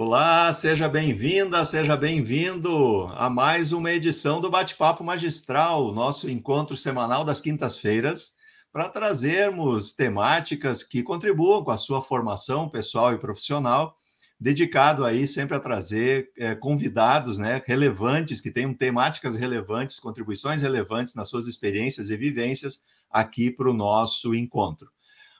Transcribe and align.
Olá, 0.00 0.52
seja 0.52 0.88
bem-vinda, 0.88 1.64
seja 1.64 1.96
bem-vindo 1.96 3.08
a 3.16 3.28
mais 3.28 3.72
uma 3.72 3.90
edição 3.90 4.40
do 4.40 4.48
Bate-Papo 4.48 5.02
Magistral, 5.02 5.92
nosso 5.92 6.30
encontro 6.30 6.76
semanal 6.76 7.24
das 7.24 7.40
quintas-feiras, 7.40 8.34
para 8.72 8.88
trazermos 8.88 9.92
temáticas 9.92 10.84
que 10.84 11.02
contribuam 11.02 11.64
com 11.64 11.72
a 11.72 11.76
sua 11.76 12.00
formação 12.00 12.68
pessoal 12.68 13.12
e 13.12 13.18
profissional, 13.18 13.96
dedicado 14.38 15.04
aí 15.04 15.26
sempre 15.26 15.56
a 15.56 15.60
trazer 15.60 16.30
é, 16.38 16.54
convidados 16.54 17.36
né, 17.36 17.60
relevantes, 17.66 18.40
que 18.40 18.52
tenham 18.52 18.72
temáticas 18.72 19.34
relevantes, 19.34 19.98
contribuições 19.98 20.62
relevantes 20.62 21.16
nas 21.16 21.28
suas 21.28 21.48
experiências 21.48 22.08
e 22.08 22.16
vivências 22.16 22.84
aqui 23.10 23.50
para 23.50 23.68
o 23.68 23.74
nosso 23.74 24.32
encontro. 24.32 24.92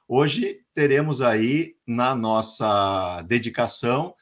Hoje 0.08 0.62
teremos 0.74 1.22
aí 1.22 1.76
na 1.86 2.12
nossa 2.12 3.22
dedicação 3.22 4.16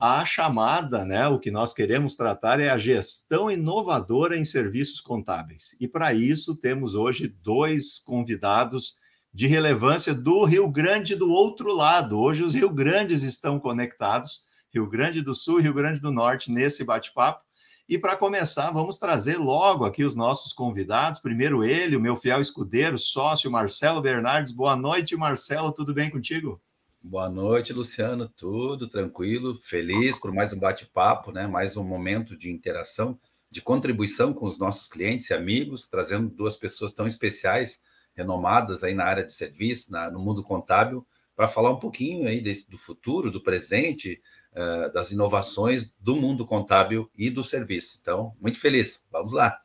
a 0.00 0.24
chamada, 0.24 1.04
né? 1.04 1.28
O 1.28 1.38
que 1.38 1.50
nós 1.50 1.74
queremos 1.74 2.14
tratar 2.14 2.58
é 2.58 2.70
a 2.70 2.78
gestão 2.78 3.50
inovadora 3.50 4.34
em 4.38 4.46
serviços 4.46 4.98
contábeis. 4.98 5.76
E 5.78 5.86
para 5.86 6.14
isso 6.14 6.56
temos 6.56 6.94
hoje 6.94 7.28
dois 7.28 7.98
convidados 7.98 8.96
de 9.32 9.46
relevância 9.46 10.14
do 10.14 10.44
Rio 10.46 10.70
Grande 10.70 11.14
do 11.14 11.30
outro 11.30 11.74
lado. 11.74 12.18
Hoje 12.18 12.42
os 12.42 12.54
Rio 12.54 12.72
Grandes 12.72 13.22
estão 13.22 13.60
conectados, 13.60 14.44
Rio 14.72 14.88
Grande 14.88 15.20
do 15.20 15.34
Sul 15.34 15.60
e 15.60 15.64
Rio 15.64 15.74
Grande 15.74 16.00
do 16.00 16.10
Norte 16.10 16.50
nesse 16.50 16.82
bate-papo. 16.82 17.44
E 17.86 17.98
para 17.98 18.16
começar, 18.16 18.70
vamos 18.70 18.98
trazer 18.98 19.36
logo 19.36 19.84
aqui 19.84 20.02
os 20.02 20.14
nossos 20.14 20.54
convidados. 20.54 21.20
Primeiro 21.20 21.62
ele, 21.62 21.94
o 21.94 22.00
meu 22.00 22.16
fiel 22.16 22.40
escudeiro, 22.40 22.96
sócio 22.96 23.50
Marcelo 23.50 24.00
Bernardes. 24.00 24.52
Boa 24.52 24.76
noite, 24.76 25.14
Marcelo, 25.14 25.72
tudo 25.72 25.92
bem 25.92 26.08
contigo? 26.08 26.58
Boa 27.02 27.30
noite, 27.30 27.72
Luciano. 27.72 28.28
Tudo 28.28 28.86
tranquilo, 28.86 29.58
feliz 29.64 30.18
por 30.18 30.30
mais 30.34 30.52
um 30.52 30.58
bate-papo, 30.58 31.32
né? 31.32 31.46
Mais 31.46 31.74
um 31.74 31.82
momento 31.82 32.36
de 32.36 32.50
interação, 32.50 33.18
de 33.50 33.62
contribuição 33.62 34.34
com 34.34 34.46
os 34.46 34.58
nossos 34.58 34.86
clientes 34.86 35.30
e 35.30 35.34
amigos, 35.34 35.88
trazendo 35.88 36.28
duas 36.28 36.58
pessoas 36.58 36.92
tão 36.92 37.06
especiais, 37.06 37.80
renomadas 38.14 38.84
aí 38.84 38.92
na 38.92 39.04
área 39.04 39.24
de 39.24 39.32
serviço, 39.32 39.90
na, 39.90 40.10
no 40.10 40.20
mundo 40.20 40.44
contábil, 40.44 41.06
para 41.34 41.48
falar 41.48 41.70
um 41.70 41.80
pouquinho 41.80 42.28
aí 42.28 42.38
desse, 42.38 42.68
do 42.68 42.76
futuro, 42.76 43.30
do 43.30 43.42
presente, 43.42 44.20
uh, 44.52 44.92
das 44.92 45.10
inovações 45.10 45.90
do 45.98 46.14
mundo 46.14 46.44
contábil 46.44 47.10
e 47.16 47.30
do 47.30 47.42
serviço. 47.42 47.98
Então, 48.02 48.36
muito 48.38 48.60
feliz. 48.60 49.02
Vamos 49.10 49.32
lá. 49.32 49.58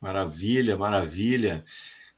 Maravilha, 0.00 0.76
maravilha. 0.76 1.64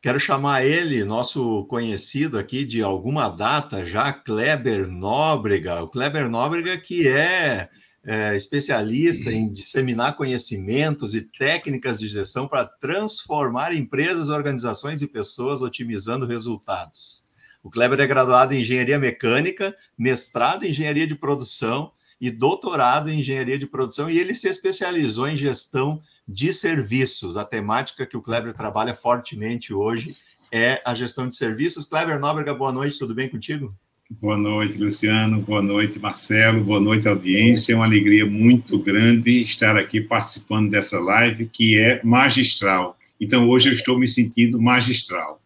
Quero 0.02 0.18
chamar 0.18 0.64
ele, 0.64 1.04
nosso 1.04 1.66
conhecido 1.66 2.38
aqui 2.38 2.64
de 2.64 2.82
alguma 2.82 3.28
data 3.28 3.84
já, 3.84 4.10
Kleber 4.10 4.88
Nóbrega. 4.88 5.82
O 5.82 5.88
Kleber 5.88 6.26
Nóbrega, 6.26 6.78
que 6.78 7.06
é, 7.06 7.68
é 8.02 8.34
especialista 8.34 9.30
em 9.30 9.52
disseminar 9.52 10.16
conhecimentos 10.16 11.14
e 11.14 11.20
técnicas 11.20 12.00
de 12.00 12.08
gestão 12.08 12.48
para 12.48 12.64
transformar 12.64 13.74
empresas, 13.74 14.30
organizações 14.30 15.02
e 15.02 15.06
pessoas, 15.06 15.60
otimizando 15.60 16.24
resultados. 16.24 17.22
O 17.62 17.68
Kleber 17.68 18.00
é 18.00 18.06
graduado 18.06 18.54
em 18.54 18.60
engenharia 18.60 18.98
mecânica, 18.98 19.76
mestrado 19.98 20.64
em 20.64 20.70
engenharia 20.70 21.06
de 21.06 21.14
produção 21.14 21.92
e 22.20 22.30
doutorado 22.30 23.10
em 23.10 23.20
engenharia 23.20 23.58
de 23.58 23.66
produção, 23.66 24.10
e 24.10 24.18
ele 24.18 24.34
se 24.34 24.48
especializou 24.48 25.28
em 25.28 25.36
gestão 25.36 26.02
de 26.28 26.52
serviços. 26.52 27.36
A 27.36 27.44
temática 27.44 28.06
que 28.06 28.16
o 28.16 28.22
Kleber 28.22 28.52
trabalha 28.52 28.94
fortemente 28.94 29.72
hoje 29.72 30.16
é 30.52 30.82
a 30.84 30.94
gestão 30.94 31.28
de 31.28 31.36
serviços. 31.36 31.86
Kleber 31.86 32.18
Nóbrega, 32.18 32.52
boa 32.52 32.72
noite, 32.72 32.98
tudo 32.98 33.14
bem 33.14 33.28
contigo? 33.28 33.74
Boa 34.10 34.36
noite, 34.36 34.76
Luciano. 34.76 35.40
Boa 35.40 35.62
noite, 35.62 35.98
Marcelo. 36.00 36.64
Boa 36.64 36.80
noite, 36.80 37.06
audiência. 37.06 37.72
É 37.72 37.76
uma 37.76 37.84
alegria 37.84 38.26
muito 38.26 38.76
grande 38.76 39.40
estar 39.40 39.76
aqui 39.76 40.00
participando 40.00 40.68
dessa 40.68 40.98
live 40.98 41.46
que 41.46 41.78
é 41.78 42.02
magistral. 42.02 42.98
Então, 43.20 43.48
hoje 43.48 43.68
eu 43.68 43.72
estou 43.72 43.96
me 43.96 44.08
sentindo 44.08 44.60
magistral. 44.60 45.40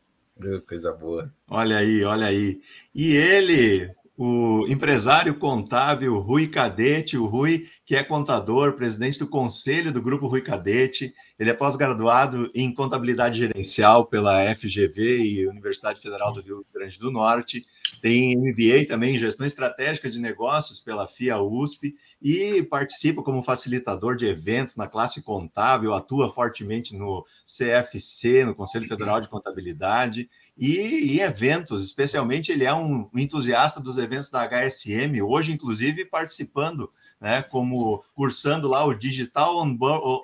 Coisa 0.67 0.93
boa. 0.93 1.31
Olha 1.49 1.77
aí, 1.77 2.05
olha 2.05 2.27
aí. 2.27 2.59
E 2.95 3.15
ele, 3.15 3.91
o 4.17 4.65
empresário 4.69 5.35
contábil 5.35 6.19
Rui 6.21 6.47
Cadete, 6.47 7.17
o 7.17 7.27
Rui, 7.27 7.67
que 7.85 7.97
é 7.97 8.05
contador, 8.05 8.75
presidente 8.75 9.19
do 9.19 9.27
conselho 9.27 9.93
do 9.93 10.01
Grupo 10.01 10.29
Rui 10.29 10.41
Cadete. 10.41 11.13
Ele 11.37 11.51
é 11.51 11.55
pós-graduado 11.55 12.49
em 12.55 12.73
contabilidade 12.73 13.39
gerencial 13.39 14.07
pela 14.07 14.55
FGV 14.55 15.19
e 15.19 15.49
Universidade 15.49 16.01
Federal 16.01 16.33
do 16.33 16.41
Rio 16.41 16.65
Grande 16.73 16.97
do 16.99 17.11
Norte. 17.11 17.65
Tem 18.01 18.37
MBA 18.37 18.87
também 18.87 19.17
em 19.17 19.19
gestão 19.19 19.45
estratégica 19.45 20.09
de 20.09 20.21
negócios 20.21 20.79
pela 20.79 21.09
FIA 21.09 21.41
USP 21.41 21.95
e 22.23 22.63
participa 22.63 23.23
como 23.23 23.43
facilitador 23.43 24.17
de 24.17 24.27
eventos 24.27 24.77
na 24.77 24.87
classe 24.87 25.23
contábil, 25.23 25.93
atua 25.93 26.31
fortemente 26.31 26.95
no 26.97 27.27
CFC, 27.45 28.45
no 28.45 28.55
Conselho 28.55 28.87
Federal 28.87 29.21
de 29.21 29.29
Contabilidade 29.29 30.29
e 30.57 31.17
em 31.17 31.21
eventos, 31.21 31.83
especialmente 31.83 32.53
ele 32.53 32.65
é 32.65 32.73
um 32.73 33.09
entusiasta 33.15 33.81
dos 33.81 33.99
eventos 33.99 34.31
da 34.31 34.49
HSM, 34.49 35.21
hoje 35.21 35.53
inclusive 35.53 36.05
participando, 36.05 36.91
né, 37.21 37.43
como 37.43 38.05
cursando 38.15 38.69
lá 38.69 38.85
o 38.85 38.95
Digital 38.95 39.57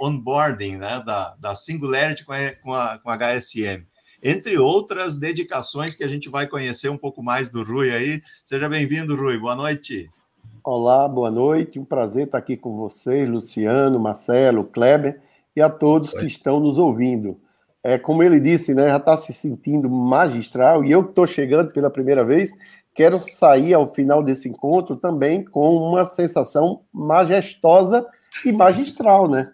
Onboarding, 0.00 0.76
né, 0.76 1.02
da, 1.04 1.34
da 1.34 1.56
Singularity 1.56 2.24
com 2.24 2.32
a, 2.32 2.52
com, 2.52 2.74
a, 2.74 2.98
com 2.98 3.10
a 3.10 3.16
HSM. 3.16 3.84
Entre 4.22 4.56
outras 4.56 5.16
dedicações 5.16 5.94
que 5.94 6.04
a 6.04 6.08
gente 6.08 6.28
vai 6.28 6.46
conhecer 6.46 6.88
um 6.88 6.98
pouco 6.98 7.22
mais 7.22 7.48
do 7.48 7.64
Rui 7.64 7.90
aí. 7.90 8.22
Seja 8.44 8.68
bem-vindo, 8.68 9.16
Rui, 9.16 9.38
boa 9.38 9.56
noite. 9.56 10.10
Olá, 10.62 11.08
boa 11.08 11.30
noite, 11.30 11.78
um 11.78 11.84
prazer 11.84 12.26
estar 12.26 12.38
aqui 12.38 12.56
com 12.56 12.76
vocês, 12.76 13.28
Luciano, 13.28 13.98
Marcelo, 13.98 14.64
Kleber 14.64 15.20
e 15.56 15.60
a 15.60 15.70
todos 15.70 16.12
Oi. 16.12 16.20
que 16.20 16.26
estão 16.26 16.60
nos 16.60 16.76
ouvindo 16.76 17.40
é, 17.82 17.98
como 17.98 18.22
ele 18.22 18.38
disse, 18.38 18.74
né, 18.74 18.88
já 18.88 18.96
está 18.96 19.16
se 19.16 19.32
sentindo 19.32 19.88
magistral, 19.88 20.84
e 20.84 20.90
eu 20.92 21.02
que 21.02 21.10
estou 21.10 21.26
chegando 21.26 21.72
pela 21.72 21.90
primeira 21.90 22.24
vez, 22.24 22.50
quero 22.94 23.20
sair 23.20 23.74
ao 23.74 23.92
final 23.92 24.22
desse 24.22 24.48
encontro 24.48 24.96
também 24.96 25.44
com 25.44 25.76
uma 25.76 26.04
sensação 26.06 26.82
majestosa 26.92 28.06
e 28.44 28.52
magistral, 28.52 29.28
né? 29.28 29.52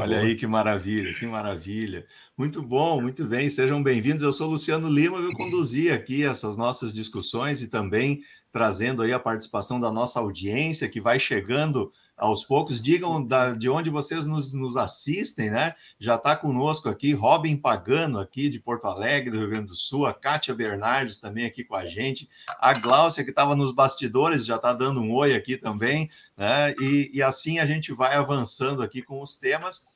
Olha 0.00 0.18
aí 0.18 0.34
que 0.34 0.46
maravilha, 0.46 1.14
que 1.14 1.24
maravilha. 1.24 2.04
Muito 2.36 2.60
bom, 2.60 3.00
muito 3.00 3.26
bem, 3.26 3.48
sejam 3.48 3.82
bem-vindos. 3.82 4.22
Eu 4.22 4.32
sou 4.32 4.48
Luciano 4.48 4.88
Lima, 4.88 5.18
eu 5.18 5.32
conduzi 5.32 5.90
aqui 5.90 6.24
essas 6.24 6.56
nossas 6.56 6.92
discussões 6.92 7.62
e 7.62 7.68
também 7.68 8.20
trazendo 8.52 9.02
aí 9.02 9.12
a 9.12 9.20
participação 9.20 9.78
da 9.78 9.92
nossa 9.92 10.18
audiência 10.18 10.88
que 10.88 11.00
vai 11.00 11.18
chegando 11.18 11.92
aos 12.20 12.44
poucos. 12.44 12.80
Digam 12.80 13.24
da, 13.24 13.52
de 13.52 13.68
onde 13.68 13.90
vocês 13.90 14.26
nos, 14.26 14.52
nos 14.52 14.76
assistem, 14.76 15.50
né? 15.50 15.74
Já 15.98 16.16
está 16.16 16.36
conosco 16.36 16.88
aqui 16.88 17.12
Robin 17.12 17.56
Pagano, 17.56 18.18
aqui 18.18 18.48
de 18.48 18.60
Porto 18.60 18.86
Alegre, 18.86 19.30
do 19.30 19.38
Rio 19.38 19.48
Grande 19.48 19.68
do 19.68 19.76
Sul, 19.76 20.06
a 20.06 20.14
Kátia 20.14 20.54
Bernardes 20.54 21.18
também 21.18 21.46
aqui 21.46 21.64
com 21.64 21.74
a 21.74 21.86
gente, 21.86 22.28
a 22.60 22.72
Gláucia, 22.74 23.24
que 23.24 23.30
estava 23.30 23.56
nos 23.56 23.72
bastidores, 23.72 24.44
já 24.44 24.56
está 24.56 24.72
dando 24.72 25.00
um 25.00 25.12
oi 25.12 25.34
aqui 25.34 25.56
também, 25.56 26.10
né? 26.36 26.74
E, 26.78 27.10
e 27.14 27.22
assim 27.22 27.58
a 27.58 27.64
gente 27.64 27.92
vai 27.92 28.14
avançando 28.14 28.82
aqui 28.82 29.02
com 29.02 29.22
os 29.22 29.34
temas. 29.34 29.86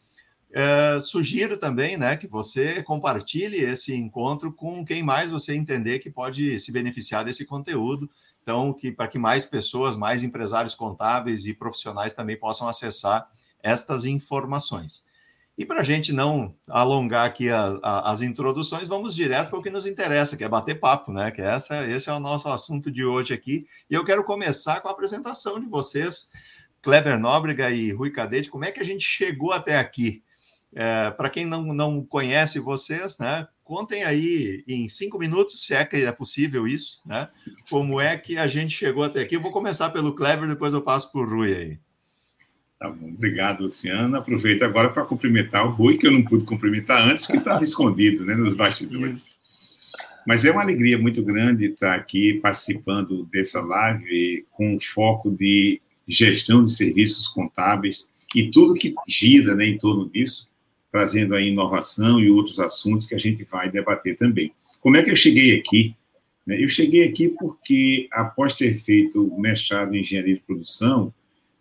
É, 0.57 1.01
sugiro 1.01 1.57
também 1.57 1.97
né, 1.97 2.17
que 2.17 2.29
você 2.29 2.81
compartilhe 2.81 3.57
esse 3.57 3.93
encontro 3.93 4.53
com 4.53 4.85
quem 4.85 5.03
mais 5.03 5.29
você 5.29 5.53
entender 5.53 5.99
que 5.99 6.09
pode 6.09 6.61
se 6.61 6.71
beneficiar 6.71 7.25
desse 7.25 7.45
conteúdo. 7.45 8.09
Então, 8.45 8.75
que 8.75 8.93
para 8.93 9.09
que 9.09 9.19
mais 9.19 9.47
pessoas, 9.47 9.97
mais 9.97 10.23
empresários 10.23 10.75
contábeis 10.75 11.47
e 11.47 11.55
profissionais 11.55 12.13
também 12.13 12.39
possam 12.39 12.69
acessar 12.69 13.27
estas 13.63 14.05
informações. 14.05 15.03
E 15.57 15.65
para 15.65 15.81
a 15.81 15.83
gente 15.83 16.13
não 16.13 16.55
alongar 16.69 17.27
aqui 17.27 17.49
a, 17.49 17.79
a, 17.83 18.11
as 18.11 18.21
introduções, 18.21 18.87
vamos 18.87 19.15
direto 19.15 19.49
para 19.49 19.59
o 19.59 19.63
que 19.63 19.71
nos 19.71 19.87
interessa, 19.87 20.37
que 20.37 20.45
é 20.45 20.49
bater 20.49 20.79
papo, 20.79 21.11
né? 21.11 21.31
Que 21.31 21.41
essa, 21.41 21.87
esse 21.87 22.11
é 22.11 22.13
o 22.13 22.21
nosso 22.21 22.51
assunto 22.51 22.91
de 22.91 23.03
hoje 23.03 23.33
aqui. 23.33 23.67
E 23.89 23.95
eu 23.95 24.05
quero 24.05 24.25
começar 24.25 24.83
com 24.83 24.89
a 24.89 24.91
apresentação 24.91 25.59
de 25.59 25.67
vocês, 25.67 26.29
Kleber 26.83 27.19
Nóbrega 27.19 27.71
e 27.71 27.93
Rui 27.93 28.11
Cadete. 28.11 28.51
Como 28.51 28.67
é 28.67 28.73
que 28.73 28.81
a 28.81 28.85
gente 28.85 29.05
chegou 29.05 29.53
até 29.53 29.79
aqui? 29.79 30.23
É, 30.75 31.11
para 31.13 31.31
quem 31.31 31.47
não, 31.47 31.63
não 31.63 32.05
conhece 32.05 32.59
vocês, 32.61 33.17
né? 33.17 33.49
Contem 33.65 34.05
aí 34.05 34.63
em 34.69 34.89
cinco 34.89 35.19
minutos, 35.19 35.67
se 35.67 35.75
é 35.75 35.85
que 35.85 35.97
é 35.97 36.13
possível 36.13 36.67
isso, 36.67 37.01
né? 37.05 37.29
Como 37.71 38.01
é 38.01 38.17
que 38.17 38.37
a 38.37 38.47
gente 38.47 38.77
chegou 38.77 39.03
até 39.03 39.23
aqui? 39.23 39.35
Eu 39.35 39.41
vou 39.41 39.51
começar 39.51 39.91
pelo 39.91 40.15
Clever, 40.15 40.49
depois 40.49 40.75
eu 40.75 40.83
passo 40.83 41.11
para 41.11 41.23
o 41.23 41.29
Rui 41.29 41.57
aí. 41.57 41.79
Tá 42.79 42.91
bom, 42.91 43.09
obrigado, 43.09 43.63
Luciano. 43.63 44.15
Aproveito 44.17 44.63
agora 44.63 44.91
para 44.91 45.07
cumprimentar 45.07 45.67
o 45.67 45.71
Rui, 45.71 45.97
que 45.97 46.07
eu 46.07 46.13
não 46.13 46.23
pude 46.23 46.45
cumprimentar 46.45 47.09
antes, 47.09 47.27
que 47.27 47.37
estava 47.37 47.65
escondido 47.65 48.25
né, 48.27 48.35
nos 48.35 48.55
bastidores. 48.55 49.17
Isso. 49.17 49.45
Mas 50.27 50.45
é 50.45 50.51
uma 50.51 50.63
alegria 50.63 50.99
muito 50.99 51.23
grande 51.23 51.67
estar 51.67 51.95
aqui 51.95 52.41
participando 52.41 53.25
dessa 53.27 53.61
live 53.61 54.47
com 54.51 54.79
foco 54.81 55.31
de 55.31 55.81
gestão 56.07 56.63
de 56.63 56.73
serviços 56.73 57.29
contábeis 57.29 58.11
e 58.35 58.51
tudo 58.51 58.75
que 58.75 58.95
gira 59.07 59.55
né, 59.55 59.67
em 59.67 59.79
torno 59.79 60.09
disso 60.11 60.51
trazendo 60.95 61.35
a 61.35 61.41
inovação 61.41 62.21
e 62.21 62.31
outros 62.31 62.61
assuntos 62.61 63.05
que 63.05 63.17
a 63.17 63.19
gente 63.19 63.43
vai 63.43 63.69
debater 63.69 64.17
também. 64.17 64.53
Como 64.81 64.97
é 64.97 65.03
que 65.03 65.11
eu 65.11 65.17
cheguei 65.17 65.59
aqui? 65.59 65.93
Né? 66.47 66.63
Eu 66.63 66.69
cheguei 66.69 67.03
aqui 67.03 67.31
porque, 67.31 68.07
após 68.13 68.55
ter 68.55 68.77
feito 68.77 69.29
mestrado 69.37 69.93
em 69.93 70.03
engenharia 70.03 70.37
de 70.37 70.41
produção, 70.43 71.13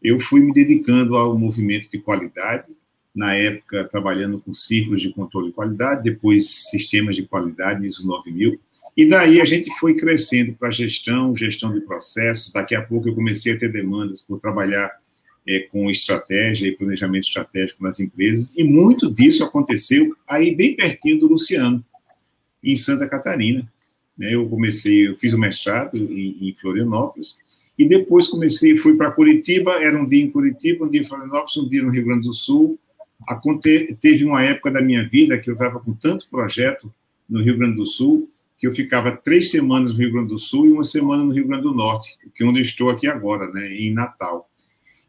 eu 0.03 0.19
fui 0.19 0.39
me 0.39 0.53
dedicando 0.53 1.18
ao 1.18 1.35
movimento 1.35 1.89
de 1.89 1.97
qualidade, 1.97 2.71
na 3.15 3.33
época 3.33 3.85
trabalhando 3.85 4.39
com 4.39 4.53
círculos 4.53 5.01
de 5.01 5.12
controle 5.12 5.47
de 5.47 5.53
qualidade, 5.53 6.03
depois 6.03 6.69
sistemas 6.69 7.15
de 7.15 7.24
qualidade, 7.24 7.88
ISO 7.88 8.06
9000, 8.06 8.59
e 8.95 9.07
daí 9.07 9.41
a 9.41 9.45
gente 9.45 9.75
foi 9.80 9.95
crescendo 9.95 10.53
para 10.53 10.69
gestão, 10.69 11.35
gestão 11.35 11.74
de 11.74 11.81
processos. 11.81 12.53
Daqui 12.53 12.75
a 12.75 12.83
pouco 12.83 13.09
eu 13.09 13.15
comecei 13.15 13.53
a 13.53 13.57
ter 13.57 13.71
demandas 13.71 14.21
por 14.21 14.39
trabalhar 14.39 14.91
é, 15.48 15.62
com 15.72 15.90
estratégia 15.90 16.68
e 16.68 16.75
planejamento 16.75 17.25
estratégico 17.25 17.84
nas 17.84 18.00
empresas, 18.00 18.54
e 18.56 18.63
muito 18.63 19.12
disso 19.13 19.44
aconteceu 19.44 20.16
aí 20.28 20.56
bem 20.56 20.75
pertinho 20.75 21.19
do 21.19 21.28
Luciano, 21.28 21.84
em 22.63 22.75
Santa 22.75 23.07
Catarina. 23.07 23.69
Né? 24.18 24.34
Eu 24.34 24.48
comecei, 24.48 25.07
eu 25.07 25.16
fiz 25.16 25.34
o 25.34 25.38
mestrado 25.38 25.98
em, 25.98 26.50
em 26.50 26.56
Florianópolis, 26.56 27.38
e 27.78 27.86
depois 27.86 28.28
comecei, 28.28 28.78
fui 28.78 28.95
para 28.95 29.12
Curitiba, 29.12 29.74
era 29.84 30.00
um 30.00 30.07
dia 30.07 30.24
em 30.24 30.30
Curitiba, 30.30 30.86
um 30.86 30.90
dia 30.90 31.01
em 31.01 31.06
Florianópolis, 31.06 31.57
um 31.57 31.68
dia 31.68 31.81
no 31.81 31.90
Rio 31.90 32.06
Grande 32.06 32.28
do 32.28 32.34
Sul. 32.34 32.80
Aconte, 33.28 33.98
teve 34.00 34.24
uma 34.25 34.44
época 34.44 34.72
da 34.72 34.81
minha 34.81 35.07
vida 35.07 35.40
que 35.40 35.50
eu 35.50 35.54
estava 35.54 35.80
com 35.80 35.94
tanto 35.94 36.30
projeto 36.30 36.94
no 37.28 37.42
Rio 37.42 37.57
Grande 37.57 37.78
do 37.78 37.86
Sul, 37.86 38.30
que 38.57 38.68
eu 38.68 38.74
ficava 38.74 39.12
três 39.12 39.50
semanas 39.50 39.92
no 39.92 39.98
Rio 39.98 40.12
Grande 40.12 40.30
do 40.30 40.38
Sul 40.38 40.68
e 40.68 40.72
uma 40.72 40.84
semana 40.84 41.24
no 41.24 41.34
Rio 41.34 41.48
Grande 41.48 41.63
do 41.63 41.74
Norte, 41.74 42.16
que 42.36 42.44
é 42.44 42.45
onde 42.45 42.60
eu 42.60 42.63
estou 42.63 42.90
aqui 42.90 43.07
agora, 43.07 43.51
né, 43.51 43.74
em 43.74 43.92
Natal. 43.92 44.50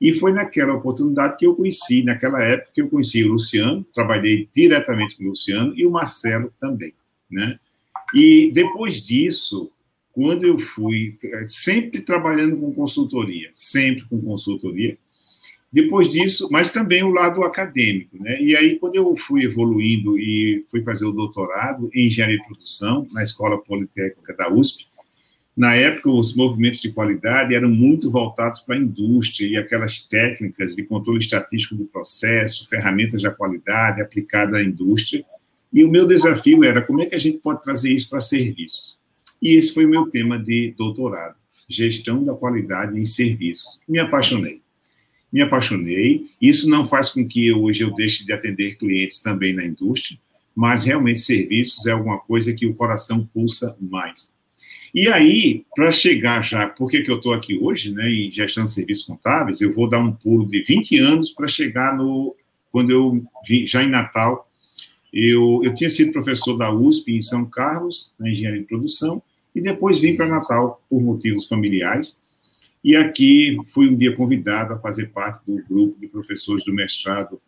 E 0.01 0.13
foi 0.13 0.33
naquela 0.33 0.75
oportunidade 0.75 1.37
que 1.37 1.47
eu 1.47 1.55
conheci, 1.55 2.03
naquela 2.03 2.43
época 2.43 2.71
que 2.75 2.83
eu 2.83 2.89
conheci 2.89 3.25
o 3.25 3.33
Luciano, 3.33 3.87
trabalhei 3.95 4.49
diretamente 4.55 5.17
com 5.17 5.25
o 5.25 5.29
Luciano 5.29 5.73
e 5.77 5.87
o 5.87 5.91
Marcelo 5.91 6.53
também, 6.61 6.93
né? 7.31 7.59
E 8.15 8.51
depois 8.53 9.01
disso, 9.01 9.71
quando 10.13 10.45
eu 10.45 10.59
fui, 10.59 11.17
sempre 11.49 12.01
trabalhando 12.01 12.57
com 12.57 12.73
consultoria, 12.73 13.51
sempre 13.53 14.05
com 14.05 14.21
consultoria, 14.21 14.97
depois 15.73 16.09
disso, 16.09 16.49
mas 16.53 16.71
também 16.71 17.03
o 17.03 17.11
lado 17.11 17.43
acadêmico, 17.43 18.17
né? 18.23 18.41
E 18.41 18.57
aí, 18.57 18.79
quando 18.79 18.95
eu 18.95 19.17
fui 19.17 19.43
evoluindo 19.43 20.17
e 20.17 20.65
fui 20.71 20.83
fazer 20.83 21.05
o 21.05 21.11
doutorado 21.11 21.91
em 21.93 22.07
engenharia 22.07 22.39
de 22.39 22.45
produção 22.45 23.05
na 23.11 23.25
Escola 23.25 23.59
Politécnica 23.59 24.35
da 24.35 24.53
USP, 24.53 24.87
na 25.57 25.77
época, 25.77 26.11
os 26.11 26.35
movimentos 26.35 26.81
de 26.81 26.91
qualidade 26.91 27.55
eram 27.55 27.71
muito 27.71 28.11
voltados 28.11 28.61
para 28.61 28.75
a 28.75 28.79
indústria 28.79 29.47
e 29.47 29.57
aquelas 29.57 30.01
técnicas 30.01 30.75
de 30.75 30.83
controle 30.83 31.21
estatístico 31.21 31.77
do 31.77 31.85
processo, 31.85 32.69
ferramentas 32.69 33.23
da 33.23 33.31
qualidade 33.31 34.03
aplicada 34.03 34.57
à 34.57 34.63
indústria. 34.63 35.25
E 35.73 35.85
o 35.85 35.89
meu 35.89 36.09
desafio 36.09 36.65
era 36.65 36.83
como 36.83 37.01
é 37.01 37.07
que 37.07 37.15
a 37.15 37.19
gente 37.19 37.39
pode 37.39 37.63
trazer 37.63 37.93
isso 37.93 38.11
para 38.11 38.21
serviços. 38.21 38.99
E 39.41 39.55
esse 39.55 39.73
foi 39.73 39.85
o 39.85 39.89
meu 39.89 40.11
tema 40.11 40.39
de 40.39 40.75
doutorado, 40.77 41.37
gestão 41.69 42.25
da 42.25 42.35
qualidade 42.35 42.99
em 42.99 43.05
serviços. 43.05 43.79
Me 43.89 44.01
apaixonei. 44.01 44.61
Me 45.33 45.41
apaixonei. 45.41 46.27
Isso 46.43 46.69
não 46.69 46.85
faz 46.85 47.11
com 47.11 47.25
que 47.27 47.53
hoje 47.53 47.85
eu 47.85 47.95
deixe 47.95 48.27
de 48.27 48.33
atender 48.33 48.77
clientes 48.77 49.21
também 49.21 49.53
na 49.53 49.65
indústria, 49.65 50.19
mas 50.55 50.85
realmente 50.85 51.21
serviços 51.21 51.87
é 51.87 51.93
alguma 51.93 52.19
coisa 52.19 52.53
que 52.53 52.67
o 52.67 52.75
coração 52.75 53.25
pulsa 53.33 53.77
mais. 53.81 54.34
E 54.95 55.09
aí, 55.09 55.67
para 55.75 55.91
chegar 55.91 56.41
já, 56.41 56.69
por 56.69 56.89
que, 56.89 57.03
que 57.03 57.11
eu 57.11 57.17
estou 57.17 57.33
aqui 57.33 57.59
hoje, 57.59 57.93
né, 57.93 58.09
em 58.09 58.31
gestão 58.31 58.65
de 58.65 58.71
serviços 58.71 59.05
contábeis, 59.05 59.61
eu 59.61 59.75
vou 59.75 59.89
dar 59.89 59.99
um 59.99 60.13
pulo 60.13 60.47
de 60.47 60.63
20 60.63 60.99
anos 61.01 61.31
para 61.33 61.49
chegar 61.49 61.97
no. 61.97 62.37
Quando 62.71 62.91
eu 62.91 63.25
vim, 63.47 63.67
já 63.67 63.83
em 63.83 63.91
Natal, 63.91 64.49
eu, 65.13 65.61
eu 65.65 65.75
tinha 65.75 65.91
sido 65.91 66.13
professor 66.13 66.57
da 66.57 66.73
USP 66.73 67.13
em 67.13 67.21
São 67.21 67.45
Carlos, 67.45 68.15
na 68.19 68.31
engenharia 68.31 68.61
de 68.61 68.67
produção, 68.67 69.21
e 69.53 69.61
depois 69.61 69.99
vim 69.99 70.15
para 70.15 70.29
Natal 70.29 70.81
por 70.89 71.03
motivos 71.03 71.47
familiares. 71.47 72.17
E 72.83 72.95
aqui 72.95 73.57
fui 73.73 73.89
um 73.89 73.97
dia 73.97 74.15
convidado 74.15 74.75
a 74.75 74.79
fazer 74.79 75.11
parte 75.11 75.45
do 75.45 75.61
grupo 75.69 75.99
de 75.99 76.07
professores 76.07 76.65
do 76.65 76.73
mestrado 76.73 77.41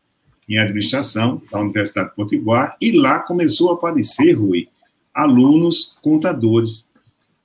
em 0.49 0.59
administração 0.59 1.41
da 1.51 1.61
Universidade 1.61 2.11
de 2.11 2.17
Potiguar, 2.17 2.77
e 2.81 2.91
lá 2.91 3.21
começou 3.21 3.71
a 3.71 3.75
aparecer, 3.75 4.33
Rui, 4.33 4.69
alunos 5.15 5.97
contadores 6.03 6.87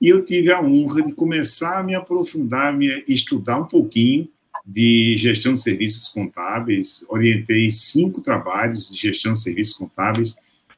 e 0.02 0.08
eu 0.08 0.24
tive 0.24 0.50
a 0.50 0.60
honra 0.60 1.00
de 1.00 1.12
começar 1.12 1.78
a 1.78 1.82
me 1.84 1.94
aprofundar, 1.94 2.76
me 2.76 3.04
estudar 3.06 3.60
um 3.60 3.66
pouquinho 3.66 4.28
de 4.66 5.16
gestão 5.16 5.54
de 5.54 5.62
serviços 5.62 6.08
contábeis. 6.08 7.04
Orientei 7.08 7.70
cinco 7.70 8.20
trabalhos 8.20 8.90
de 8.90 8.96
gestão 8.96 9.32
de 9.32 9.40
serviços 9.40 9.74
contábeis, 9.74 10.34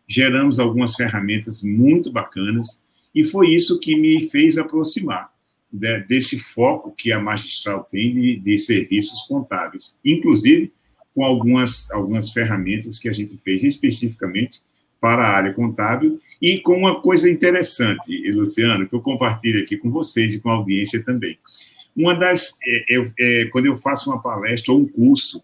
geramos 0.06 0.59
algumas 0.59 0.94
ferramentas 0.94 1.62
muito 1.62 2.12
bacanas, 2.12 2.79
e 3.15 3.25
foi 3.25 3.55
isso 3.55 3.81
que 3.81 3.97
me 3.97 4.29
fez 4.29 4.59
aproximar 4.59 5.32
de, 5.73 6.00
desse 6.00 6.38
foco 6.38 6.93
que 6.93 7.11
a 7.11 7.19
magistral 7.19 7.82
tem 7.85 8.12
de, 8.12 8.37
de 8.37 8.59
serviços 8.59 9.23
contábeis, 9.23 9.99
inclusive 10.05 10.70
com 11.15 11.25
algumas, 11.25 11.91
algumas 11.93 12.31
ferramentas 12.31 12.99
que 12.99 13.09
a 13.09 13.12
gente 13.12 13.38
fez 13.38 13.65
especificamente 13.65 14.61
para 15.00 15.23
a 15.23 15.31
área 15.31 15.55
contábil 15.55 16.20
e 16.41 16.61
com 16.61 16.77
uma 16.77 17.01
coisa 17.01 17.31
interessante, 17.31 18.31
Luciano, 18.31 18.89
que 18.89 18.95
eu 18.95 19.01
compartilho 19.01 19.63
aqui 19.63 19.77
com 19.77 19.91
vocês 19.91 20.35
e 20.35 20.41
com 20.41 20.51
a 20.51 20.55
audiência 20.55 21.03
também. 21.03 21.39
Uma 21.97 22.15
das. 22.15 22.59
É, 22.67 22.97
é, 22.97 23.13
é 23.21 23.45
quando 23.47 23.67
eu 23.67 23.77
faço 23.77 24.11
uma 24.11 24.21
palestra 24.21 24.73
ou 24.73 24.81
um 24.81 24.89
curso 24.89 25.43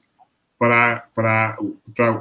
para 0.59 1.57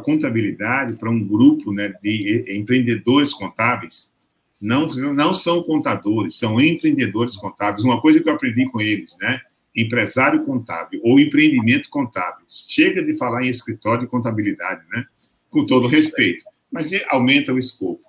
contabilidade, 0.04 0.95
para 0.95 1.10
um 1.10 1.21
grupo 1.21 1.74
né, 1.74 1.94
de 2.01 2.45
empreendedores 2.48 3.33
contábeis, 3.33 4.13
não, 4.62 4.88
não 4.88 5.33
são 5.33 5.62
contadores, 5.63 6.38
são 6.38 6.60
empreendedores 6.62 7.36
contábeis. 7.36 7.83
Uma 7.83 8.00
coisa 8.00 8.22
que 8.22 8.30
eu 8.30 8.33
aprendi 8.33 8.65
com 8.69 8.80
eles, 8.80 9.18
né? 9.19 9.42
Empresário 9.75 10.44
contábil 10.45 11.00
ou 11.04 11.19
empreendimento 11.19 11.89
contábil. 11.89 12.45
Chega 12.48 13.04
de 13.04 13.15
falar 13.18 13.44
em 13.44 13.50
escritório 13.50 14.01
de 14.01 14.07
contabilidade, 14.07 14.81
né? 14.92 15.06
Com 15.50 15.65
todo 15.65 15.88
respeito, 15.88 16.44
mas 16.72 16.92
aumenta 17.10 17.54
o 17.54 17.60
escopo. 17.60 18.01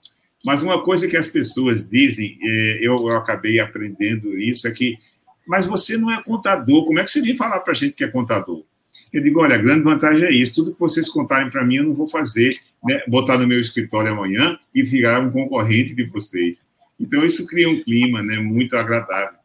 Mas 0.45 0.63
uma 0.63 0.83
coisa 0.83 1.07
que 1.07 1.17
as 1.17 1.29
pessoas 1.29 1.87
dizem, 1.87 2.39
é, 2.43 2.79
eu, 2.81 3.09
acabei 3.09 3.61
aprendendo 3.61 4.39
isso, 4.39 4.67
é 4.67 4.71
que, 4.71 4.99
mas 5.47 5.67
você 5.67 5.99
não 5.99 6.11
é 6.11 6.23
contador, 6.23 6.87
como 6.87 6.99
é 6.99 7.05
que 7.05 7.11
você 7.11 7.21
vem 7.21 7.37
falar 7.37 7.61
para 7.61 7.73
a 7.73 7.77
gente 7.77 7.95
que 7.95 8.05
é 8.05 8.09
contador? 8.09 8.65
Eu 9.13 9.23
digo, 9.23 9.41
olha, 9.41 9.57
a 9.57 9.59
grande 9.59 9.83
vantagem 9.83 10.25
é 10.25 10.33
isso, 10.33 10.55
tudo 10.55 10.73
que 10.73 10.81
vocês 10.81 11.09
contarem 11.09 11.51
para 11.51 11.65
mim 11.65 11.77
eu 11.77 11.85
não 11.85 11.95
vou 11.95 12.09
fazer, 12.09 12.59
né, 12.83 13.03
botar 13.07 13.37
no 13.37 13.47
meu 13.47 13.61
escritório 13.61 14.13
amanhã 14.13 14.59
e 14.75 14.83
virar 14.83 15.21
um 15.21 15.31
concorrente 15.31 15.95
de 15.95 16.05
vocês. 16.05 16.65
Então, 16.99 17.25
isso 17.25 17.47
cria 17.47 17.69
um 17.69 17.83
clima 17.83 18.23
né, 18.23 18.39
muito 18.39 18.77
agradável, 18.77 19.39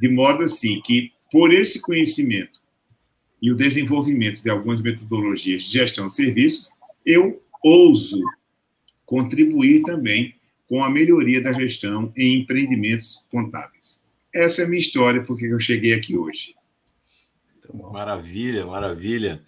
de 0.00 0.08
modo 0.08 0.42
assim 0.42 0.80
que, 0.80 1.12
por 1.30 1.54
esse 1.54 1.80
conhecimento 1.80 2.60
e 3.40 3.52
o 3.52 3.56
desenvolvimento 3.56 4.42
de 4.42 4.50
algumas 4.50 4.80
metodologias 4.80 5.62
de 5.62 5.72
gestão 5.72 6.06
de 6.06 6.14
serviços, 6.14 6.70
eu 7.06 7.40
ouso 7.62 8.20
contribuir 9.04 9.82
também 9.82 10.34
com 10.70 10.84
a 10.84 10.88
melhoria 10.88 11.42
da 11.42 11.52
gestão 11.52 12.12
em 12.16 12.42
empreendimentos 12.42 13.26
contábeis. 13.28 14.00
Essa 14.32 14.62
é 14.62 14.64
a 14.64 14.68
minha 14.68 14.78
história, 14.78 15.20
porque 15.20 15.46
eu 15.46 15.58
cheguei 15.58 15.92
aqui 15.92 16.16
hoje. 16.16 16.54
Maravilha, 17.92 18.64
maravilha. 18.64 19.42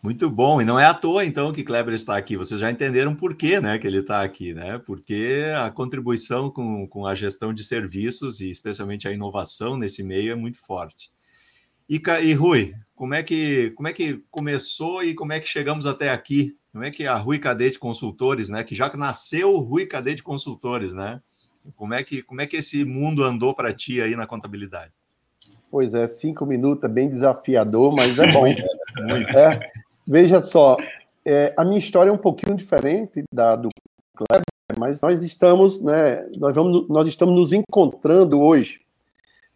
Muito 0.00 0.30
bom. 0.30 0.62
E 0.62 0.64
não 0.64 0.78
é 0.78 0.86
à 0.86 0.94
toa, 0.94 1.24
então, 1.24 1.52
que 1.52 1.64
Kleber 1.64 1.92
está 1.92 2.16
aqui. 2.16 2.36
Vocês 2.36 2.60
já 2.60 2.70
entenderam 2.70 3.16
por 3.16 3.34
quê 3.34 3.60
né, 3.60 3.80
que 3.80 3.86
ele 3.88 3.98
está 3.98 4.22
aqui, 4.22 4.54
né? 4.54 4.78
Porque 4.78 5.42
a 5.56 5.68
contribuição 5.72 6.48
com, 6.48 6.86
com 6.86 7.04
a 7.04 7.16
gestão 7.16 7.52
de 7.52 7.64
serviços 7.64 8.40
e 8.40 8.48
especialmente 8.48 9.08
a 9.08 9.12
inovação 9.12 9.76
nesse 9.76 10.04
meio 10.04 10.30
é 10.30 10.36
muito 10.36 10.64
forte. 10.64 11.10
E, 11.88 12.00
e 12.22 12.32
Rui, 12.32 12.72
como 12.94 13.12
é, 13.12 13.24
que, 13.24 13.72
como 13.72 13.88
é 13.88 13.92
que 13.92 14.22
começou 14.30 15.02
e 15.02 15.14
como 15.16 15.32
é 15.32 15.40
que 15.40 15.48
chegamos 15.48 15.84
até 15.84 16.10
aqui 16.10 16.56
como 16.72 16.84
é 16.84 16.90
que 16.90 17.06
a 17.06 17.16
Rui 17.16 17.38
Cadete 17.38 17.78
Consultores, 17.78 18.48
né? 18.48 18.62
Que 18.62 18.74
já 18.74 18.90
nasceu 18.96 19.50
o 19.50 19.60
Rui 19.60 19.86
Cadete 19.86 20.22
Consultores, 20.22 20.94
né? 20.94 21.20
Como 21.76 21.94
é 21.94 22.02
que, 22.02 22.22
como 22.22 22.40
é 22.40 22.46
que 22.46 22.56
esse 22.56 22.84
mundo 22.84 23.24
andou 23.24 23.54
para 23.54 23.74
ti 23.74 24.00
aí 24.00 24.14
na 24.16 24.26
contabilidade? 24.26 24.92
Pois 25.70 25.94
é, 25.94 26.06
cinco 26.08 26.46
minutos 26.46 26.84
é 26.84 26.88
bem 26.88 27.08
desafiador, 27.08 27.94
mas 27.94 28.18
é 28.18 28.32
bom. 28.32 28.40
muito, 28.46 28.62
muito. 29.02 29.38
É, 29.38 29.60
veja 30.08 30.40
só, 30.40 30.76
é, 31.24 31.52
a 31.56 31.64
minha 31.64 31.78
história 31.78 32.10
é 32.10 32.12
um 32.12 32.18
pouquinho 32.18 32.56
diferente 32.56 33.22
da 33.32 33.54
do 33.54 33.68
Kleber, 34.16 34.44
mas 34.78 35.00
nós 35.00 35.22
estamos, 35.22 35.80
né? 35.82 36.26
Nós 36.36 36.54
vamos, 36.54 36.88
nós 36.88 37.06
estamos 37.06 37.34
nos 37.34 37.52
encontrando 37.52 38.40
hoje. 38.40 38.80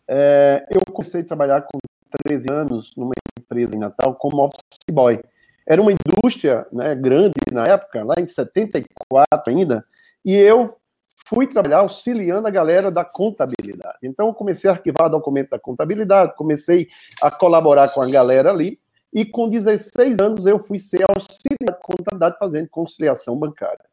É, 0.07 0.67
eu 0.71 0.81
comecei 0.93 1.23
a 1.23 1.25
trabalhar 1.25 1.63
com 1.63 1.79
13 2.25 2.47
anos 2.51 2.93
numa 2.97 3.13
empresa 3.39 3.75
em 3.75 3.79
Natal 3.79 4.15
como 4.15 4.45
office 4.45 4.61
boy. 4.93 5.21
Era 5.67 5.81
uma 5.81 5.93
indústria 5.93 6.67
né, 6.73 6.95
grande 6.95 7.35
na 7.53 7.67
época, 7.67 8.05
lá 8.05 8.15
em 8.19 8.27
74 8.27 8.87
ainda, 9.47 9.85
e 10.25 10.35
eu 10.35 10.77
fui 11.27 11.47
trabalhar 11.47 11.79
auxiliando 11.79 12.47
a 12.47 12.51
galera 12.51 12.91
da 12.91 13.05
contabilidade. 13.05 13.99
Então, 14.03 14.27
eu 14.27 14.35
comecei 14.35 14.69
a 14.69 14.75
arquivar 14.75 15.09
documento 15.09 15.51
da 15.51 15.59
contabilidade, 15.59 16.37
comecei 16.37 16.89
a 17.21 17.31
colaborar 17.31 17.89
com 17.89 18.03
a 18.03 18.09
galera 18.09 18.51
ali, 18.51 18.79
e 19.13 19.25
com 19.25 19.49
16 19.49 20.19
anos 20.19 20.45
eu 20.45 20.59
fui 20.59 20.79
ser 20.79 21.05
auxiliar 21.09 21.57
de 21.61 21.83
contabilidade 21.83 22.37
fazendo 22.39 22.69
conciliação 22.69 23.37
bancária. 23.37 23.85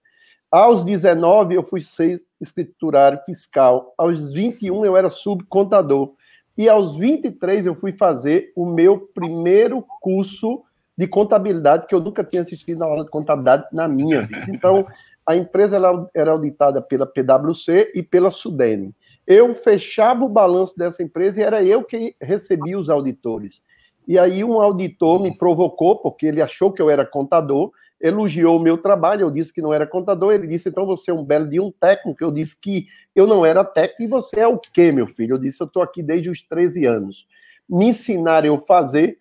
Aos 0.52 0.84
19, 0.84 1.56
eu 1.56 1.64
fui 1.64 1.80
ser 1.80 2.22
escriturário 2.42 3.20
fiscal. 3.24 3.94
Aos 3.98 4.34
21, 4.34 4.84
eu 4.84 4.98
era 4.98 5.10
subcontador. 5.10 6.14
E 6.58 6.68
aos 6.68 6.98
23, 6.98 7.68
eu 7.68 7.76
fui 7.76 7.94
fazer 7.94 8.52
o 8.56 8.66
meu 8.66 9.00
primeiro 9.14 9.86
curso 10.02 10.64
de 11.02 11.08
contabilidade, 11.08 11.88
que 11.88 11.96
eu 11.96 12.00
nunca 12.00 12.24
tinha 12.24 12.44
assistido 12.44 12.78
na 12.78 12.86
aula 12.86 13.04
de 13.04 13.10
contabilidade 13.10 13.66
na 13.74 13.88
minha 13.88 14.22
vida. 14.22 14.46
Então, 14.50 14.86
a 15.26 15.36
empresa 15.36 15.82
era 16.14 16.30
auditada 16.30 16.80
pela 16.80 17.08
PwC 17.08 17.92
e 17.96 18.04
pela 18.04 18.30
Sudene. 18.30 18.94
Eu 19.26 19.52
fechava 19.52 20.24
o 20.24 20.30
balanço 20.30 20.78
dessa 20.78 21.02
empresa 21.02 21.40
e 21.40 21.44
era 21.44 21.64
eu 21.64 21.84
que 21.84 22.16
recebia 22.22 22.78
os 22.78 22.88
auditores. 22.88 23.64
E 24.08 24.20
aí 24.20 24.44
um 24.44 24.62
auditor 24.62 25.20
me 25.20 25.36
provocou, 25.36 25.96
porque 25.96 26.28
ele 26.28 26.40
achou 26.40 26.72
que 26.72 26.80
eu 26.80 26.88
era 26.88 27.04
contador, 27.04 27.72
elogiou 28.00 28.58
o 28.58 28.62
meu 28.62 28.78
trabalho, 28.78 29.24
eu 29.24 29.32
disse 29.32 29.52
que 29.52 29.62
não 29.62 29.74
era 29.74 29.88
contador, 29.88 30.34
ele 30.34 30.46
disse, 30.46 30.70
então 30.70 30.86
você 30.86 31.10
é 31.10 31.14
um 31.16 31.24
belo 31.24 31.48
de 31.50 31.60
um 31.60 31.72
técnico, 31.72 32.24
eu 32.24 32.32
disse 32.32 32.62
que 32.62 32.86
eu 33.16 33.26
não 33.26 33.44
era 33.44 33.64
técnico, 33.64 34.04
e 34.04 34.08
você 34.08 34.42
é 34.42 34.48
o 34.48 34.60
quê, 34.60 34.92
meu 34.92 35.08
filho? 35.08 35.34
Eu 35.34 35.40
disse, 35.40 35.62
eu 35.62 35.66
estou 35.66 35.82
aqui 35.82 36.04
desde 36.04 36.30
os 36.30 36.44
13 36.44 36.86
anos. 36.86 37.26
Me 37.68 37.88
ensinaram 37.88 38.54
a 38.54 38.60
fazer, 38.60 39.18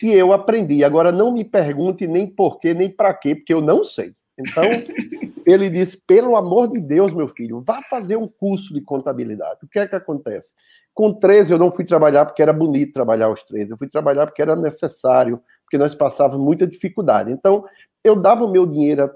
e 0.00 0.10
eu 0.10 0.32
aprendi. 0.32 0.84
Agora 0.84 1.10
não 1.10 1.32
me 1.32 1.44
pergunte 1.44 2.06
nem 2.06 2.26
por 2.26 2.60
quê, 2.60 2.72
nem 2.72 2.88
para 2.88 3.12
quê, 3.12 3.34
porque 3.34 3.52
eu 3.52 3.60
não 3.60 3.82
sei. 3.82 4.14
Então, 4.38 4.64
ele 5.46 5.68
disse, 5.68 6.00
pelo 6.06 6.36
amor 6.36 6.68
de 6.68 6.80
Deus, 6.80 7.12
meu 7.12 7.28
filho, 7.28 7.62
vá 7.66 7.82
fazer 7.82 8.16
um 8.16 8.28
curso 8.28 8.72
de 8.72 8.80
contabilidade. 8.80 9.60
O 9.62 9.68
que 9.68 9.78
é 9.78 9.86
que 9.86 9.96
acontece? 9.96 10.52
Com 10.94 11.12
13 11.12 11.52
eu 11.52 11.58
não 11.58 11.70
fui 11.70 11.84
trabalhar 11.84 12.24
porque 12.26 12.42
era 12.42 12.52
bonito 12.52 12.92
trabalhar 12.92 13.26
aos 13.26 13.42
13, 13.42 13.70
eu 13.70 13.78
fui 13.78 13.88
trabalhar 13.88 14.26
porque 14.26 14.42
era 14.42 14.54
necessário, 14.54 15.40
porque 15.64 15.78
nós 15.78 15.94
passávamos 15.94 16.44
muita 16.44 16.66
dificuldade. 16.66 17.32
Então, 17.32 17.64
eu 18.04 18.16
dava 18.16 18.44
o 18.44 18.50
meu 18.50 18.66
dinheiro 18.66 19.10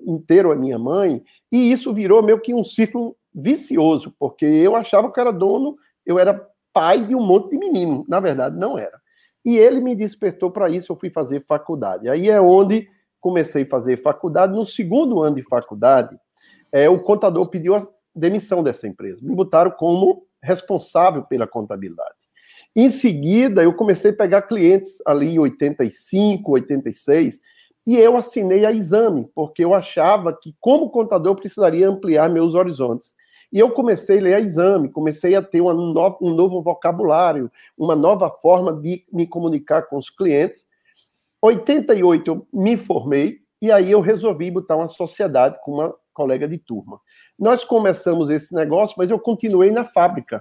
inteiro 0.00 0.50
à 0.50 0.56
minha 0.56 0.78
mãe, 0.78 1.22
e 1.50 1.70
isso 1.70 1.94
virou 1.94 2.22
meio 2.22 2.40
que 2.40 2.52
um 2.52 2.64
ciclo 2.64 3.16
vicioso, 3.34 4.14
porque 4.18 4.44
eu 4.44 4.76
achava 4.76 5.10
que 5.12 5.20
era 5.20 5.32
dono, 5.32 5.76
eu 6.04 6.18
era 6.18 6.46
pai 6.72 7.04
de 7.04 7.14
um 7.14 7.24
monte 7.24 7.50
de 7.50 7.58
menino, 7.58 8.04
na 8.08 8.18
verdade 8.18 8.58
não 8.58 8.76
era. 8.76 9.00
E 9.44 9.56
ele 9.56 9.80
me 9.80 9.94
despertou 9.94 10.50
para 10.50 10.70
isso, 10.70 10.92
eu 10.92 10.96
fui 10.96 11.10
fazer 11.10 11.44
faculdade. 11.46 12.08
Aí 12.08 12.30
é 12.30 12.40
onde 12.40 12.88
comecei 13.20 13.62
a 13.62 13.66
fazer 13.66 13.96
faculdade. 13.98 14.54
No 14.54 14.64
segundo 14.64 15.22
ano 15.22 15.36
de 15.36 15.42
faculdade, 15.42 16.16
é, 16.70 16.88
o 16.88 17.00
contador 17.00 17.48
pediu 17.48 17.74
a 17.74 17.86
demissão 18.14 18.62
dessa 18.62 18.86
empresa. 18.86 19.20
Me 19.22 19.34
botaram 19.34 19.70
como 19.70 20.26
responsável 20.42 21.22
pela 21.24 21.46
contabilidade. 21.46 22.22
Em 22.74 22.90
seguida, 22.90 23.62
eu 23.62 23.74
comecei 23.74 24.10
a 24.10 24.16
pegar 24.16 24.42
clientes 24.42 24.98
ali 25.06 25.34
em 25.34 25.38
85, 25.38 26.52
86, 26.52 27.40
e 27.86 27.96
eu 27.96 28.16
assinei 28.16 28.64
a 28.64 28.72
exame, 28.72 29.28
porque 29.34 29.64
eu 29.64 29.74
achava 29.74 30.32
que, 30.32 30.54
como 30.58 30.90
contador, 30.90 31.32
eu 31.32 31.36
precisaria 31.36 31.88
ampliar 31.88 32.30
meus 32.30 32.54
horizontes. 32.54 33.12
E 33.52 33.58
eu 33.58 33.70
comecei 33.70 34.18
a 34.18 34.22
ler 34.22 34.34
a 34.34 34.40
exame, 34.40 34.88
comecei 34.88 35.34
a 35.34 35.42
ter 35.42 35.60
um 35.60 35.92
novo 35.92 36.62
vocabulário, 36.62 37.50
uma 37.76 37.94
nova 37.94 38.30
forma 38.30 38.72
de 38.72 39.04
me 39.12 39.26
comunicar 39.26 39.82
com 39.82 39.98
os 39.98 40.08
clientes. 40.08 40.66
88 41.42 42.30
eu 42.30 42.46
me 42.52 42.76
formei, 42.76 43.40
e 43.60 43.70
aí 43.70 43.90
eu 43.90 44.00
resolvi 44.00 44.50
botar 44.50 44.76
uma 44.76 44.88
sociedade 44.88 45.58
com 45.62 45.72
uma 45.72 45.94
colega 46.14 46.48
de 46.48 46.56
turma. 46.56 46.98
Nós 47.38 47.64
começamos 47.64 48.30
esse 48.30 48.54
negócio, 48.54 48.94
mas 48.96 49.10
eu 49.10 49.18
continuei 49.18 49.70
na 49.70 49.84
fábrica. 49.84 50.40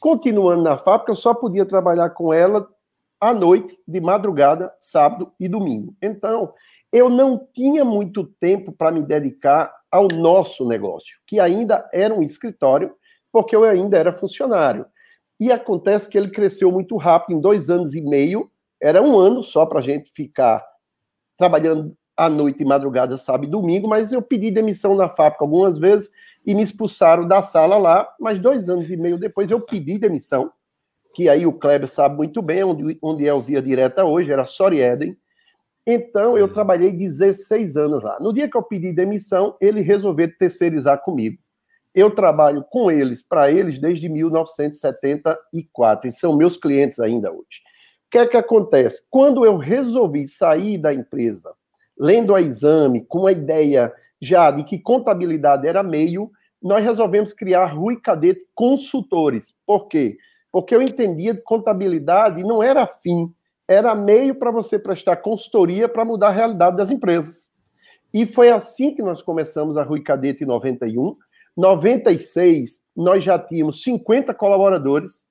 Continuando 0.00 0.62
na 0.62 0.78
fábrica, 0.78 1.10
eu 1.12 1.16
só 1.16 1.34
podia 1.34 1.64
trabalhar 1.66 2.10
com 2.10 2.32
ela 2.32 2.68
à 3.20 3.32
noite, 3.32 3.78
de 3.86 4.00
madrugada, 4.00 4.72
sábado 4.78 5.32
e 5.40 5.48
domingo. 5.48 5.94
Então, 6.02 6.52
eu 6.92 7.08
não 7.08 7.48
tinha 7.52 7.84
muito 7.84 8.24
tempo 8.24 8.70
para 8.70 8.92
me 8.92 9.02
dedicar 9.02 9.74
ao 9.94 10.08
nosso 10.08 10.66
negócio, 10.66 11.20
que 11.24 11.38
ainda 11.38 11.88
era 11.92 12.12
um 12.12 12.20
escritório, 12.20 12.92
porque 13.30 13.54
eu 13.54 13.62
ainda 13.62 13.96
era 13.96 14.12
funcionário. 14.12 14.84
E 15.38 15.52
acontece 15.52 16.08
que 16.08 16.18
ele 16.18 16.30
cresceu 16.30 16.72
muito 16.72 16.96
rápido, 16.96 17.36
em 17.36 17.40
dois 17.40 17.70
anos 17.70 17.94
e 17.94 18.00
meio, 18.00 18.50
era 18.82 19.00
um 19.00 19.16
ano 19.16 19.44
só 19.44 19.64
para 19.64 19.78
a 19.78 19.82
gente 19.82 20.10
ficar 20.10 20.66
trabalhando 21.38 21.96
à 22.16 22.28
noite 22.28 22.64
e 22.64 22.66
madrugada, 22.66 23.16
sábado 23.16 23.46
e 23.46 23.50
domingo, 23.50 23.88
mas 23.88 24.12
eu 24.12 24.20
pedi 24.20 24.50
demissão 24.50 24.96
na 24.96 25.08
fábrica 25.08 25.44
algumas 25.44 25.78
vezes 25.78 26.10
e 26.44 26.56
me 26.56 26.62
expulsaram 26.64 27.28
da 27.28 27.40
sala 27.40 27.76
lá, 27.76 28.12
mas 28.18 28.40
dois 28.40 28.68
anos 28.68 28.90
e 28.90 28.96
meio 28.96 29.16
depois 29.16 29.48
eu 29.48 29.60
pedi 29.60 29.96
demissão, 29.96 30.50
que 31.14 31.28
aí 31.28 31.46
o 31.46 31.52
Kleber 31.52 31.88
sabe 31.88 32.16
muito 32.16 32.42
bem, 32.42 32.64
onde, 32.64 32.98
onde 33.00 33.28
é 33.28 33.32
o 33.32 33.40
Via 33.40 33.62
Direta 33.62 34.04
hoje, 34.04 34.32
era 34.32 34.44
Sorieden, 34.44 35.16
então, 35.86 36.38
eu 36.38 36.50
trabalhei 36.50 36.90
16 36.90 37.76
anos 37.76 38.02
lá. 38.02 38.16
No 38.18 38.32
dia 38.32 38.48
que 38.48 38.56
eu 38.56 38.62
pedi 38.62 38.92
demissão, 38.92 39.54
ele 39.60 39.82
resolveu 39.82 40.32
terceirizar 40.38 41.02
comigo. 41.02 41.38
Eu 41.94 42.10
trabalho 42.10 42.64
com 42.70 42.90
eles, 42.90 43.22
para 43.22 43.50
eles, 43.50 43.78
desde 43.78 44.08
1974, 44.08 46.08
e 46.08 46.12
são 46.12 46.36
meus 46.36 46.56
clientes 46.56 46.98
ainda 46.98 47.30
hoje. 47.30 47.62
O 48.06 48.10
que 48.10 48.18
é 48.18 48.26
que 48.26 48.36
acontece? 48.36 49.06
Quando 49.10 49.44
eu 49.44 49.56
resolvi 49.56 50.26
sair 50.26 50.78
da 50.78 50.92
empresa, 50.92 51.52
lendo 51.98 52.34
a 52.34 52.40
exame, 52.40 53.04
com 53.04 53.26
a 53.26 53.32
ideia 53.32 53.92
já 54.20 54.50
de 54.50 54.64
que 54.64 54.78
contabilidade 54.78 55.68
era 55.68 55.82
meio, 55.82 56.30
nós 56.62 56.82
resolvemos 56.82 57.34
criar 57.34 57.66
Rui 57.66 58.00
Cadete 58.00 58.46
Consultores. 58.54 59.54
Por 59.66 59.86
quê? 59.86 60.16
Porque 60.50 60.74
eu 60.74 60.80
entendia 60.80 61.34
que 61.34 61.42
contabilidade 61.42 62.42
não 62.42 62.62
era 62.62 62.86
fim, 62.86 63.30
era 63.66 63.94
meio 63.94 64.34
para 64.34 64.50
você 64.50 64.78
prestar 64.78 65.16
consultoria 65.16 65.88
para 65.88 66.04
mudar 66.04 66.28
a 66.28 66.32
realidade 66.32 66.76
das 66.76 66.90
empresas. 66.90 67.50
E 68.12 68.24
foi 68.24 68.50
assim 68.50 68.94
que 68.94 69.02
nós 69.02 69.22
começamos 69.22 69.76
a 69.76 69.82
Rui 69.82 70.02
Cadete 70.02 70.44
em 70.44 70.46
91. 70.46 71.14
96, 71.56 72.82
nós 72.94 73.24
já 73.24 73.38
tínhamos 73.38 73.82
50 73.82 74.32
colaboradores. 74.34 75.24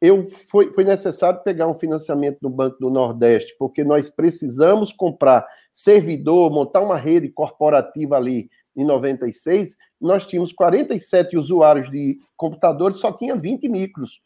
Eu 0.00 0.24
foi, 0.24 0.72
foi 0.72 0.84
necessário 0.84 1.42
pegar 1.42 1.66
um 1.66 1.74
financiamento 1.74 2.38
do 2.40 2.50
Banco 2.50 2.78
do 2.78 2.90
Nordeste, 2.90 3.54
porque 3.58 3.82
nós 3.82 4.10
precisamos 4.10 4.92
comprar 4.92 5.46
servidor, 5.72 6.50
montar 6.50 6.80
uma 6.80 6.96
rede 6.96 7.28
corporativa 7.30 8.16
ali 8.16 8.50
em 8.76 8.84
96. 8.84 9.74
Nós 9.98 10.26
tínhamos 10.26 10.52
47 10.52 11.38
usuários 11.38 11.90
de 11.90 12.18
computadores, 12.36 12.98
só 12.98 13.10
tinha 13.12 13.34
20 13.34 13.68
micros. 13.68 14.20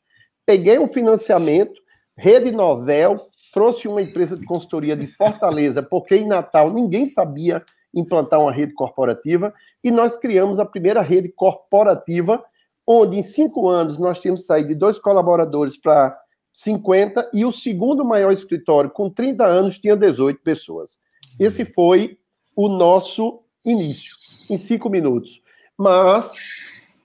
Peguei 0.44 0.78
um 0.78 0.88
financiamento, 0.88 1.80
Rede 2.16 2.50
Novel, 2.50 3.20
trouxe 3.52 3.88
uma 3.88 4.02
empresa 4.02 4.36
de 4.36 4.46
consultoria 4.46 4.96
de 4.96 5.06
Fortaleza, 5.06 5.82
porque 5.82 6.16
em 6.16 6.26
Natal 6.26 6.72
ninguém 6.72 7.06
sabia 7.06 7.64
implantar 7.92 8.40
uma 8.40 8.52
rede 8.52 8.72
corporativa, 8.72 9.52
e 9.82 9.90
nós 9.90 10.16
criamos 10.16 10.60
a 10.60 10.64
primeira 10.64 11.02
rede 11.02 11.28
corporativa, 11.28 12.44
onde 12.86 13.18
em 13.18 13.22
cinco 13.22 13.68
anos 13.68 13.98
nós 13.98 14.20
tínhamos 14.20 14.46
saído 14.46 14.68
de 14.68 14.74
dois 14.74 14.98
colaboradores 14.98 15.76
para 15.76 16.16
50, 16.52 17.30
e 17.32 17.44
o 17.44 17.52
segundo 17.52 18.04
maior 18.04 18.32
escritório, 18.32 18.90
com 18.90 19.10
30 19.10 19.44
anos, 19.44 19.78
tinha 19.78 19.96
18 19.96 20.40
pessoas. 20.40 20.98
Esse 21.38 21.64
foi 21.64 22.18
o 22.54 22.68
nosso 22.68 23.42
início, 23.64 24.14
em 24.48 24.58
cinco 24.58 24.88
minutos. 24.88 25.42
Mas, 25.76 26.34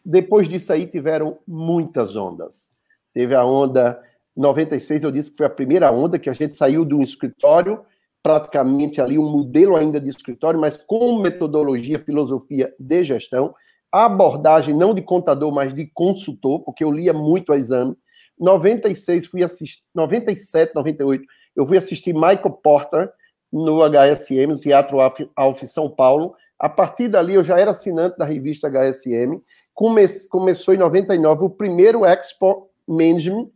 depois 0.03 0.49
disso 0.49 0.73
aí, 0.73 0.85
tiveram 0.85 1.37
muitas 1.47 2.15
ondas. 2.15 2.67
Teve 3.13 3.33
a 3.33 3.45
onda 3.45 4.01
96 4.35 5.03
eu 5.03 5.11
disse 5.11 5.31
que 5.31 5.37
foi 5.37 5.45
a 5.45 5.49
primeira 5.49 5.91
onda 5.91 6.19
que 6.19 6.29
a 6.29 6.33
gente 6.33 6.55
saiu 6.57 6.83
de 6.83 6.93
um 6.93 7.01
escritório, 7.01 7.81
praticamente 8.21 8.99
ali 8.99 9.17
um 9.17 9.29
modelo 9.29 9.75
ainda 9.75 9.99
de 9.99 10.09
escritório, 10.09 10.59
mas 10.59 10.77
com 10.77 11.19
metodologia, 11.19 11.99
filosofia 11.99 12.73
de 12.79 13.03
gestão, 13.03 13.53
abordagem 13.91 14.75
não 14.75 14.93
de 14.93 15.01
contador, 15.01 15.51
mas 15.53 15.73
de 15.73 15.85
consultor, 15.93 16.63
porque 16.63 16.83
eu 16.83 16.91
lia 16.91 17.13
muito 17.13 17.53
a 17.53 17.57
exame. 17.57 17.95
96 18.37 19.27
fui 19.27 19.43
assistir, 19.43 19.83
97, 19.93 20.75
98, 20.75 21.23
eu 21.55 21.65
fui 21.65 21.77
assistir 21.77 22.13
Michael 22.13 22.59
Porter 22.61 23.09
no 23.51 23.81
HSM, 23.83 24.47
no 24.47 24.59
Teatro 24.59 24.97
Alf 25.35 25.63
São 25.63 25.89
Paulo. 25.89 26.35
A 26.59 26.67
partir 26.67 27.07
dali 27.07 27.35
eu 27.35 27.43
já 27.43 27.59
era 27.59 27.71
assinante 27.71 28.17
da 28.17 28.25
revista 28.25 28.69
HSM. 28.69 29.41
Come, 29.73 30.05
começou 30.29 30.73
em 30.73 30.77
99 30.77 31.45
o 31.45 31.49
primeiro 31.49 32.05
Expo 32.05 32.69
Management, 32.87 33.49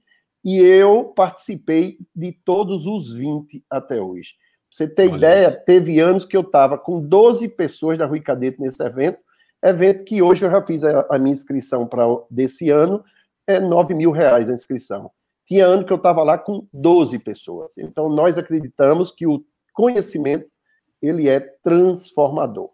e 0.44 0.60
eu 0.60 1.06
participei 1.16 1.98
de 2.16 2.32
todos 2.32 2.86
os 2.86 3.14
20 3.14 3.64
até 3.70 4.02
hoje. 4.02 4.34
Pra 4.70 4.78
você 4.78 4.88
ter 4.88 5.10
Olha 5.10 5.18
ideia, 5.18 5.48
isso. 5.48 5.66
teve 5.66 6.00
anos 6.00 6.26
que 6.26 6.38
eu 6.38 6.42
estava 6.42 6.78
com 6.78 7.02
12 7.02 7.48
pessoas 7.50 7.98
da 7.98 8.06
Rui 8.06 8.22
Cadete 8.22 8.60
nesse 8.60 8.82
evento, 8.84 9.20
evento 9.64 10.04
que 10.04 10.22
hoje 10.22 10.46
eu 10.46 10.52
já 10.52 10.66
fiz 10.66 10.84
a, 10.84 11.06
a 11.10 11.18
minha 11.18 11.34
inscrição 11.34 11.88
para 11.88 12.06
desse 12.30 12.70
ano, 12.70 13.04
é 13.46 13.60
9 13.60 13.94
mil 13.94 14.12
reais 14.12 14.50
a 14.50 14.54
inscrição. 14.54 15.12
Tinha 15.46 15.66
ano 15.66 15.84
que 15.84 15.92
eu 15.92 15.98
estava 15.98 16.22
lá 16.22 16.38
com 16.38 16.68
12 16.72 17.18
pessoas. 17.20 17.74
Então, 17.78 18.08
nós 18.08 18.38
acreditamos 18.38 19.12
que 19.12 19.26
o 19.26 19.44
conhecimento 19.74 20.48
ele 21.02 21.28
é 21.28 21.40
transformador. 21.40 22.70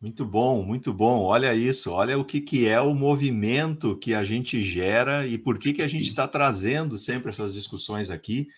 Muito 0.00 0.24
bom, 0.24 0.62
muito 0.62 0.94
bom. 0.94 1.24
Olha 1.24 1.54
isso, 1.54 1.90
olha 1.90 2.18
o 2.18 2.24
que, 2.24 2.40
que 2.40 2.66
é 2.66 2.80
o 2.80 2.94
movimento 2.94 3.98
que 3.98 4.14
a 4.14 4.24
gente 4.24 4.62
gera 4.62 5.26
e 5.26 5.36
por 5.36 5.58
que, 5.58 5.74
que 5.74 5.82
a 5.82 5.86
gente 5.86 6.08
está 6.08 6.26
trazendo 6.26 6.96
sempre 6.96 7.28
essas 7.28 7.52
discussões 7.52 8.08
aqui, 8.08 8.48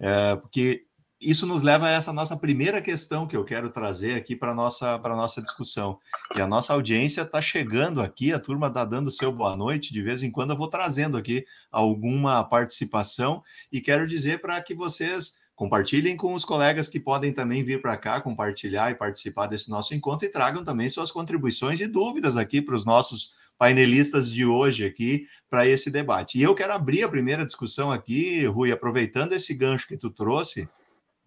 é, 0.00 0.34
porque 0.34 0.84
isso 1.20 1.46
nos 1.46 1.62
leva 1.62 1.86
a 1.86 1.90
essa 1.90 2.12
nossa 2.12 2.36
primeira 2.36 2.82
questão 2.82 3.28
que 3.28 3.36
eu 3.36 3.44
quero 3.44 3.70
trazer 3.70 4.16
aqui 4.16 4.34
para 4.34 4.50
a 4.50 4.54
nossa, 4.54 4.98
nossa 4.98 5.40
discussão. 5.40 5.98
E 6.36 6.40
a 6.40 6.46
nossa 6.48 6.72
audiência 6.72 7.22
está 7.22 7.40
chegando 7.40 8.00
aqui, 8.00 8.32
a 8.32 8.38
turma 8.40 8.66
está 8.66 8.84
dando 8.84 9.10
seu 9.10 9.32
boa 9.32 9.56
noite, 9.56 9.92
de 9.92 10.02
vez 10.02 10.24
em 10.24 10.32
quando 10.32 10.50
eu 10.50 10.56
vou 10.56 10.68
trazendo 10.68 11.16
aqui 11.16 11.44
alguma 11.70 12.42
participação 12.42 13.40
e 13.72 13.80
quero 13.80 14.06
dizer 14.06 14.40
para 14.40 14.60
que 14.60 14.74
vocês 14.74 15.34
compartilhem 15.58 16.16
com 16.16 16.34
os 16.34 16.44
colegas 16.44 16.88
que 16.88 17.00
podem 17.00 17.32
também 17.32 17.64
vir 17.64 17.82
para 17.82 17.96
cá 17.96 18.20
compartilhar 18.20 18.92
e 18.92 18.94
participar 18.94 19.48
desse 19.48 19.68
nosso 19.68 19.92
encontro 19.92 20.24
e 20.24 20.30
tragam 20.30 20.62
também 20.62 20.88
suas 20.88 21.10
contribuições 21.10 21.80
e 21.80 21.88
dúvidas 21.88 22.36
aqui 22.36 22.62
para 22.62 22.76
os 22.76 22.86
nossos 22.86 23.32
painelistas 23.58 24.30
de 24.30 24.46
hoje 24.46 24.86
aqui 24.86 25.26
para 25.50 25.66
esse 25.66 25.90
debate. 25.90 26.38
E 26.38 26.44
eu 26.44 26.54
quero 26.54 26.72
abrir 26.72 27.02
a 27.02 27.08
primeira 27.08 27.44
discussão 27.44 27.90
aqui, 27.90 28.46
Rui, 28.46 28.70
aproveitando 28.70 29.32
esse 29.32 29.52
gancho 29.52 29.88
que 29.88 29.96
tu 29.96 30.10
trouxe 30.10 30.68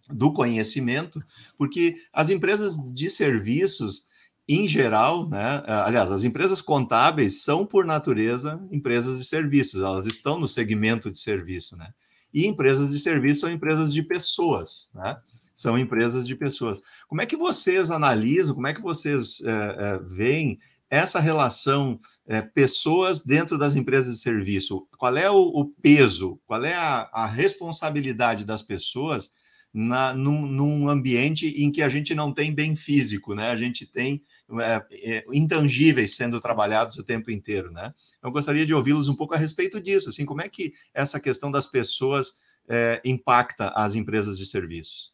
do 0.10 0.32
conhecimento, 0.32 1.22
porque 1.58 1.98
as 2.14 2.30
empresas 2.30 2.78
de 2.94 3.10
serviços, 3.10 4.06
em 4.48 4.66
geral, 4.66 5.28
né, 5.28 5.62
aliás, 5.68 6.10
as 6.10 6.24
empresas 6.24 6.62
contábeis 6.62 7.44
são, 7.44 7.66
por 7.66 7.86
natureza, 7.86 8.66
empresas 8.72 9.20
de 9.20 9.26
serviços, 9.26 9.82
elas 9.82 10.06
estão 10.06 10.40
no 10.40 10.48
segmento 10.48 11.12
de 11.12 11.20
serviço, 11.20 11.76
né? 11.76 11.90
E 12.34 12.48
empresas 12.48 12.92
de 12.92 13.00
serviço 13.00 13.42
são 13.42 13.52
empresas 13.52 13.94
de 13.94 14.02
pessoas, 14.02 14.90
né? 14.94 15.18
São 15.54 15.78
empresas 15.78 16.26
de 16.26 16.36
pessoas. 16.36 16.82
Como 17.08 17.22
é 17.22 17.26
que 17.26 17.36
vocês 17.36 17.92
analisam, 17.92 18.56
como 18.56 18.68
é 18.68 18.74
que 18.74 18.82
vocês 18.82 19.42
é, 19.42 19.50
é, 19.50 20.00
veem 20.10 20.60
essa 20.90 21.20
relação 21.20 22.00
é, 22.28 22.42
pessoas 22.42 23.22
dentro 23.22 23.58
das 23.58 23.76
empresas 23.76 24.16
de 24.16 24.22
serviço? 24.22 24.88
Qual 24.98 25.16
é 25.18 25.30
o, 25.30 25.38
o 25.38 25.66
peso, 25.66 26.40
qual 26.46 26.64
é 26.64 26.74
a, 26.74 27.10
a, 27.14 27.26
responsabilidade 27.26 28.46
das 28.46 28.62
pessoas 28.62 29.32
na, 29.74 30.14
num, 30.14 30.46
num, 30.46 30.90
ambiente 30.90 31.48
em 31.48 31.72
que 31.72 31.82
a 31.82 31.90
gente 31.90 32.16
não 32.16 32.34
tem 32.34 32.54
bem 32.54 32.76
físico, 32.76 33.36
né? 33.36 33.52
A 33.52 33.56
gente 33.56 33.86
tem 33.86 34.24
é, 34.60 34.86
é, 34.92 35.26
intangíveis 35.32 36.16
sendo 36.16 36.42
trabalhados 36.42 36.98
o 36.98 37.04
tempo 37.04 37.32
inteiro, 37.32 37.72
né? 37.72 37.94
Eu 38.24 38.32
gostaria 38.32 38.66
de 38.66 38.74
ouvi-los 38.74 39.08
um 39.08 39.16
pouco 39.16 39.34
a 39.34 39.38
respeito 39.38 39.80
disso, 39.80 40.10
assim, 40.10 40.26
como 40.26 40.42
é 40.42 40.50
que 40.50 40.74
essa 40.94 41.20
questão 41.20 41.52
das 41.52 41.68
pessoas 41.68 42.40
é, 42.70 43.02
impacta 43.06 43.70
as 43.76 43.96
empresas 43.96 44.38
de 44.38 44.46
serviços? 44.46 45.14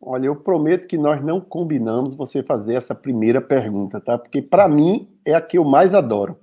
Olha, 0.00 0.26
eu 0.26 0.36
prometo 0.36 0.86
que 0.86 0.98
nós 0.98 1.24
não 1.24 1.40
combinamos 1.40 2.14
você 2.14 2.42
fazer 2.42 2.74
essa 2.74 2.94
primeira 2.94 3.40
pergunta, 3.40 4.00
tá? 4.00 4.18
Porque 4.18 4.42
para 4.42 4.68
mim 4.68 5.08
é 5.24 5.34
a 5.34 5.40
que 5.40 5.56
eu 5.56 5.64
mais 5.64 5.94
adoro. 5.94 6.38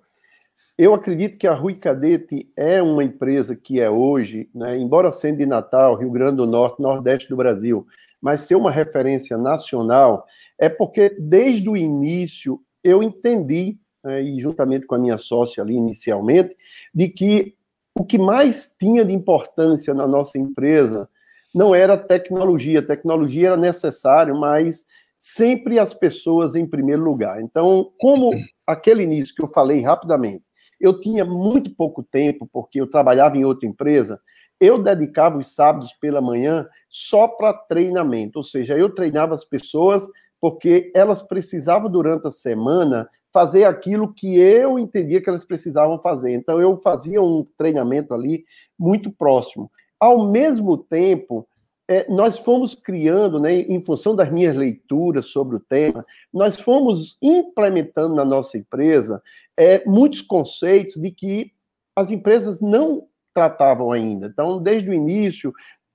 Eu 0.81 0.95
acredito 0.95 1.37
que 1.37 1.45
a 1.45 1.53
Rui 1.53 1.75
Cadete 1.75 2.51
é 2.57 2.81
uma 2.81 3.03
empresa 3.03 3.55
que 3.55 3.79
é 3.79 3.87
hoje, 3.87 4.49
né, 4.51 4.75
embora 4.75 5.11
sendo 5.11 5.37
de 5.37 5.45
Natal, 5.45 5.93
Rio 5.93 6.09
Grande 6.09 6.37
do 6.37 6.47
Norte, 6.47 6.81
Nordeste 6.81 7.29
do 7.29 7.35
Brasil, 7.35 7.85
mas 8.19 8.41
ser 8.41 8.55
uma 8.55 8.71
referência 8.71 9.37
nacional, 9.37 10.25
é 10.57 10.67
porque 10.67 11.15
desde 11.19 11.69
o 11.69 11.77
início 11.77 12.59
eu 12.83 13.03
entendi, 13.03 13.77
né, 14.03 14.23
e 14.23 14.39
juntamente 14.39 14.87
com 14.87 14.95
a 14.95 14.97
minha 14.97 15.19
sócia 15.19 15.61
ali 15.61 15.75
inicialmente, 15.75 16.57
de 16.91 17.09
que 17.09 17.53
o 17.93 18.03
que 18.03 18.17
mais 18.17 18.73
tinha 18.79 19.05
de 19.05 19.13
importância 19.13 19.93
na 19.93 20.07
nossa 20.07 20.39
empresa 20.39 21.07
não 21.53 21.75
era 21.75 21.95
tecnologia, 21.95 22.81
tecnologia 22.81 23.49
era 23.49 23.57
necessário, 23.57 24.35
mas 24.35 24.83
sempre 25.15 25.77
as 25.77 25.93
pessoas 25.93 26.55
em 26.55 26.65
primeiro 26.65 27.03
lugar. 27.03 27.39
Então, 27.39 27.91
como 27.99 28.31
aquele 28.65 29.03
início 29.03 29.35
que 29.35 29.43
eu 29.43 29.47
falei 29.47 29.81
rapidamente, 29.81 30.43
eu 30.81 30.99
tinha 30.99 31.23
muito 31.23 31.73
pouco 31.75 32.03
tempo, 32.03 32.49
porque 32.51 32.81
eu 32.81 32.89
trabalhava 32.89 33.37
em 33.37 33.45
outra 33.45 33.67
empresa, 33.67 34.19
eu 34.59 34.81
dedicava 34.81 35.37
os 35.37 35.55
sábados 35.55 35.93
pela 35.93 36.21
manhã 36.21 36.67
só 36.89 37.27
para 37.27 37.53
treinamento, 37.53 38.37
ou 38.37 38.43
seja, 38.43 38.77
eu 38.77 38.93
treinava 38.93 39.33
as 39.33 39.45
pessoas 39.45 40.07
porque 40.39 40.91
elas 40.95 41.21
precisavam 41.21 41.89
durante 41.89 42.27
a 42.27 42.31
semana 42.31 43.07
fazer 43.31 43.63
aquilo 43.63 44.13
que 44.13 44.37
eu 44.37 44.77
entendia 44.79 45.21
que 45.21 45.29
elas 45.29 45.45
precisavam 45.45 46.01
fazer. 46.01 46.33
Então 46.33 46.59
eu 46.59 46.81
fazia 46.81 47.21
um 47.21 47.45
treinamento 47.57 48.13
ali 48.13 48.43
muito 48.77 49.11
próximo. 49.11 49.71
Ao 49.99 50.29
mesmo 50.29 50.77
tempo, 50.77 51.47
é, 51.91 52.05
nós 52.09 52.39
fomos 52.39 52.73
criando, 52.73 53.37
né, 53.37 53.53
em 53.53 53.83
função 53.83 54.15
das 54.15 54.31
minhas 54.31 54.55
leituras 54.55 55.25
sobre 55.25 55.57
o 55.57 55.59
tema, 55.59 56.05
nós 56.33 56.57
fomos 56.57 57.17
implementando 57.21 58.15
na 58.15 58.23
nossa 58.23 58.57
empresa 58.57 59.21
é, 59.57 59.83
muitos 59.85 60.21
conceitos 60.21 60.95
de 60.95 61.11
que 61.11 61.51
as 61.93 62.09
empresas 62.09 62.61
não 62.61 63.09
tratavam 63.33 63.91
ainda. 63.91 64.27
Então, 64.27 64.57
desde 64.63 64.89
o 64.89 64.93
início, 64.93 65.51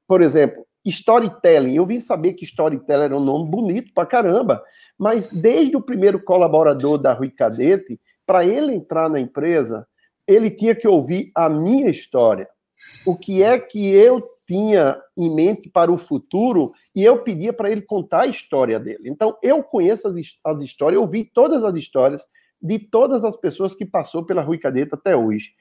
por 0.07 0.21
exemplo, 0.21 0.67
storytelling. 0.85 1.77
Eu 1.77 1.87
vim 1.87 1.99
saber 1.99 2.35
que 2.35 2.45
storytelling 2.45 3.05
era 3.05 3.17
um 3.17 3.25
nome 3.25 3.51
bonito 3.51 3.95
pra 3.95 4.05
caramba, 4.05 4.63
mas 4.99 5.31
desde 5.31 5.79
o 5.79 5.83
primeiro 5.83 6.23
colaborador 6.23 6.99
da 6.99 7.15
Rui 7.15 7.31
Cadete, 7.31 7.99
para 8.27 8.45
ele 8.45 8.75
entrar 8.75 9.09
na 9.09 9.19
empresa, 9.19 9.89
ele 10.29 10.51
tinha 10.51 10.75
que 10.75 10.87
ouvir 10.87 11.33
a 11.35 11.49
minha 11.49 11.89
história 11.89 12.47
o 13.07 13.17
que 13.17 13.43
é 13.43 13.59
que 13.59 13.91
eu 13.91 14.36
tinha 14.47 15.01
em 15.17 15.35
mente 15.35 15.69
para 15.69 15.91
o 15.91 15.99
futuro 15.99 16.73
e 16.95 17.05
eu 17.05 17.23
pedia 17.23 17.53
para 17.53 17.71
ele 17.71 17.83
contar 17.83 18.23
a 18.23 18.27
história 18.27 18.79
dele. 18.79 19.09
Então, 19.09 19.37
eu 19.43 19.63
conheço 19.63 20.09
as, 20.09 20.17
as 20.45 20.63
histórias, 20.63 21.01
eu 21.01 21.07
vi 21.07 21.25
todas 21.25 21.65
as 21.65 21.75
histórias 21.75 22.25
de 22.63 22.79
todas 22.79 23.25
as 23.25 23.37
pessoas 23.37 23.75
que 23.75 23.85
passou 23.85 24.25
pela 24.25 24.43
Rui 24.43 24.59
Cadeta 24.59 24.97
até 24.97 25.17
hoje. 25.17 25.53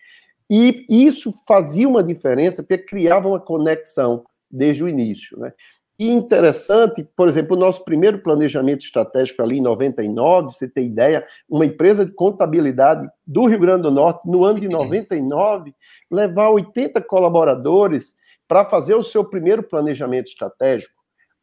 E 0.49 0.85
isso 0.87 1.33
fazia 1.47 1.87
uma 1.87 2.03
diferença, 2.03 2.61
porque 2.61 2.77
criava 2.77 3.27
uma 3.27 3.39
conexão 3.39 4.23
desde 4.49 4.83
o 4.83 4.87
início. 4.87 5.39
Né? 5.39 5.51
E 5.97 6.11
interessante, 6.11 7.07
por 7.15 7.29
exemplo, 7.29 7.55
o 7.55 7.59
nosso 7.59 7.83
primeiro 7.83 8.19
planejamento 8.19 8.81
estratégico 8.81 9.41
ali 9.41 9.59
em 9.59 9.61
99, 9.61 10.53
você 10.53 10.67
tem 10.67 10.87
ideia, 10.87 11.25
uma 11.49 11.65
empresa 11.65 12.05
de 12.05 12.11
contabilidade 12.11 13.07
do 13.25 13.45
Rio 13.45 13.59
Grande 13.59 13.83
do 13.83 13.91
Norte, 13.91 14.29
no 14.29 14.43
ano 14.43 14.59
de 14.59 14.67
99, 14.67 15.73
levar 16.11 16.49
80 16.49 17.01
colaboradores 17.01 18.13
para 18.47 18.65
fazer 18.65 18.95
o 18.95 19.03
seu 19.03 19.23
primeiro 19.23 19.63
planejamento 19.63 20.27
estratégico, 20.27 20.93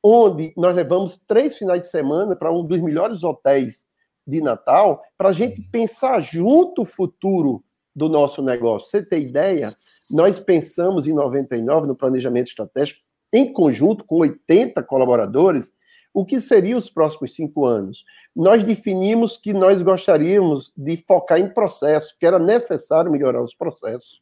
onde 0.03 0.53
nós 0.57 0.75
levamos 0.75 1.21
três 1.27 1.57
finais 1.57 1.83
de 1.83 1.88
semana 1.88 2.35
para 2.35 2.53
um 2.53 2.65
dos 2.65 2.81
melhores 2.81 3.23
hotéis 3.23 3.85
de 4.27 4.41
Natal, 4.41 5.03
para 5.17 5.31
a 5.31 5.33
gente 5.33 5.61
pensar 5.71 6.21
junto 6.21 6.83
o 6.83 6.87
futuro 6.87 7.62
do 7.95 8.09
nosso 8.09 8.43
negócio. 8.43 8.88
Você 8.88 9.03
tem 9.03 9.23
ideia? 9.23 9.77
Nós 10.11 10.41
pensamos 10.41 11.07
em 11.07 11.12
99 11.12 11.87
no 11.87 11.97
planejamento 11.97 12.49
estratégico 12.49 13.01
em 13.33 13.53
conjunto 13.53 14.05
com 14.05 14.19
80 14.19 14.83
colaboradores, 14.83 15.73
o 16.12 16.27
que 16.27 16.41
seriam 16.41 16.79
os 16.79 16.91
próximos 16.91 17.35
cinco 17.35 17.65
anos? 17.65 18.05
Nós 18.37 18.62
definimos 18.62 19.38
que 19.38 19.55
nós 19.55 19.81
gostaríamos 19.81 20.71
de 20.77 20.99
focar 20.99 21.38
em 21.38 21.49
processos, 21.49 22.12
que 22.12 22.27
era 22.27 22.38
necessário 22.38 23.11
melhorar 23.11 23.43
os 23.43 23.55
processos. 23.55 24.22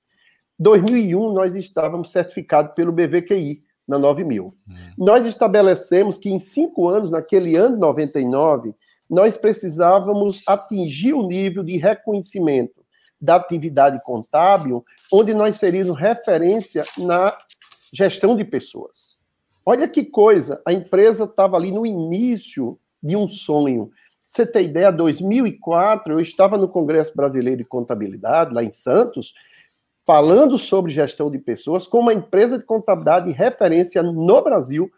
2001, 0.61 1.33
nós 1.33 1.57
estávamos 1.57 2.12
certificados 2.12 2.75
pelo 2.75 2.92
BVQI, 2.92 3.64
na 3.88 3.99
9000. 3.99 4.44
Uhum. 4.44 4.55
Nós 4.96 5.27
estabelecemos 5.27 6.16
que 6.16 6.31
em 6.31 6.38
cinco 6.38 6.88
anos, 6.88 7.11
naquele 7.11 7.57
ano 7.57 7.77
99, 7.77 8.75
nós 9.09 9.37
precisávamos 9.37 10.42
atingir 10.46 11.14
o 11.14 11.27
nível 11.27 11.64
de 11.64 11.77
reconhecimento 11.77 12.85
da 13.20 13.35
atividade 13.35 14.01
contábil, 14.05 14.85
onde 15.12 15.35
nós 15.35 15.57
seríamos 15.57 15.99
referência 15.99 16.85
na 16.96 17.37
gestão 17.92 18.37
de 18.37 18.44
pessoas. 18.44 19.18
Olha 19.66 19.88
que 19.88 20.05
coisa, 20.05 20.61
a 20.64 20.73
empresa 20.73 21.25
estava 21.25 21.57
ali 21.57 21.73
no 21.73 21.85
início 21.85 22.79
de 23.03 23.16
um 23.16 23.27
sonho. 23.27 23.90
Você 24.23 24.46
tem 24.46 24.66
ideia, 24.66 24.92
2004, 24.92 26.14
eu 26.14 26.20
estava 26.20 26.57
no 26.57 26.68
Congresso 26.68 27.14
Brasileiro 27.16 27.59
de 27.59 27.64
Contabilidade, 27.64 28.55
lá 28.55 28.62
em 28.62 28.70
Santos, 28.70 29.35
falando 30.11 30.59
sobre 30.59 30.90
gestão 30.90 31.31
de 31.31 31.38
pessoas, 31.38 31.87
com 31.87 32.01
uma 32.01 32.12
empresa 32.12 32.59
de 32.59 32.64
contabilidade 32.64 33.27
de 33.27 33.33
referência 33.33 34.03
no 34.03 34.42
Brasil 34.42 34.90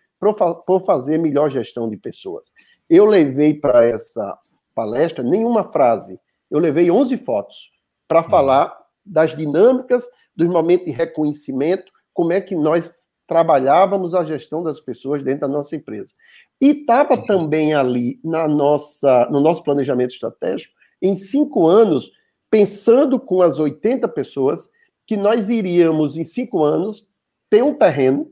por 0.64 0.81
fazer 0.81 1.18
melhor 1.18 1.51
gestão 1.51 1.87
de 1.90 1.98
pessoas. 1.98 2.51
Eu 2.88 3.05
levei 3.05 3.53
para 3.53 3.85
essa 3.85 4.38
palestra 4.75 5.22
nenhuma 5.22 5.70
frase, 5.70 6.18
eu 6.51 6.59
levei 6.59 6.90
11 6.90 7.14
fotos 7.18 7.70
para 8.09 8.22
uhum. 8.22 8.31
falar 8.31 8.75
das 9.05 9.37
dinâmicas, 9.37 10.09
dos 10.35 10.48
momentos 10.48 10.87
de 10.87 10.92
reconhecimento, 10.92 11.92
como 12.14 12.33
é 12.33 12.40
que 12.40 12.57
nós 12.57 12.90
trabalhávamos 13.27 14.14
a 14.14 14.25
gestão 14.25 14.62
das 14.62 14.81
pessoas 14.81 15.22
dentro 15.22 15.42
da 15.42 15.48
nossa 15.48 15.77
empresa. 15.77 16.14
E 16.59 16.70
estava 16.70 17.16
uhum. 17.16 17.27
também 17.27 17.75
ali 17.75 18.18
na 18.25 18.48
nossa, 18.48 19.29
no 19.31 19.40
nosso 19.40 19.62
planejamento 19.62 20.12
estratégico, 20.12 20.72
em 21.03 21.14
cinco 21.16 21.66
anos, 21.66 22.11
pensando 22.51 23.20
com 23.20 23.42
as 23.42 23.59
80 23.59 24.09
pessoas, 24.09 24.70
que 25.07 25.17
nós 25.17 25.49
iríamos, 25.49 26.17
em 26.17 26.25
cinco 26.25 26.62
anos, 26.62 27.07
ter 27.51 27.62
um 27.62 27.75
terreno 27.75 28.31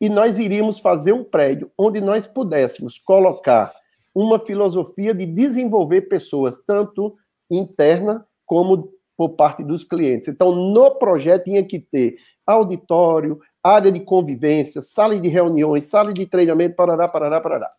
e 0.00 0.08
nós 0.08 0.38
iríamos 0.38 0.80
fazer 0.80 1.12
um 1.12 1.24
prédio 1.24 1.70
onde 1.76 2.00
nós 2.00 2.26
pudéssemos 2.26 2.98
colocar 2.98 3.72
uma 4.14 4.38
filosofia 4.38 5.14
de 5.14 5.26
desenvolver 5.26 6.02
pessoas, 6.02 6.62
tanto 6.66 7.16
interna 7.50 8.26
como 8.46 8.92
por 9.16 9.30
parte 9.30 9.62
dos 9.62 9.84
clientes. 9.84 10.28
Então, 10.28 10.52
no 10.52 10.92
projeto 10.92 11.44
tinha 11.44 11.64
que 11.64 11.78
ter 11.78 12.16
auditório, 12.46 13.38
área 13.62 13.92
de 13.92 14.00
convivência, 14.00 14.80
sala 14.80 15.18
de 15.18 15.28
reuniões, 15.28 15.84
sala 15.84 16.12
de 16.12 16.26
treinamento, 16.26 16.74
parará, 16.74 17.06
parará, 17.06 17.40
parará. 17.40 17.70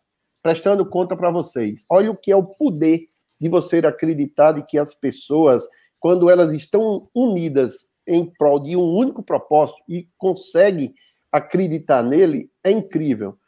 Prestando 0.42 0.86
conta 0.86 1.16
para 1.16 1.30
vocês. 1.30 1.84
Olha 1.90 2.10
o 2.10 2.16
que 2.16 2.30
é 2.30 2.36
o 2.36 2.44
poder 2.44 3.08
de 3.40 3.48
você 3.48 3.78
acreditar 3.78 4.52
de 4.52 4.64
que 4.64 4.78
as 4.78 4.94
pessoas, 4.94 5.64
quando 5.98 6.30
elas 6.30 6.52
estão 6.52 7.08
unidas 7.12 7.88
em 8.06 8.24
prol 8.24 8.60
de 8.60 8.76
um 8.76 8.94
único 8.94 9.22
propósito 9.22 9.82
e 9.88 10.08
conseguem 10.18 10.94
acreditar 11.30 12.02
nele, 12.02 12.50
é 12.62 12.70
incrível. 12.70 13.38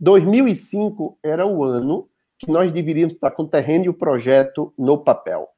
2005 0.00 1.18
era 1.22 1.46
o 1.46 1.62
ano 1.62 2.08
que 2.38 2.50
nós 2.50 2.72
deveríamos 2.72 3.14
estar 3.14 3.30
com 3.30 3.44
o 3.44 3.48
terreno 3.48 3.84
e 3.84 3.88
o 3.88 3.94
projeto 3.94 4.72
no 4.78 4.98
papel. 4.98 5.48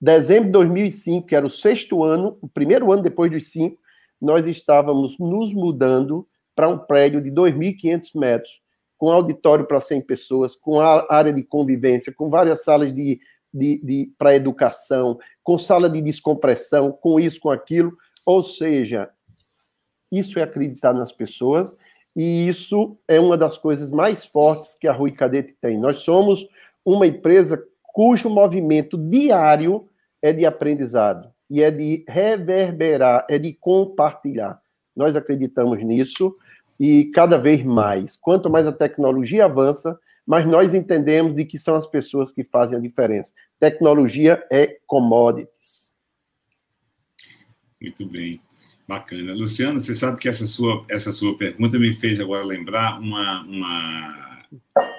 Dezembro 0.00 0.46
de 0.46 0.52
2005, 0.52 1.26
que 1.26 1.36
era 1.36 1.46
o 1.46 1.50
sexto 1.50 2.02
ano, 2.02 2.38
o 2.40 2.48
primeiro 2.48 2.90
ano 2.90 3.02
depois 3.02 3.30
dos 3.30 3.50
cinco, 3.50 3.78
nós 4.20 4.46
estávamos 4.46 5.18
nos 5.18 5.52
mudando 5.52 6.26
para 6.54 6.68
um 6.68 6.78
prédio 6.78 7.20
de 7.20 7.30
2.500 7.30 8.10
metros, 8.14 8.60
com 8.98 9.10
auditório 9.10 9.66
para 9.66 9.80
100 9.80 10.02
pessoas, 10.02 10.56
com 10.56 10.80
área 10.80 11.32
de 11.32 11.42
convivência, 11.42 12.12
com 12.14 12.28
várias 12.28 12.62
salas 12.64 12.92
de, 12.92 13.20
de, 13.52 13.80
de 13.84 14.12
para 14.16 14.34
educação, 14.34 15.18
com 15.42 15.58
sala 15.58 15.88
de 15.88 16.00
descompressão, 16.00 16.92
com 16.92 17.18
isso, 17.18 17.40
com 17.40 17.50
aquilo. 17.50 17.96
Ou 18.24 18.42
seja, 18.42 19.10
isso 20.10 20.38
é 20.38 20.42
acreditar 20.42 20.92
nas 20.92 21.12
pessoas 21.12 21.76
e 22.16 22.48
isso 22.48 22.96
é 23.06 23.20
uma 23.20 23.36
das 23.36 23.56
coisas 23.56 23.90
mais 23.90 24.24
fortes 24.24 24.76
que 24.78 24.88
a 24.88 24.92
Rui 24.92 25.12
Cadete 25.12 25.56
tem. 25.60 25.78
Nós 25.78 26.00
somos 26.00 26.48
uma 26.84 27.06
empresa 27.06 27.62
cujo 27.82 28.28
movimento 28.28 28.96
diário 28.96 29.88
é 30.22 30.32
de 30.32 30.44
aprendizado 30.44 31.30
e 31.48 31.62
é 31.62 31.70
de 31.70 32.04
reverberar, 32.08 33.26
é 33.28 33.38
de 33.38 33.52
compartilhar. 33.52 34.60
Nós 34.94 35.16
acreditamos 35.16 35.82
nisso 35.82 36.36
e 36.78 37.06
cada 37.06 37.36
vez 37.36 37.62
mais. 37.64 38.16
Quanto 38.16 38.50
mais 38.50 38.66
a 38.66 38.72
tecnologia 38.72 39.44
avança, 39.44 39.98
mais 40.30 40.46
nós 40.46 40.72
entendemos 40.72 41.34
de 41.34 41.44
que 41.44 41.58
são 41.58 41.74
as 41.74 41.88
pessoas 41.88 42.30
que 42.30 42.44
fazem 42.44 42.78
a 42.78 42.80
diferença. 42.80 43.32
Tecnologia 43.58 44.40
é 44.48 44.78
commodities. 44.86 45.90
Muito 47.82 48.06
bem. 48.06 48.40
Bacana. 48.86 49.34
Luciano, 49.34 49.80
você 49.80 49.92
sabe 49.92 50.18
que 50.18 50.28
essa 50.28 50.46
sua, 50.46 50.84
essa 50.88 51.10
sua 51.10 51.36
pergunta 51.36 51.80
me 51.80 51.96
fez 51.96 52.20
agora 52.20 52.44
lembrar 52.44 53.00
uma, 53.00 53.42
uma, 53.42 54.46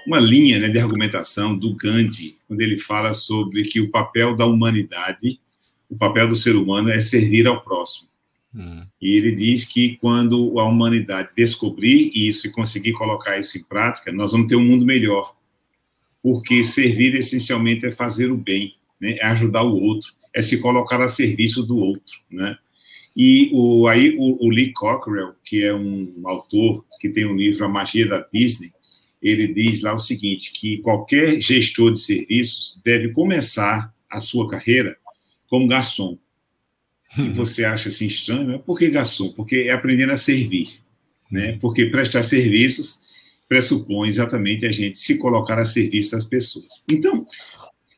uma 0.06 0.20
linha 0.20 0.60
né, 0.60 0.68
de 0.68 0.80
argumentação 0.80 1.58
do 1.58 1.74
Gandhi, 1.78 2.38
quando 2.46 2.60
ele 2.60 2.78
fala 2.78 3.14
sobre 3.14 3.64
que 3.64 3.80
o 3.80 3.90
papel 3.90 4.36
da 4.36 4.46
humanidade 4.46 5.40
o 5.90 5.98
papel 5.98 6.28
do 6.28 6.36
ser 6.36 6.58
humano 6.58 6.90
é 6.90 7.00
servir 7.00 7.48
ao 7.48 7.62
próximo. 7.62 8.11
Hum. 8.54 8.86
E 9.02 9.16
ele 9.16 9.34
diz 9.34 9.66
que 9.66 9.98
quando 9.98 10.60
a 10.60 10.66
humanidade 10.66 11.30
descobrir 11.36 12.12
isso 12.14 12.48
e 12.48 12.52
conseguir 12.52 12.94
colocar 12.94 13.38
isso 13.40 13.58
em 13.58 13.64
prática, 13.64 14.12
nós 14.12 14.32
vamos 14.32 14.48
ter 14.48 14.56
um 14.56 14.66
mundo 14.66 14.86
melhor. 14.86 15.36
Porque 16.22 16.64
servir 16.64 17.16
essencialmente 17.16 17.86
é 17.86 17.92
fazer 17.92 18.32
o 18.32 18.38
bem, 18.38 18.76
né? 19.00 19.18
é 19.20 19.26
ajudar 19.26 19.64
o 19.64 19.76
outro, 19.76 20.12
é 20.34 20.42
se 20.42 20.60
colocar 20.62 21.02
a 21.02 21.10
serviço 21.10 21.64
do 21.64 21.78
outro. 21.78 22.20
Né? 22.30 22.58
E 23.16 23.50
o, 23.54 23.88
aí 23.88 24.16
o, 24.18 24.46
o 24.46 24.50
Lee 24.50 24.72
Cockrell, 24.74 25.34
que 25.44 25.64
é 25.64 25.74
um 25.74 26.14
autor 26.26 26.86
que 27.00 27.10
tem 27.10 27.26
um 27.26 27.36
livro 27.36 27.66
A 27.66 27.70
Magia 27.70 28.08
da 28.08 28.20
Disney, 28.32 28.72
ele 29.22 29.48
diz 29.48 29.82
lá 29.82 29.94
o 29.94 30.00
seguinte, 30.00 30.52
que 30.52 30.80
qualquer 30.80 31.40
gestor 31.40 31.92
de 31.92 32.00
serviços 32.00 32.80
deve 32.84 33.10
começar 33.10 33.94
a 34.10 34.20
sua 34.20 34.48
carreira 34.48 34.98
como 35.48 35.68
garçom. 35.68 36.18
E 37.18 37.22
uhum. 37.22 37.34
você 37.34 37.64
acha 37.66 37.90
assim 37.90 38.06
estranho, 38.06 38.48
né? 38.48 38.58
por 38.58 38.78
que 38.78 38.90
garçom? 38.90 39.32
Porque 39.34 39.56
é 39.56 39.72
aprendendo 39.72 40.14
a 40.14 40.18
servir, 40.18 40.80
né? 41.30 41.58
Porque 41.60 41.86
prestar 41.86 42.24
serviços 42.24 43.02
pressupõe 43.50 44.08
exatamente 44.08 44.66
a 44.66 44.72
gente 44.72 44.98
se 44.98 45.18
colocar 45.18 45.60
a 45.60 45.66
serviço 45.66 46.12
das 46.12 46.24
pessoas. 46.24 46.68
Então, 46.90 47.28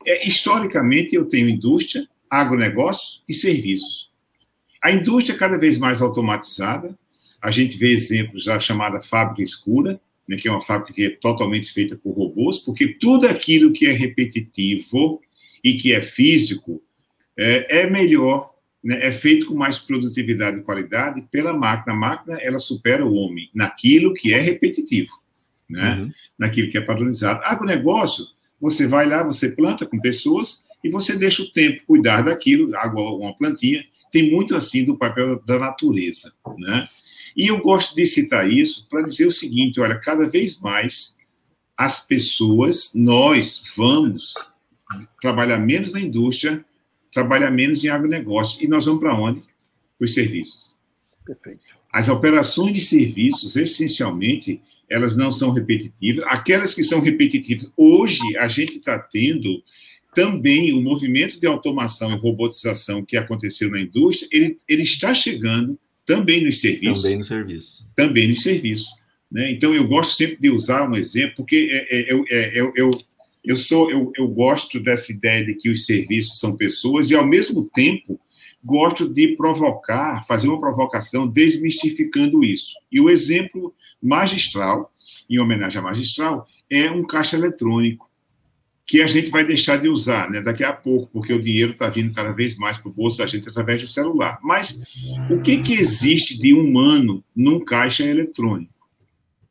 é, 0.04 0.26
historicamente, 0.26 1.14
eu 1.14 1.26
tenho 1.26 1.48
indústria, 1.48 2.08
agronegócio 2.28 3.20
e 3.28 3.32
serviços. 3.32 4.10
A 4.82 4.90
indústria 4.90 5.34
é 5.34 5.38
cada 5.38 5.56
vez 5.56 5.78
mais 5.78 6.02
automatizada, 6.02 6.98
a 7.40 7.50
gente 7.50 7.76
vê 7.76 7.92
exemplos 7.92 8.46
da 8.46 8.58
chamada 8.58 9.00
fábrica 9.00 9.42
escura, 9.42 10.00
né, 10.26 10.36
que 10.36 10.48
é 10.48 10.50
uma 10.50 10.60
fábrica 10.60 10.92
que 10.92 11.04
é 11.04 11.10
totalmente 11.10 11.72
feita 11.72 11.96
por 11.96 12.16
robôs, 12.16 12.58
porque 12.58 12.88
tudo 12.88 13.26
aquilo 13.28 13.72
que 13.72 13.86
é 13.86 13.92
repetitivo 13.92 15.20
e 15.62 15.74
que 15.74 15.92
é 15.92 16.02
físico 16.02 16.82
é, 17.38 17.82
é 17.82 17.90
melhor, 17.90 18.53
né, 18.84 18.98
é 19.00 19.10
feito 19.10 19.46
com 19.46 19.54
mais 19.54 19.78
produtividade 19.78 20.58
e 20.58 20.62
qualidade 20.62 21.22
pela 21.30 21.54
máquina. 21.54 21.94
A 21.94 21.98
máquina 21.98 22.38
ela 22.42 22.58
supera 22.58 23.04
o 23.04 23.14
homem 23.14 23.48
naquilo 23.54 24.12
que 24.12 24.34
é 24.34 24.38
repetitivo, 24.38 25.12
né? 25.68 25.94
Uhum. 25.94 26.12
naquilo 26.38 26.68
que 26.68 26.76
é 26.76 26.82
padronizado. 26.82 27.40
Agronegócio, 27.42 28.26
você 28.60 28.86
vai 28.86 29.06
lá, 29.06 29.22
você 29.22 29.50
planta 29.52 29.86
com 29.86 29.98
pessoas 29.98 30.64
e 30.84 30.90
você 30.90 31.16
deixa 31.16 31.42
o 31.42 31.50
tempo 31.50 31.86
cuidar 31.86 32.22
daquilo, 32.22 32.76
água, 32.76 33.16
uma 33.16 33.34
plantinha. 33.34 33.82
Tem 34.12 34.30
muito 34.30 34.54
assim 34.54 34.84
do 34.84 34.98
papel 34.98 35.42
da 35.44 35.58
natureza, 35.58 36.32
né? 36.58 36.86
E 37.34 37.48
eu 37.48 37.58
gosto 37.60 37.96
de 37.96 38.06
citar 38.06 38.48
isso 38.48 38.86
para 38.88 39.02
dizer 39.02 39.26
o 39.26 39.32
seguinte: 39.32 39.80
olha, 39.80 39.98
cada 39.98 40.28
vez 40.28 40.60
mais 40.60 41.16
as 41.76 42.06
pessoas, 42.06 42.92
nós 42.94 43.62
vamos 43.76 44.34
trabalhar 45.20 45.58
menos 45.58 45.92
na 45.92 46.00
indústria 46.00 46.64
trabalha 47.14 47.50
menos 47.50 47.82
em 47.84 47.88
agronegócio. 47.88 48.62
E 48.62 48.68
nós 48.68 48.84
vamos 48.84 49.00
para 49.00 49.18
onde? 49.18 49.40
Os 50.00 50.12
serviços. 50.12 50.74
Perfeito. 51.24 51.60
As 51.92 52.08
operações 52.08 52.74
de 52.74 52.80
serviços, 52.80 53.54
essencialmente, 53.54 54.60
elas 54.90 55.16
não 55.16 55.30
são 55.30 55.52
repetitivas. 55.52 56.24
Aquelas 56.26 56.74
que 56.74 56.82
são 56.82 57.00
repetitivas, 57.00 57.72
hoje 57.76 58.36
a 58.36 58.48
gente 58.48 58.78
está 58.78 58.98
tendo 58.98 59.62
também 60.14 60.72
o 60.72 60.80
movimento 60.80 61.38
de 61.38 61.46
automação 61.46 62.12
e 62.12 62.18
robotização 62.18 63.04
que 63.04 63.16
aconteceu 63.16 63.70
na 63.70 63.80
indústria, 63.80 64.28
ele, 64.32 64.58
ele 64.68 64.82
está 64.82 65.14
chegando 65.14 65.78
também 66.04 66.44
nos 66.44 66.60
serviços. 66.60 67.02
Também 67.02 67.18
nos 67.18 67.26
serviços. 67.26 67.86
Também 67.94 68.28
nos 68.28 68.42
serviços. 68.42 68.88
Né? 69.30 69.50
Então, 69.50 69.74
eu 69.74 69.86
gosto 69.86 70.16
sempre 70.16 70.36
de 70.36 70.50
usar 70.50 70.88
um 70.88 70.94
exemplo, 70.94 71.34
porque 71.36 71.68
é, 71.70 72.12
é, 72.12 72.12
é, 72.12 72.58
é, 72.58 72.60
eu, 72.76 72.90
eu 73.44 73.56
sou, 73.56 73.90
eu, 73.90 74.10
eu 74.16 74.26
gosto 74.26 74.80
dessa 74.80 75.12
ideia 75.12 75.44
de 75.44 75.54
que 75.54 75.68
os 75.68 75.84
serviços 75.84 76.38
são 76.40 76.56
pessoas 76.56 77.10
e, 77.10 77.14
ao 77.14 77.26
mesmo 77.26 77.68
tempo, 77.74 78.18
gosto 78.64 79.06
de 79.06 79.36
provocar, 79.36 80.24
fazer 80.24 80.48
uma 80.48 80.58
provocação 80.58 81.28
desmistificando 81.28 82.42
isso. 82.42 82.72
E 82.90 83.00
o 83.00 83.10
exemplo 83.10 83.74
magistral, 84.02 84.90
em 85.28 85.38
homenagem 85.38 85.78
a 85.78 85.82
magistral, 85.82 86.48
é 86.70 86.90
um 86.90 87.06
caixa 87.06 87.36
eletrônico 87.36 88.10
que 88.86 89.02
a 89.02 89.06
gente 89.06 89.30
vai 89.30 89.44
deixar 89.44 89.78
de 89.78 89.88
usar 89.88 90.30
né, 90.30 90.42
daqui 90.42 90.62
a 90.62 90.72
pouco, 90.72 91.10
porque 91.12 91.32
o 91.32 91.40
dinheiro 91.40 91.72
está 91.72 91.88
vindo 91.88 92.14
cada 92.14 92.32
vez 92.32 92.56
mais 92.56 92.76
para 92.78 92.90
o 92.90 92.92
bolso 92.92 93.18
da 93.18 93.26
gente 93.26 93.48
através 93.48 93.80
do 93.80 93.88
celular. 93.88 94.38
Mas 94.42 94.82
o 95.30 95.40
que, 95.40 95.62
que 95.62 95.74
existe 95.74 96.38
de 96.38 96.52
humano 96.54 97.24
num 97.34 97.64
caixa 97.64 98.04
eletrônico? 98.04 98.72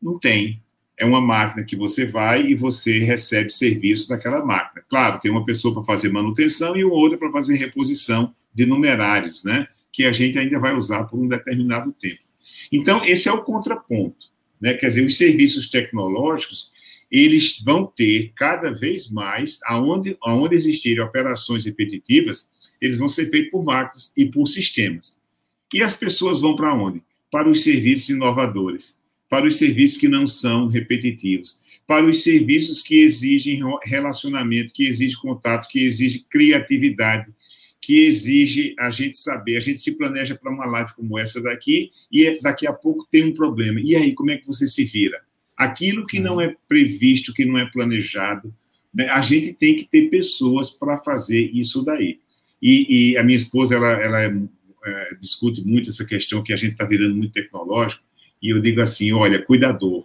Não 0.02 0.20
tem 0.20 0.63
é 1.04 1.06
uma 1.06 1.20
máquina 1.20 1.66
que 1.66 1.76
você 1.76 2.06
vai 2.06 2.48
e 2.48 2.56
você 2.56 3.00
recebe 3.00 3.52
serviço 3.52 4.08
daquela 4.08 4.44
máquina. 4.44 4.84
Claro, 4.90 5.20
tem 5.20 5.30
uma 5.30 5.46
pessoa 5.46 5.74
para 5.74 5.84
fazer 5.84 6.10
manutenção 6.10 6.78
e 6.78 6.84
outra 6.86 7.18
para 7.18 7.30
fazer 7.30 7.58
reposição 7.58 8.34
de 8.54 8.66
numerários, 8.66 9.44
né? 9.44 9.68
Que 9.92 10.06
a 10.06 10.14
gente 10.14 10.40
ainda 10.40 10.60
vai 10.60 10.74
usar 10.74 11.04
por 11.04 11.20
um 11.20 11.28
determinado 11.28 11.92
tempo. 11.92 12.22
Então, 12.72 13.04
esse 13.04 13.28
é 13.28 13.34
o 13.34 13.44
contraponto, 13.44 14.28
né? 14.62 14.76
Quer 14.76 14.88
dizer, 14.88 15.06
os 15.06 15.18
serviços 15.18 15.70
tecnológicos 15.70 16.72
eles 17.12 17.62
vão 17.62 17.86
ter 17.86 18.32
cada 18.34 18.74
vez 18.74 19.12
mais, 19.12 19.60
aonde, 19.66 20.18
aonde 20.24 20.56
existirem 20.56 21.04
operações 21.04 21.66
repetitivas, 21.66 22.50
eles 22.82 22.98
vão 22.98 23.08
ser 23.08 23.30
feitos 23.30 23.52
por 23.52 23.64
máquinas 23.64 24.12
e 24.18 24.26
por 24.26 24.48
sistemas. 24.48 25.20
E 25.72 25.84
as 25.84 25.96
pessoas 25.96 26.42
vão 26.42 26.56
para 26.56 26.74
onde? 26.74 27.04
Para 27.30 27.50
os 27.50 27.62
serviços 27.62 28.10
inovadores 28.10 28.98
para 29.34 29.48
os 29.48 29.56
serviços 29.56 29.98
que 29.98 30.08
não 30.08 30.28
são 30.28 30.68
repetitivos, 30.68 31.60
para 31.88 32.06
os 32.06 32.22
serviços 32.22 32.84
que 32.84 33.02
exigem 33.02 33.64
relacionamento, 33.84 34.72
que 34.72 34.86
exigem 34.86 35.18
contato, 35.18 35.68
que 35.68 35.80
exigem 35.80 36.24
criatividade, 36.30 37.34
que 37.82 38.06
exige 38.06 38.76
a 38.78 38.92
gente 38.92 39.18
saber. 39.18 39.58
A 39.58 39.60
gente 39.60 39.80
se 39.80 39.98
planeja 39.98 40.36
para 40.36 40.52
uma 40.52 40.68
live 40.68 40.94
como 40.94 41.18
essa 41.18 41.42
daqui 41.42 41.90
e 42.12 42.28
é, 42.28 42.40
daqui 42.42 42.68
a 42.68 42.72
pouco 42.72 43.08
tem 43.10 43.24
um 43.24 43.34
problema. 43.34 43.80
E 43.84 43.96
aí, 43.96 44.14
como 44.14 44.30
é 44.30 44.38
que 44.38 44.46
você 44.46 44.68
se 44.68 44.84
vira? 44.84 45.20
Aquilo 45.58 46.06
que 46.06 46.20
não 46.20 46.40
é 46.40 46.56
previsto, 46.68 47.34
que 47.34 47.44
não 47.44 47.58
é 47.58 47.66
planejado, 47.66 48.54
né, 48.94 49.10
a 49.10 49.22
gente 49.24 49.52
tem 49.52 49.76
que 49.76 49.86
ter 49.86 50.12
pessoas 50.12 50.70
para 50.70 51.00
fazer 51.00 51.50
isso 51.52 51.82
daí. 51.82 52.20
E, 52.62 53.14
e, 53.14 53.18
a 53.18 53.24
minha 53.24 53.38
esposa, 53.38 53.74
ela, 53.74 53.94
ela 53.94 54.22
é, 54.22 54.28
é, 54.28 55.16
discute 55.20 55.66
muito 55.66 55.90
essa 55.90 56.06
questão 56.06 56.44
que 56.44 56.54
a 56.54 56.56
gente 56.56 56.74
está 56.74 56.86
virando 56.86 57.16
muito 57.16 57.34
tecnológico, 57.34 58.04
e 58.44 58.50
eu 58.50 58.60
digo 58.60 58.82
assim: 58.82 59.14
olha, 59.14 59.42
cuidador. 59.42 60.04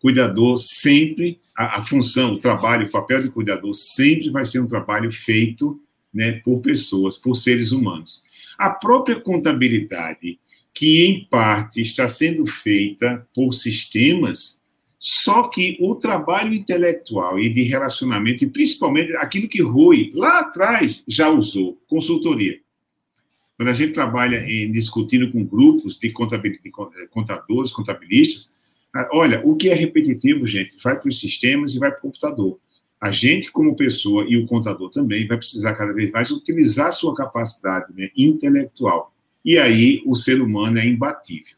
Cuidador 0.00 0.58
sempre, 0.58 1.40
a, 1.56 1.78
a 1.78 1.84
função, 1.84 2.34
o 2.34 2.38
trabalho, 2.38 2.86
o 2.86 2.90
papel 2.90 3.22
de 3.22 3.30
cuidador 3.30 3.72
sempre 3.72 4.28
vai 4.28 4.44
ser 4.44 4.60
um 4.60 4.66
trabalho 4.66 5.10
feito 5.10 5.80
né, 6.12 6.32
por 6.44 6.60
pessoas, 6.60 7.16
por 7.16 7.34
seres 7.34 7.72
humanos. 7.72 8.22
A 8.58 8.68
própria 8.68 9.18
contabilidade 9.18 10.38
que, 10.74 11.06
em 11.06 11.24
parte, 11.24 11.80
está 11.80 12.08
sendo 12.08 12.44
feita 12.44 13.26
por 13.32 13.52
sistemas, 13.52 14.60
só 14.98 15.48
que 15.48 15.76
o 15.80 15.94
trabalho 15.94 16.52
intelectual 16.52 17.38
e 17.38 17.48
de 17.48 17.62
relacionamento, 17.62 18.44
e 18.44 18.50
principalmente 18.50 19.14
aquilo 19.16 19.48
que 19.48 19.62
Rui, 19.62 20.10
lá 20.14 20.40
atrás, 20.40 21.04
já 21.06 21.30
usou, 21.30 21.80
consultoria. 21.86 22.58
Quando 23.56 23.68
a 23.68 23.74
gente 23.74 23.92
trabalha 23.92 24.44
em 24.50 24.70
discutindo 24.72 25.30
com 25.30 25.44
grupos 25.44 25.96
de 25.96 26.10
contadores, 26.10 27.72
contabilistas, 27.72 28.52
olha, 29.12 29.40
o 29.44 29.56
que 29.56 29.68
é 29.68 29.74
repetitivo, 29.74 30.46
gente, 30.46 30.74
vai 30.82 30.98
para 30.98 31.08
os 31.08 31.20
sistemas 31.20 31.74
e 31.74 31.78
vai 31.78 31.90
para 31.90 31.98
o 31.98 32.02
computador. 32.02 32.58
A 33.00 33.12
gente, 33.12 33.52
como 33.52 33.76
pessoa, 33.76 34.24
e 34.28 34.36
o 34.36 34.46
contador 34.46 34.90
também, 34.90 35.26
vai 35.26 35.36
precisar 35.36 35.74
cada 35.74 35.92
vez 35.92 36.10
mais 36.10 36.30
utilizar 36.30 36.88
a 36.88 36.92
sua 36.92 37.14
capacidade 37.14 37.92
né, 37.94 38.08
intelectual 38.16 39.14
e 39.44 39.58
aí 39.58 40.02
o 40.06 40.14
ser 40.14 40.40
humano 40.40 40.78
é 40.78 40.86
imbatível. 40.86 41.56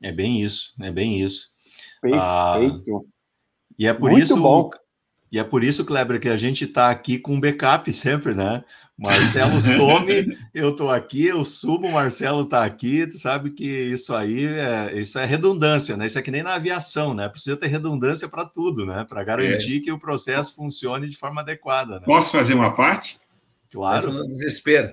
É 0.00 0.10
bem 0.10 0.40
isso, 0.40 0.72
é 0.80 0.90
bem 0.90 1.20
isso. 1.20 1.50
Perfeito. 2.00 2.22
Ah, 2.22 2.58
e 3.78 3.86
é 3.86 3.92
por 3.92 4.10
Muito 4.10 4.24
isso, 4.24 4.36
bom. 4.36 4.70
e 5.30 5.38
é 5.38 5.44
por 5.44 5.62
isso, 5.62 5.84
Kleber, 5.84 6.18
que 6.18 6.28
a 6.28 6.36
gente 6.36 6.64
está 6.64 6.90
aqui 6.90 7.18
com 7.18 7.38
backup 7.38 7.92
sempre, 7.92 8.34
né? 8.34 8.64
Marcelo 9.00 9.58
some, 9.62 10.38
eu 10.54 10.70
estou 10.70 10.90
aqui, 10.90 11.26
eu 11.26 11.42
subo, 11.42 11.88
o 11.88 11.92
Marcelo 11.92 12.42
está 12.42 12.64
aqui, 12.64 13.06
tu 13.06 13.18
sabe 13.18 13.50
que 13.50 13.64
isso 13.64 14.14
aí 14.14 14.44
é, 14.44 15.00
isso 15.00 15.18
é 15.18 15.24
redundância, 15.24 15.96
né? 15.96 16.06
Isso 16.06 16.18
é 16.18 16.22
que 16.22 16.30
nem 16.30 16.42
na 16.42 16.54
aviação, 16.54 17.14
né? 17.14 17.26
Precisa 17.26 17.56
ter 17.56 17.68
redundância 17.68 18.28
para 18.28 18.44
tudo, 18.44 18.84
né? 18.84 19.06
Para 19.08 19.24
garantir 19.24 19.78
é. 19.78 19.80
que 19.80 19.90
o 19.90 19.98
processo 19.98 20.54
funcione 20.54 21.08
de 21.08 21.16
forma 21.16 21.40
adequada. 21.40 21.94
Né? 21.94 22.02
Posso 22.04 22.30
fazer 22.30 22.52
uma 22.52 22.74
parte? 22.74 23.18
Claro. 23.72 24.12
no 24.12 24.28
desespero. 24.28 24.92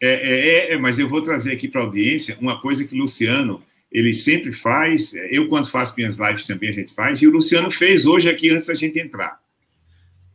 É, 0.00 0.08
é, 0.08 0.48
é, 0.48 0.72
é, 0.74 0.78
mas 0.78 0.98
eu 0.98 1.08
vou 1.08 1.20
trazer 1.20 1.52
aqui 1.52 1.66
para 1.66 1.80
a 1.80 1.84
audiência 1.84 2.36
uma 2.40 2.60
coisa 2.60 2.86
que 2.86 2.94
o 2.94 2.98
Luciano 2.98 3.62
ele 3.90 4.14
sempre 4.14 4.52
faz. 4.52 5.12
Eu, 5.30 5.48
quando 5.48 5.68
faço 5.68 5.94
minhas 5.96 6.18
lives, 6.18 6.44
também 6.44 6.70
a 6.70 6.72
gente 6.72 6.94
faz, 6.94 7.20
e 7.20 7.26
o 7.26 7.30
Luciano 7.30 7.70
fez 7.70 8.06
hoje 8.06 8.28
aqui 8.28 8.50
antes 8.50 8.68
da 8.68 8.74
gente 8.74 8.98
entrar. 8.98 9.40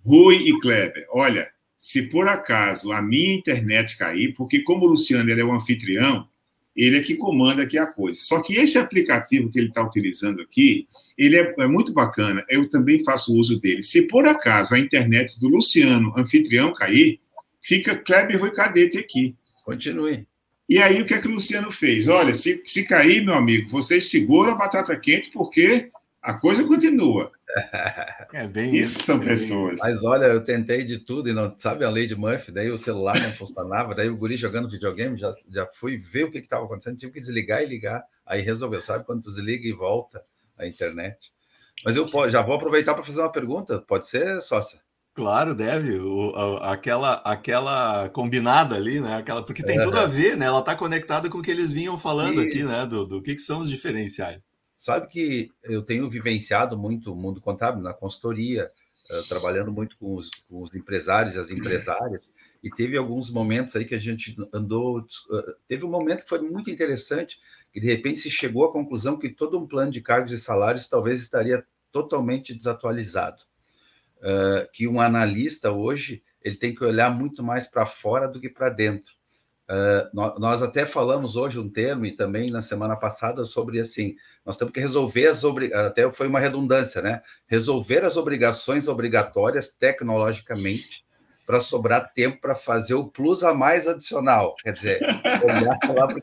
Rui 0.04 0.36
e 0.36 0.60
Kleber, 0.60 1.08
olha, 1.10 1.50
se 1.86 2.02
por 2.02 2.28
acaso 2.28 2.92
a 2.92 3.00
minha 3.00 3.36
internet 3.36 3.96
cair, 3.96 4.34
porque 4.34 4.62
como 4.62 4.86
o 4.86 4.88
Luciano 4.88 5.30
é 5.30 5.44
o 5.44 5.54
anfitrião, 5.54 6.28
ele 6.76 6.98
é 6.98 7.04
que 7.04 7.14
comanda 7.14 7.62
aqui 7.62 7.78
a 7.78 7.86
coisa. 7.86 8.20
Só 8.20 8.42
que 8.42 8.56
esse 8.56 8.80
aplicativo 8.80 9.52
que 9.52 9.60
ele 9.60 9.68
está 9.68 9.84
utilizando 9.84 10.42
aqui, 10.42 10.88
ele 11.16 11.38
é, 11.38 11.54
é, 11.60 11.68
muito 11.68 11.94
bacana, 11.94 12.44
eu 12.50 12.68
também 12.68 13.04
faço 13.04 13.38
uso 13.38 13.60
dele. 13.60 13.84
Se 13.84 14.02
por 14.08 14.28
acaso 14.28 14.74
a 14.74 14.80
internet 14.80 15.40
do 15.40 15.48
Luciano, 15.48 16.12
anfitrião, 16.18 16.74
cair, 16.74 17.20
fica 17.62 17.96
Kleber 17.96 18.42
Rui 18.42 18.50
Cadete 18.50 18.98
aqui. 18.98 19.36
Continue. 19.64 20.26
E 20.68 20.80
aí, 20.80 21.00
o 21.00 21.06
que 21.06 21.14
é 21.14 21.22
que 21.22 21.28
o 21.28 21.34
Luciano 21.34 21.70
fez? 21.70 22.08
Olha, 22.08 22.34
se, 22.34 22.64
se 22.66 22.84
cair, 22.84 23.24
meu 23.24 23.36
amigo, 23.36 23.70
vocês 23.70 24.10
seguram 24.10 24.54
a 24.54 24.56
batata 24.56 25.00
quente, 25.00 25.30
porque 25.30 25.92
a 26.26 26.34
coisa 26.34 26.64
continua. 26.64 27.32
É 28.34 28.48
bem 28.48 28.76
isso. 28.76 29.02
são 29.04 29.22
é 29.22 29.28
pessoas. 29.28 29.80
Mas 29.80 30.04
olha, 30.04 30.26
eu 30.26 30.44
tentei 30.44 30.84
de 30.84 31.00
tudo 31.00 31.30
e 31.30 31.34
não 31.34 31.54
sabe 31.58 31.86
a 31.86 31.90
lei 31.90 32.08
de 32.08 32.16
Murphy, 32.16 32.52
daí 32.52 32.70
o 32.70 32.78
celular 32.78 33.18
não 33.22 33.32
funcionava, 33.32 33.96
daí 33.96 34.10
o 34.10 34.18
guri 34.18 34.36
jogando 34.36 34.70
videogame, 34.70 35.18
já, 35.18 35.32
já 35.50 35.66
fui 35.74 35.98
ver 35.98 36.26
o 36.26 36.32
que 36.32 36.40
estava 36.40 36.66
acontecendo, 36.66 36.98
tive 36.98 37.14
que 37.14 37.20
desligar 37.20 37.62
e 37.62 37.68
ligar, 37.68 38.04
aí 38.26 38.42
resolveu, 38.42 38.82
sabe 38.84 39.06
quando 39.06 39.24
desliga 39.24 39.68
e 39.68 39.72
volta 39.72 40.22
a 40.58 40.68
internet. 40.68 41.32
Mas 41.86 41.96
eu 41.96 42.08
já 42.30 42.42
vou 42.42 42.56
aproveitar 42.56 42.94
para 42.94 43.04
fazer 43.04 43.20
uma 43.20 43.32
pergunta, 43.32 43.80
pode 43.80 44.08
ser, 44.08 44.42
sócia? 44.42 44.80
Claro, 45.14 45.56
deve. 45.56 45.98
O, 45.98 46.36
a, 46.36 46.74
aquela, 46.74 47.14
aquela 47.24 48.10
combinada 48.10 48.76
ali, 48.76 49.00
né? 49.00 49.16
Aquela, 49.16 49.46
porque 49.46 49.64
tem 49.64 49.80
tudo 49.80 49.98
a 49.98 50.06
ver, 50.06 50.36
né? 50.36 50.46
Ela 50.46 50.60
está 50.60 50.76
conectada 50.76 51.30
com 51.30 51.38
o 51.38 51.42
que 51.42 51.52
eles 51.52 51.72
vinham 51.72 51.98
falando 51.98 52.44
e... 52.44 52.48
aqui, 52.48 52.64
né? 52.64 52.86
Do, 52.86 53.06
do 53.06 53.22
que, 53.22 53.36
que 53.36 53.42
são 53.42 53.62
os 53.62 53.70
diferenciais. 53.70 54.42
Sabe 54.78 55.08
que 55.08 55.52
eu 55.64 55.82
tenho 55.82 56.10
vivenciado 56.10 56.78
muito 56.78 57.12
o 57.12 57.16
mundo 57.16 57.42
contábil 57.42 57.82
na 57.82 57.94
consultoria, 57.94 58.72
uh, 59.10 59.24
trabalhando 59.28 59.72
muito 59.72 59.98
com 59.98 60.16
os, 60.16 60.30
com 60.50 60.62
os, 60.62 60.76
empresários 60.76 61.36
e 61.36 61.40
as 61.40 61.50
empresárias, 61.50 62.34
e 62.62 62.70
teve 62.70 62.98
alguns 62.98 63.30
momentos 63.30 63.76
aí 63.76 63.86
que 63.86 63.96
a 63.96 64.00
gente 64.00 64.36
andou. 64.54 65.00
Uh, 65.00 65.54
teve 65.68 65.86
um 65.86 65.90
momento 65.90 66.24
que 66.24 66.30
foi 66.30 66.42
muito 66.42 66.70
interessante, 66.70 67.40
que 67.72 67.80
de 67.80 67.88
repente 67.88 68.20
se 68.20 68.30
chegou 68.30 68.66
à 68.66 68.72
conclusão 68.72 69.18
que 69.18 69.30
todo 69.30 69.60
um 69.60 69.68
plano 69.68 69.92
de 69.92 70.02
cargos 70.02 70.32
e 70.32 70.40
salários 70.40 70.88
talvez 70.88 71.22
estaria 71.22 71.66
totalmente 71.92 72.54
desatualizado 72.54 73.44
uh, 74.18 74.70
que 74.72 74.88
um 74.88 75.00
analista 75.00 75.72
hoje 75.72 76.24
ele 76.42 76.56
tem 76.56 76.74
que 76.74 76.84
olhar 76.84 77.10
muito 77.10 77.44
mais 77.44 77.66
para 77.66 77.86
fora 77.86 78.28
do 78.28 78.40
que 78.40 78.50
para 78.50 78.70
dentro. 78.70 79.14
Uh, 79.68 80.38
nós, 80.40 80.62
até 80.62 80.86
falamos 80.86 81.36
hoje 81.36 81.60
um 81.60 81.68
termo 81.68 82.06
e 82.06 82.12
também 82.12 82.52
na 82.52 82.62
semana 82.62 82.96
passada 82.96 83.44
sobre 83.46 83.80
assim, 83.80 84.16
nós 84.46 84.58
temos 84.58 84.72
que 84.72 84.80
resolver 84.80 85.26
as 85.26 85.44
até 85.74 86.12
foi 86.12 86.28
uma 86.28 86.40
redundância, 86.40 87.02
né? 87.02 87.22
Resolver 87.48 88.06
as 88.06 88.16
obrigações 88.16 88.88
obrigatórias 88.88 89.70
tecnologicamente 89.72 91.04
para 91.48 91.60
sobrar 91.60 92.14
tempo 92.14 92.40
para 92.40 92.54
fazer 92.54 92.94
o 92.94 93.08
plus 93.08 93.44
a 93.44 93.54
mais 93.54 93.88
adicional, 93.88 94.56
quer 94.64 94.74
dizer, 94.74 95.00
olhar 95.44 95.78
lá 95.96 96.08
para 96.08 96.22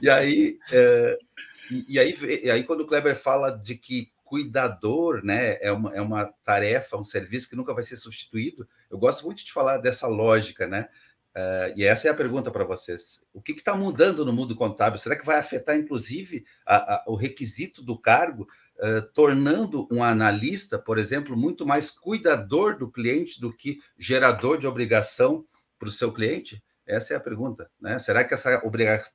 E 0.00 0.08
aí, 0.08 0.58
uh, 0.72 1.24
e, 1.70 1.84
e, 1.94 1.98
aí, 1.98 2.40
e 2.42 2.50
aí 2.50 2.64
quando 2.64 2.80
o 2.80 2.86
Kleber 2.86 3.16
fala 3.16 3.50
de 3.50 3.74
que 3.74 4.10
cuidador, 4.26 5.24
né? 5.24 5.56
É 5.60 5.72
uma, 5.72 5.94
é 5.94 6.00
uma 6.00 6.26
tarefa, 6.44 6.96
um 6.96 7.04
serviço 7.04 7.48
que 7.48 7.56
nunca 7.56 7.72
vai 7.72 7.84
ser 7.84 7.96
substituído. 7.96 8.68
Eu 8.90 8.98
gosto 8.98 9.24
muito 9.24 9.44
de 9.44 9.52
falar 9.52 9.78
dessa 9.78 10.08
lógica, 10.08 10.66
né? 10.66 10.88
Uh, 11.36 11.68
e 11.76 11.84
essa 11.84 12.08
é 12.08 12.10
a 12.10 12.14
pergunta 12.14 12.50
para 12.50 12.64
vocês. 12.64 13.20
O 13.34 13.42
que 13.42 13.52
está 13.52 13.76
mudando 13.76 14.24
no 14.24 14.32
mundo 14.32 14.56
contábil? 14.56 14.98
Será 14.98 15.14
que 15.14 15.26
vai 15.26 15.38
afetar, 15.38 15.76
inclusive, 15.76 16.46
a, 16.64 16.94
a, 16.94 17.04
o 17.06 17.14
requisito 17.14 17.82
do 17.82 17.98
cargo, 17.98 18.48
uh, 18.78 19.02
tornando 19.12 19.86
um 19.92 20.02
analista, 20.02 20.78
por 20.78 20.96
exemplo, 20.96 21.36
muito 21.36 21.66
mais 21.66 21.90
cuidador 21.90 22.78
do 22.78 22.90
cliente 22.90 23.38
do 23.38 23.52
que 23.52 23.80
gerador 23.98 24.56
de 24.56 24.66
obrigação 24.66 25.44
para 25.78 25.90
o 25.90 25.92
seu 25.92 26.10
cliente? 26.10 26.64
Essa 26.86 27.12
é 27.12 27.16
a 27.18 27.20
pergunta. 27.20 27.70
Né? 27.78 27.98
Será 27.98 28.24
que 28.24 28.32
essa 28.32 28.62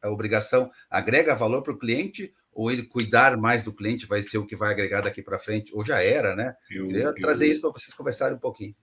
obrigação 0.03 0.69
agrega 0.91 1.34
valor 1.34 1.63
para 1.63 1.73
o 1.73 1.79
cliente 1.79 2.31
ou 2.53 2.69
ele 2.69 2.84
cuidar 2.84 3.36
mais 3.36 3.63
do 3.63 3.73
cliente 3.73 4.05
vai 4.05 4.21
ser 4.21 4.38
o 4.38 4.45
que 4.45 4.55
vai 4.55 4.71
agregar 4.71 5.01
daqui 5.01 5.23
para 5.23 5.39
frente, 5.39 5.73
ou 5.73 5.86
já 5.86 6.03
era, 6.03 6.36
né? 6.36 6.53
Eu, 6.69 6.88
Queria 6.88 7.03
eu, 7.05 7.15
trazer 7.15 7.47
isso 7.47 7.62
para 7.62 7.71
vocês 7.71 7.93
conversarem 7.93 8.36
um 8.36 8.39
pouquinho. 8.39 8.75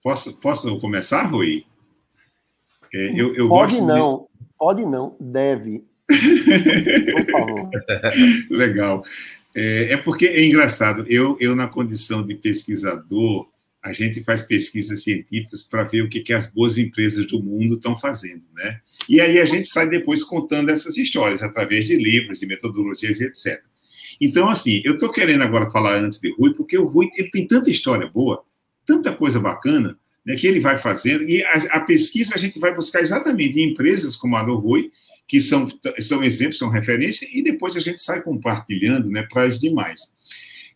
Posso, 0.00 0.40
posso 0.40 0.80
começar, 0.80 1.24
Rui? 1.24 1.66
É, 2.92 3.20
eu, 3.20 3.34
eu 3.34 3.48
pode 3.48 3.80
não, 3.80 4.28
de... 4.40 4.46
pode 4.58 4.86
não, 4.86 5.16
deve. 5.20 5.84
Por 6.06 7.30
favor. 7.30 7.70
Legal. 8.50 9.04
É, 9.54 9.94
é, 9.94 9.96
porque 9.96 10.26
é 10.26 10.44
engraçado, 10.44 11.04
eu, 11.08 11.36
eu, 11.40 11.56
na 11.56 11.66
condição 11.66 12.24
de 12.24 12.34
pesquisador, 12.36 13.48
a 13.82 13.92
gente 13.92 14.22
faz 14.22 14.42
pesquisas 14.42 15.02
científicas 15.02 15.62
para 15.62 15.84
ver 15.84 16.02
o 16.02 16.08
que, 16.08 16.20
que 16.20 16.32
as 16.32 16.46
boas 16.46 16.78
empresas 16.78 17.26
do 17.26 17.42
mundo 17.42 17.74
estão 17.74 17.96
fazendo, 17.96 18.44
né? 18.54 18.80
E 19.08 19.20
aí 19.20 19.40
a 19.40 19.44
gente 19.44 19.66
sai 19.66 19.88
depois 19.88 20.22
contando 20.22 20.70
essas 20.70 20.96
histórias 20.98 21.42
através 21.42 21.86
de 21.86 21.96
livros, 21.96 22.38
de 22.38 22.46
metodologias, 22.46 23.20
etc. 23.20 23.60
Então, 24.20 24.48
assim, 24.48 24.82
eu 24.84 24.94
estou 24.94 25.10
querendo 25.10 25.42
agora 25.42 25.70
falar 25.70 25.96
antes 25.96 26.20
de 26.20 26.30
Rui, 26.36 26.52
porque 26.54 26.76
o 26.76 26.86
Rui 26.86 27.08
ele 27.16 27.30
tem 27.30 27.46
tanta 27.46 27.70
história 27.70 28.06
boa, 28.06 28.44
tanta 28.84 29.12
coisa 29.12 29.40
bacana, 29.40 29.98
né, 30.26 30.36
que 30.36 30.46
ele 30.46 30.60
vai 30.60 30.76
fazendo, 30.76 31.28
e 31.28 31.42
a, 31.44 31.52
a, 31.72 31.80
pesquisa 31.80 32.34
a 32.34 32.38
gente 32.38 32.58
vai 32.58 32.74
buscar 32.74 33.00
exatamente 33.00 33.58
em 33.58 33.70
empresas 33.70 34.16
como 34.16 34.36
a 34.36 34.42
do 34.42 34.56
Rui, 34.56 34.90
que 35.26 35.40
são, 35.40 35.68
são 35.98 36.24
exemplos, 36.24 36.58
são 36.58 36.68
referência, 36.68 37.28
e 37.32 37.42
depois 37.42 37.76
a 37.76 37.80
gente 37.80 38.02
sai 38.02 38.22
compartilhando 38.22 39.08
né, 39.10 39.26
para 39.30 39.44
as 39.44 39.58
demais. 39.58 40.12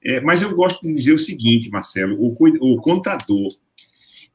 É, 0.05 0.21
mas 0.21 0.43
eu 0.43 0.55
gosto 0.55 0.81
de 0.83 0.93
dizer 0.93 1.13
o 1.13 1.19
seguinte, 1.19 1.71
Marcelo: 1.71 2.17
o, 2.21 2.35
o 2.61 2.81
contador 2.81 3.53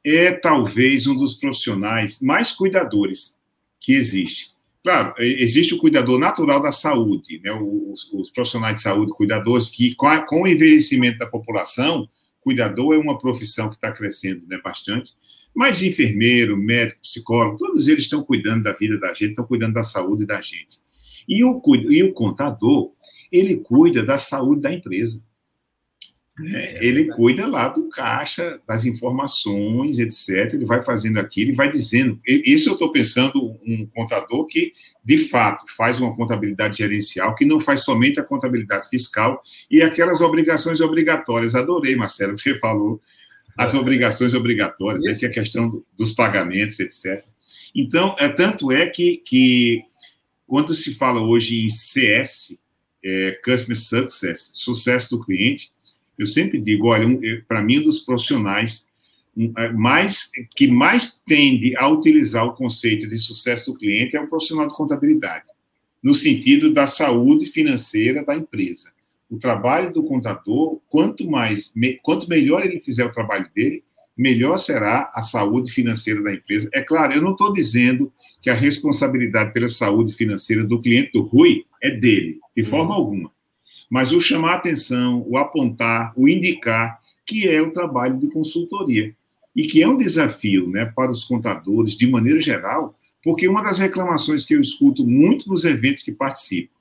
é 0.04 0.32
talvez 0.32 1.06
um 1.06 1.16
dos 1.16 1.36
profissionais 1.36 2.20
mais 2.22 2.52
cuidadores 2.52 3.38
que 3.80 3.94
existe. 3.94 4.50
Claro, 4.84 5.14
existe 5.20 5.74
o 5.74 5.78
cuidador 5.78 6.18
natural 6.18 6.62
da 6.62 6.72
saúde, 6.72 7.40
né? 7.44 7.52
os, 7.52 8.12
os 8.14 8.32
profissionais 8.32 8.78
de 8.78 8.82
saúde, 8.82 9.12
cuidadores, 9.12 9.68
que 9.68 9.94
com, 9.96 10.08
a, 10.08 10.26
com, 10.26 10.44
o 10.44 10.48
envelhecimento 10.48 11.18
da 11.20 11.28
população, 11.28 12.08
cuidador 12.42 12.94
é 12.94 12.98
uma 12.98 13.18
profissão 13.18 13.70
que 13.70 13.76
está 13.76 13.92
crescendo 13.92 14.46
né, 14.48 14.60
bastante, 14.64 15.14
mas 15.54 15.82
enfermeiro, 15.82 16.56
médico, 16.56 17.02
psicólogo, 17.02 17.58
todos 17.58 17.88
eles 17.88 18.04
estão 18.04 18.24
cuidando 18.24 18.64
da 18.64 18.74
vida 18.74 19.00
da 19.00 19.10
gente, 19.10 19.32
estão 19.32 19.46
cuidando 19.46 19.74
da 19.74 19.84
saúde 19.84 20.26
da 20.26 20.42
gente. 20.42 20.80
E 21.28 21.44
o, 21.44 21.62
e 21.90 22.04
o 22.04 22.14
contador, 22.14 22.92
ele 23.32 23.58
cuida 23.58 24.04
da 24.04 24.18
saúde 24.18 24.62
da 24.62 24.74
empresa. 24.74 25.24
É, 26.46 26.86
ele 26.86 27.06
cuida 27.06 27.48
lá 27.48 27.68
do 27.68 27.90
caixa, 27.90 28.62
das 28.68 28.86
informações, 28.86 30.00
etc. 30.00 30.54
Ele 30.54 30.66
vai 30.66 30.84
fazendo 30.84 31.20
aquilo 31.20 31.52
e 31.52 31.56
vai 31.56 31.70
dizendo. 31.70 32.20
Isso 32.26 32.70
eu 32.70 32.74
estou 32.74 32.92
pensando 32.92 33.58
um 33.66 33.86
contador 33.94 34.46
que, 34.46 34.72
de 35.04 35.18
fato, 35.18 35.66
faz 35.76 36.00
uma 36.00 36.16
contabilidade 36.16 36.78
gerencial, 36.78 37.36
que 37.36 37.46
não 37.46 37.60
faz 37.60 37.84
somente 37.84 38.20
a 38.20 38.24
contabilidade 38.24 38.88
fiscal 38.88 39.42
e 39.70 39.82
aquelas 39.82 40.22
obrigações 40.22 40.80
obrigatórias. 40.80 41.56
Adorei, 41.56 41.96
Marcelo, 41.96 42.36
que 42.36 42.42
você 42.42 42.58
falou, 42.60 43.02
as 43.58 43.76
obrigações 43.76 44.34
obrigatórias, 44.34 45.06
é 45.06 45.14
que 45.14 45.26
é 45.26 45.30
a 45.30 45.34
questão 45.34 45.84
dos 45.98 46.14
pagamentos, 46.14 46.80
etc. 46.80 47.24
Então, 47.76 48.16
é, 48.18 48.30
tanto 48.30 48.72
é 48.72 48.88
que, 48.88 49.18
que 49.18 49.84
quando 50.48 50.74
se 50.74 50.96
fala 50.96 51.22
hoje 51.22 51.66
em 51.66 51.70
CS, 51.70 52.58
é, 53.04 53.40
Customer 53.44 53.78
Success, 53.78 54.52
sucesso 54.54 55.12
do 55.12 55.24
cliente, 55.24 55.72
eu 56.20 56.28
sempre 56.28 56.60
digo, 56.60 56.88
olha, 56.88 57.08
um, 57.08 57.20
para 57.48 57.64
mim, 57.64 57.80
um 57.80 57.84
dos 57.84 58.00
profissionais 58.00 58.90
é, 59.58 59.72
mais, 59.72 60.30
que 60.54 60.68
mais 60.68 61.22
tende 61.26 61.76
a 61.78 61.88
utilizar 61.88 62.46
o 62.46 62.54
conceito 62.54 63.08
de 63.08 63.18
sucesso 63.18 63.72
do 63.72 63.78
cliente 63.78 64.18
é 64.18 64.22
o 64.22 64.28
profissional 64.28 64.68
de 64.68 64.76
contabilidade, 64.76 65.46
no 66.04 66.14
sentido 66.14 66.74
da 66.74 66.86
saúde 66.86 67.46
financeira 67.46 68.24
da 68.24 68.36
empresa. 68.36 68.92
O 69.30 69.38
trabalho 69.38 69.94
do 69.94 70.04
contador, 70.04 70.82
quanto 70.90 71.30
mais, 71.30 71.72
me, 71.74 71.98
quanto 72.04 72.28
melhor 72.28 72.66
ele 72.66 72.80
fizer 72.80 73.06
o 73.06 73.12
trabalho 73.12 73.50
dele, 73.56 73.84
melhor 74.18 74.58
será 74.58 75.10
a 75.16 75.22
saúde 75.22 75.72
financeira 75.72 76.22
da 76.22 76.34
empresa. 76.34 76.70
É 76.74 76.82
claro, 76.82 77.14
eu 77.14 77.22
não 77.22 77.32
estou 77.32 77.54
dizendo 77.54 78.12
que 78.42 78.50
a 78.50 78.54
responsabilidade 78.54 79.54
pela 79.54 79.70
saúde 79.70 80.14
financeira 80.14 80.66
do 80.66 80.82
cliente 80.82 81.12
do 81.14 81.22
Rui 81.22 81.64
é 81.82 81.92
dele, 81.92 82.40
de 82.56 82.66
forma 82.66 82.90
uhum. 82.90 83.02
alguma. 83.02 83.39
Mas 83.90 84.12
o 84.12 84.22
chamar 84.22 84.52
a 84.52 84.56
atenção, 84.56 85.26
o 85.28 85.38
apontar, 85.38 86.14
o 86.16 86.28
indicar, 86.28 87.00
que 87.26 87.48
é 87.48 87.62
o 87.62 87.72
trabalho 87.72 88.18
de 88.18 88.28
consultoria. 88.28 89.16
E 89.56 89.64
que 89.64 89.82
é 89.82 89.88
um 89.88 89.98
desafio 89.98 90.70
né, 90.70 90.86
para 90.86 91.12
os 91.12 91.24
contadores, 91.24 91.96
de 91.96 92.08
maneira 92.08 92.40
geral, 92.40 92.98
porque 93.24 93.48
uma 93.48 93.64
das 93.64 93.80
reclamações 93.80 94.46
que 94.46 94.56
eu 94.56 94.62
escuto 94.62 95.06
muito 95.06 95.50
nos 95.50 95.66
eventos 95.66 96.04
que 96.04 96.12
participo, 96.12 96.72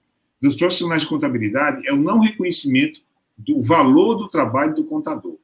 dos 0.41 0.55
profissionais 0.55 1.03
de 1.03 1.09
contabilidade, 1.09 1.87
é 1.87 1.93
o 1.93 1.97
não 1.97 2.21
reconhecimento 2.21 3.01
do 3.37 3.61
valor 3.63 4.15
do 4.15 4.29
trabalho 4.29 4.75
do 4.75 4.85
contador. 4.85 5.37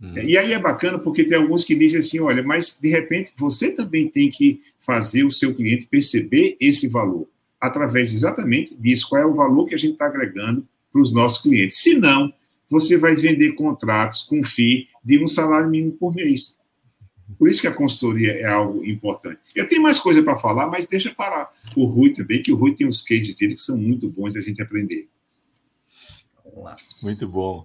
Hum. 0.00 0.18
E 0.18 0.36
aí 0.36 0.52
é 0.52 0.58
bacana 0.58 0.98
porque 0.98 1.24
tem 1.24 1.38
alguns 1.38 1.64
que 1.64 1.74
dizem 1.74 2.00
assim: 2.00 2.20
olha, 2.20 2.42
mas 2.42 2.78
de 2.80 2.88
repente 2.88 3.32
você 3.36 3.70
também 3.70 4.08
tem 4.08 4.30
que 4.30 4.60
fazer 4.78 5.24
o 5.24 5.30
seu 5.30 5.54
cliente 5.54 5.86
perceber 5.86 6.56
esse 6.60 6.88
valor, 6.88 7.28
através 7.60 8.12
exatamente 8.12 8.74
disso, 8.76 9.08
qual 9.08 9.22
é 9.22 9.26
o 9.26 9.34
valor 9.34 9.66
que 9.66 9.74
a 9.74 9.78
gente 9.78 9.92
está 9.92 10.06
agregando 10.06 10.66
para 10.94 11.02
os 11.02 11.12
nossos 11.12 11.42
clientes. 11.42 11.78
Se 11.78 11.98
não, 11.98 12.32
você 12.70 12.96
vai 12.96 13.16
vender 13.16 13.54
contratos 13.54 14.22
com 14.22 14.44
FII 14.44 14.86
de 15.02 15.22
um 15.22 15.26
salário 15.26 15.68
mínimo 15.68 15.92
por 15.92 16.14
mês. 16.14 16.56
Por 17.36 17.48
isso 17.48 17.60
que 17.60 17.66
a 17.66 17.74
consultoria 17.74 18.32
é 18.32 18.44
algo 18.44 18.84
importante. 18.84 19.40
Eu 19.56 19.68
tenho 19.68 19.82
mais 19.82 19.98
coisa 19.98 20.22
para 20.22 20.36
falar, 20.36 20.68
mas 20.68 20.86
deixa 20.86 21.12
para 21.12 21.50
o 21.76 21.84
Rui 21.84 22.12
também, 22.12 22.42
que 22.42 22.52
o 22.52 22.56
Rui 22.56 22.74
tem 22.74 22.86
os 22.86 23.02
cases 23.02 23.34
dele 23.34 23.54
que 23.54 23.60
são 23.60 23.76
muito 23.76 24.08
bons 24.08 24.34
da 24.34 24.40
gente 24.40 24.62
aprender. 24.62 25.08
Vamos 26.44 26.64
lá. 26.64 26.76
Muito 27.02 27.26
bom. 27.26 27.64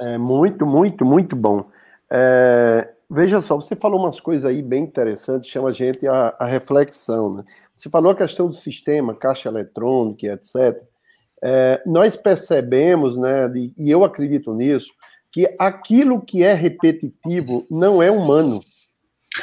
É 0.00 0.18
muito, 0.18 0.66
muito, 0.66 1.04
muito 1.04 1.36
bom. 1.36 1.70
É, 2.10 2.95
veja 3.10 3.40
só, 3.40 3.56
você 3.56 3.76
falou 3.76 4.00
umas 4.00 4.20
coisas 4.20 4.44
aí 4.44 4.62
bem 4.62 4.84
interessantes, 4.84 5.50
chama 5.50 5.70
a 5.70 5.72
gente 5.72 6.06
a, 6.06 6.34
a 6.38 6.44
reflexão. 6.44 7.34
Né? 7.34 7.44
Você 7.74 7.88
falou 7.88 8.12
a 8.12 8.16
questão 8.16 8.48
do 8.48 8.54
sistema, 8.54 9.14
caixa 9.14 9.48
eletrônica, 9.48 10.26
etc. 10.26 10.82
É, 11.42 11.82
nós 11.86 12.16
percebemos, 12.16 13.16
né, 13.16 13.48
de, 13.48 13.72
e 13.76 13.90
eu 13.90 14.04
acredito 14.04 14.54
nisso, 14.54 14.92
que 15.30 15.54
aquilo 15.58 16.20
que 16.20 16.42
é 16.42 16.54
repetitivo 16.54 17.66
não 17.70 18.02
é 18.02 18.10
humano. 18.10 18.60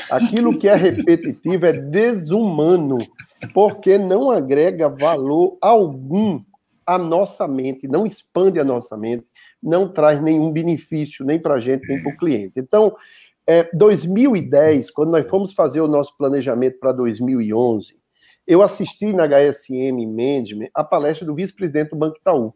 Aquilo 0.10 0.58
que 0.58 0.67
é 0.67 0.76
repetitivo 0.76 1.67
é 1.67 1.73
desumano, 1.73 2.97
porque 3.54 3.97
não 3.97 4.32
agrega 4.32 4.89
valor 4.89 5.58
algum 5.62 6.43
à 6.86 6.97
nossa 6.97 7.47
mente, 7.47 7.88
não 7.88 8.06
expande 8.06 8.60
a 8.60 8.63
nossa 8.63 8.97
mente, 8.97 9.26
não 9.62 9.88
traz 9.88 10.21
nenhum 10.21 10.52
benefício, 10.52 11.23
nem 11.23 11.39
para 11.39 11.56
a 11.56 11.60
gente, 11.60 11.88
nem 11.88 12.02
para 12.02 12.13
o 12.13 12.17
cliente. 12.17 12.54
Então, 12.58 12.95
é, 13.48 13.70
2010, 13.74 14.92
quando 14.92 15.12
nós 15.12 15.28
fomos 15.28 15.54
fazer 15.54 15.82
o 15.82 15.88
nosso 15.88 16.16
planejamento 16.18 16.80
para 16.80 16.92
2011, 16.92 17.98
eu 18.48 18.62
assisti 18.62 19.14
na 19.14 19.28
HSM 19.28 20.06
Management 20.06 20.70
a 20.74 20.84
palestra 20.84 21.26
do 21.26 21.36
vice-presidente 21.36 21.92
do 21.92 21.98
Banco 21.98 22.18
Itaú. 22.18 22.54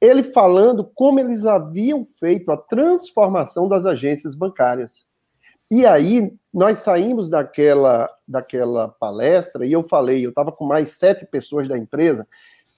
Ele 0.00 0.22
falando 0.22 0.90
como 0.94 1.20
eles 1.20 1.44
haviam 1.44 2.04
feito 2.04 2.50
a 2.50 2.56
transformação 2.56 3.68
das 3.68 3.84
agências 3.84 4.34
bancárias. 4.34 5.04
E 5.70 5.86
aí, 5.86 6.32
nós 6.52 6.78
saímos 6.78 7.30
daquela, 7.30 8.08
daquela 8.26 8.88
palestra 8.88 9.64
e 9.64 9.72
eu 9.72 9.82
falei, 9.82 10.24
eu 10.24 10.30
estava 10.30 10.50
com 10.50 10.64
mais 10.64 10.90
sete 10.90 11.24
pessoas 11.26 11.68
da 11.68 11.78
empresa, 11.78 12.26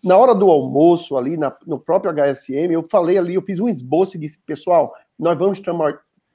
na 0.04 0.16
hora 0.16 0.34
do 0.34 0.50
almoço, 0.50 1.16
ali 1.16 1.36
na, 1.36 1.56
no 1.66 1.78
próprio 1.78 2.12
HSM, 2.12 2.72
eu 2.72 2.84
falei 2.90 3.16
ali, 3.16 3.34
eu 3.34 3.42
fiz 3.42 3.60
um 3.60 3.68
esboço 3.68 4.16
e 4.16 4.20
disse, 4.20 4.38
pessoal, 4.44 4.92
nós 5.18 5.38
vamos 5.38 5.60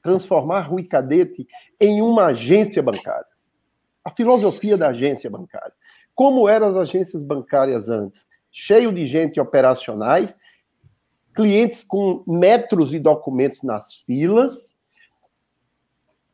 transformar 0.01 0.61
Rui 0.61 0.83
Cadete 0.83 1.47
em 1.79 2.01
uma 2.01 2.27
agência 2.27 2.81
bancária. 2.81 3.25
A 4.03 4.11
filosofia 4.11 4.77
da 4.77 4.89
agência 4.89 5.29
bancária. 5.29 5.73
Como 6.15 6.47
eram 6.47 6.69
as 6.69 6.75
agências 6.75 7.23
bancárias 7.23 7.89
antes? 7.89 8.27
Cheio 8.51 8.91
de 8.91 9.05
gente 9.05 9.39
operacionais, 9.39 10.37
clientes 11.35 11.83
com 11.83 12.23
metros 12.25 12.89
de 12.89 12.97
documentos 12.97 13.61
nas 13.61 13.93
filas, 13.93 14.75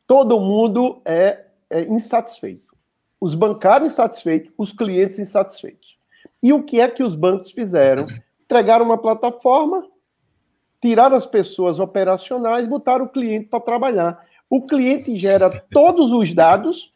todo 0.06 0.40
mundo 0.40 1.02
é, 1.04 1.44
é 1.68 1.82
insatisfeito. 1.82 2.74
Os 3.20 3.34
bancários 3.34 3.92
insatisfeitos, 3.92 4.52
os 4.56 4.72
clientes 4.72 5.18
insatisfeitos. 5.18 5.98
E 6.42 6.52
o 6.52 6.62
que 6.62 6.80
é 6.80 6.88
que 6.88 7.02
os 7.02 7.14
bancos 7.14 7.52
fizeram? 7.52 8.06
Entregaram 8.44 8.84
uma 8.84 8.98
plataforma, 8.98 9.86
tiraram 10.84 11.16
as 11.16 11.24
pessoas 11.24 11.80
operacionais, 11.80 12.68
botaram 12.68 13.06
o 13.06 13.08
cliente 13.08 13.46
para 13.46 13.58
trabalhar. 13.58 14.22
O 14.50 14.66
cliente 14.66 15.16
gera 15.16 15.48
todos 15.48 16.12
os 16.12 16.34
dados, 16.34 16.92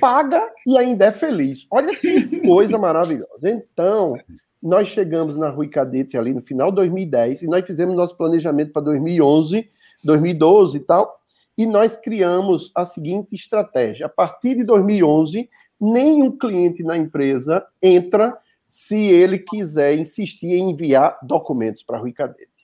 paga 0.00 0.44
e 0.66 0.76
ainda 0.76 1.04
é 1.04 1.12
feliz. 1.12 1.64
Olha 1.70 1.94
que 1.94 2.40
coisa 2.42 2.76
maravilhosa. 2.76 3.48
Então, 3.48 4.16
nós 4.60 4.88
chegamos 4.88 5.36
na 5.36 5.50
Rui 5.50 5.68
Cadete 5.68 6.18
ali 6.18 6.34
no 6.34 6.42
final 6.42 6.70
de 6.70 6.76
2010 6.78 7.42
e 7.42 7.46
nós 7.46 7.64
fizemos 7.64 7.94
nosso 7.94 8.16
planejamento 8.16 8.72
para 8.72 8.82
2011, 8.82 9.68
2012 10.02 10.76
e 10.76 10.80
tal, 10.80 11.20
e 11.56 11.64
nós 11.64 11.94
criamos 11.94 12.72
a 12.74 12.84
seguinte 12.84 13.36
estratégia. 13.36 14.06
A 14.06 14.08
partir 14.08 14.56
de 14.56 14.64
2011, 14.64 15.48
nenhum 15.80 16.36
cliente 16.36 16.82
na 16.82 16.96
empresa 16.96 17.64
entra 17.80 18.36
se 18.68 18.98
ele 18.98 19.38
quiser 19.38 19.96
insistir 19.96 20.54
em 20.54 20.72
enviar 20.72 21.20
documentos 21.22 21.84
para 21.84 21.98
Rui 21.98 22.12
Cadete. 22.12 22.57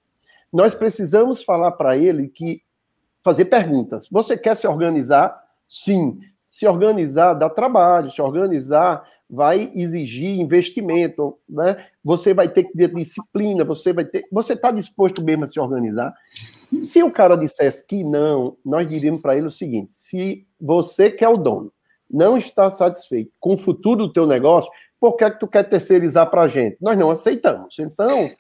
Nós 0.54 0.72
precisamos 0.72 1.42
falar 1.42 1.72
para 1.72 1.96
ele 1.96 2.28
que 2.28 2.62
fazer 3.24 3.46
perguntas. 3.46 4.06
Você 4.08 4.38
quer 4.38 4.56
se 4.56 4.68
organizar? 4.68 5.36
Sim. 5.68 6.20
Se 6.46 6.64
organizar 6.64 7.34
dá 7.34 7.50
trabalho, 7.50 8.08
se 8.08 8.22
organizar 8.22 9.02
vai 9.28 9.68
exigir 9.74 10.38
investimento, 10.38 11.36
né? 11.48 11.84
Você 12.04 12.32
vai 12.32 12.48
ter 12.48 12.62
que 12.62 12.72
ter 12.78 12.92
disciplina, 12.94 13.64
você 13.64 13.92
vai 13.92 14.04
ter, 14.04 14.24
você 14.30 14.52
está 14.52 14.70
disposto 14.70 15.24
mesmo 15.24 15.42
a 15.42 15.48
se 15.48 15.58
organizar? 15.58 16.14
Se 16.78 17.02
o 17.02 17.10
cara 17.10 17.36
dissesse 17.36 17.84
que 17.84 18.04
não, 18.04 18.56
nós 18.64 18.86
diríamos 18.86 19.20
para 19.20 19.36
ele 19.36 19.48
o 19.48 19.50
seguinte: 19.50 19.92
se 19.98 20.46
você 20.60 21.10
que 21.10 21.24
é 21.24 21.28
o 21.28 21.36
dono 21.36 21.72
não 22.08 22.38
está 22.38 22.70
satisfeito 22.70 23.32
com 23.40 23.54
o 23.54 23.58
futuro 23.58 24.06
do 24.06 24.12
teu 24.12 24.24
negócio, 24.24 24.70
por 25.00 25.16
que, 25.16 25.24
é 25.24 25.30
que 25.30 25.40
tu 25.40 25.48
quer 25.48 25.64
terceirizar 25.64 26.30
para 26.30 26.42
a 26.42 26.48
gente? 26.48 26.76
Nós 26.80 26.96
não 26.96 27.10
aceitamos. 27.10 27.76
Então, 27.80 28.30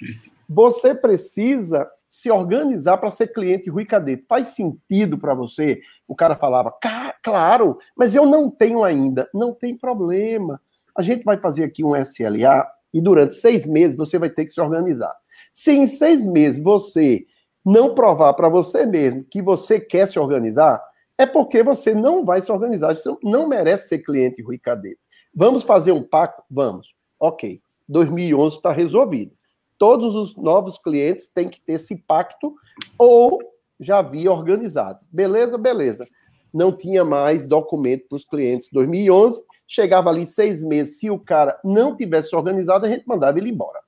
você 0.48 0.94
precisa 0.94 1.84
se 2.14 2.30
organizar 2.30 2.98
para 2.98 3.10
ser 3.10 3.32
cliente 3.32 3.68
Rui 3.68 3.84
Cadete. 3.84 4.24
Faz 4.28 4.50
sentido 4.50 5.18
para 5.18 5.34
você? 5.34 5.80
O 6.06 6.14
cara 6.14 6.36
falava, 6.36 6.72
claro, 7.20 7.76
mas 7.96 8.14
eu 8.14 8.24
não 8.24 8.48
tenho 8.48 8.84
ainda. 8.84 9.28
Não 9.34 9.52
tem 9.52 9.76
problema. 9.76 10.60
A 10.96 11.02
gente 11.02 11.24
vai 11.24 11.38
fazer 11.38 11.64
aqui 11.64 11.82
um 11.82 11.96
SLA 11.96 12.64
e 12.92 13.00
durante 13.00 13.34
seis 13.34 13.66
meses 13.66 13.96
você 13.96 14.16
vai 14.16 14.30
ter 14.30 14.44
que 14.44 14.52
se 14.52 14.60
organizar. 14.60 15.12
Se 15.52 15.72
em 15.72 15.88
seis 15.88 16.24
meses 16.24 16.62
você 16.62 17.26
não 17.64 17.96
provar 17.96 18.32
para 18.34 18.48
você 18.48 18.86
mesmo 18.86 19.24
que 19.24 19.42
você 19.42 19.80
quer 19.80 20.06
se 20.06 20.16
organizar, 20.16 20.80
é 21.18 21.26
porque 21.26 21.64
você 21.64 21.96
não 21.96 22.24
vai 22.24 22.40
se 22.40 22.52
organizar. 22.52 22.94
Você 22.94 23.12
não 23.24 23.48
merece 23.48 23.88
ser 23.88 23.98
cliente 23.98 24.40
Rui 24.40 24.58
Cadete. 24.58 25.00
Vamos 25.34 25.64
fazer 25.64 25.90
um 25.90 26.04
pacto? 26.04 26.44
Vamos. 26.48 26.94
Ok. 27.18 27.60
2011 27.88 28.54
está 28.54 28.72
resolvido. 28.72 29.32
Todos 29.78 30.14
os 30.14 30.36
novos 30.36 30.78
clientes 30.78 31.28
têm 31.28 31.48
que 31.48 31.60
ter 31.60 31.74
esse 31.74 31.96
pacto 31.96 32.54
ou 32.98 33.38
já 33.78 33.98
havia 33.98 34.32
organizado. 34.32 35.00
Beleza? 35.10 35.58
Beleza. 35.58 36.06
Não 36.52 36.70
tinha 36.70 37.04
mais 37.04 37.46
documento 37.46 38.06
para 38.08 38.16
os 38.16 38.24
clientes. 38.24 38.68
2011, 38.72 39.42
chegava 39.66 40.10
ali 40.10 40.26
seis 40.26 40.62
meses. 40.62 40.98
Se 40.98 41.10
o 41.10 41.18
cara 41.18 41.58
não 41.64 41.96
tivesse 41.96 42.34
organizado, 42.34 42.86
a 42.86 42.88
gente 42.88 43.06
mandava 43.06 43.38
ele 43.38 43.50
embora. 43.50 43.80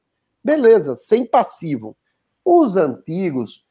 Beleza, 0.42 0.96
sem 0.96 1.24
passivo. 1.24 1.96
Os 2.44 2.76
antigos, 2.76 3.64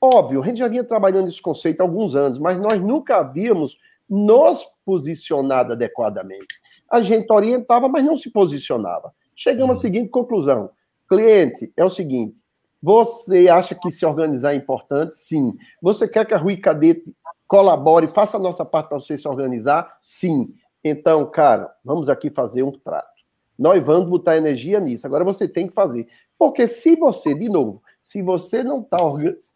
óbvio, 0.00 0.42
a 0.42 0.46
gente 0.46 0.58
já 0.58 0.68
vinha 0.68 0.84
trabalhando 0.84 1.28
esse 1.28 1.40
conceito 1.40 1.80
há 1.80 1.84
alguns 1.84 2.14
anos, 2.14 2.38
mas 2.38 2.58
nós 2.58 2.80
nunca 2.80 3.16
havíamos 3.16 3.78
nos 4.08 4.66
posicionado 4.84 5.72
adequadamente 5.72 6.62
a 6.94 7.02
gente 7.02 7.30
orientava, 7.32 7.88
mas 7.88 8.04
não 8.04 8.16
se 8.16 8.30
posicionava. 8.30 9.12
Chegamos 9.34 9.74
à 9.74 9.76
uhum. 9.76 9.80
seguinte 9.80 10.08
conclusão: 10.10 10.70
cliente, 11.08 11.72
é 11.76 11.84
o 11.84 11.90
seguinte. 11.90 12.42
Você 12.82 13.48
acha 13.48 13.74
que 13.74 13.90
se 13.90 14.04
organizar 14.04 14.52
é 14.52 14.56
importante? 14.56 15.16
Sim. 15.16 15.56
Você 15.80 16.06
quer 16.06 16.26
que 16.26 16.34
a 16.34 16.36
Rui 16.36 16.56
Cadete 16.56 17.16
colabore, 17.46 18.06
faça 18.06 18.36
a 18.36 18.40
nossa 18.40 18.64
parte 18.64 18.88
para 18.88 19.00
você 19.00 19.16
se 19.16 19.26
organizar? 19.26 19.96
Sim. 20.02 20.54
Então, 20.82 21.24
cara, 21.30 21.74
vamos 21.82 22.10
aqui 22.10 22.28
fazer 22.28 22.62
um 22.62 22.70
trato. 22.70 23.08
Nós 23.58 23.82
vamos 23.82 24.08
botar 24.08 24.36
energia 24.36 24.80
nisso. 24.80 25.06
Agora 25.06 25.24
você 25.24 25.48
tem 25.48 25.66
que 25.66 25.72
fazer. 25.72 26.06
Porque 26.38 26.66
se 26.66 26.96
você, 26.96 27.34
de 27.34 27.48
novo, 27.48 27.82
se 28.02 28.20
você 28.20 28.62
não 28.62 28.80
está 28.80 28.98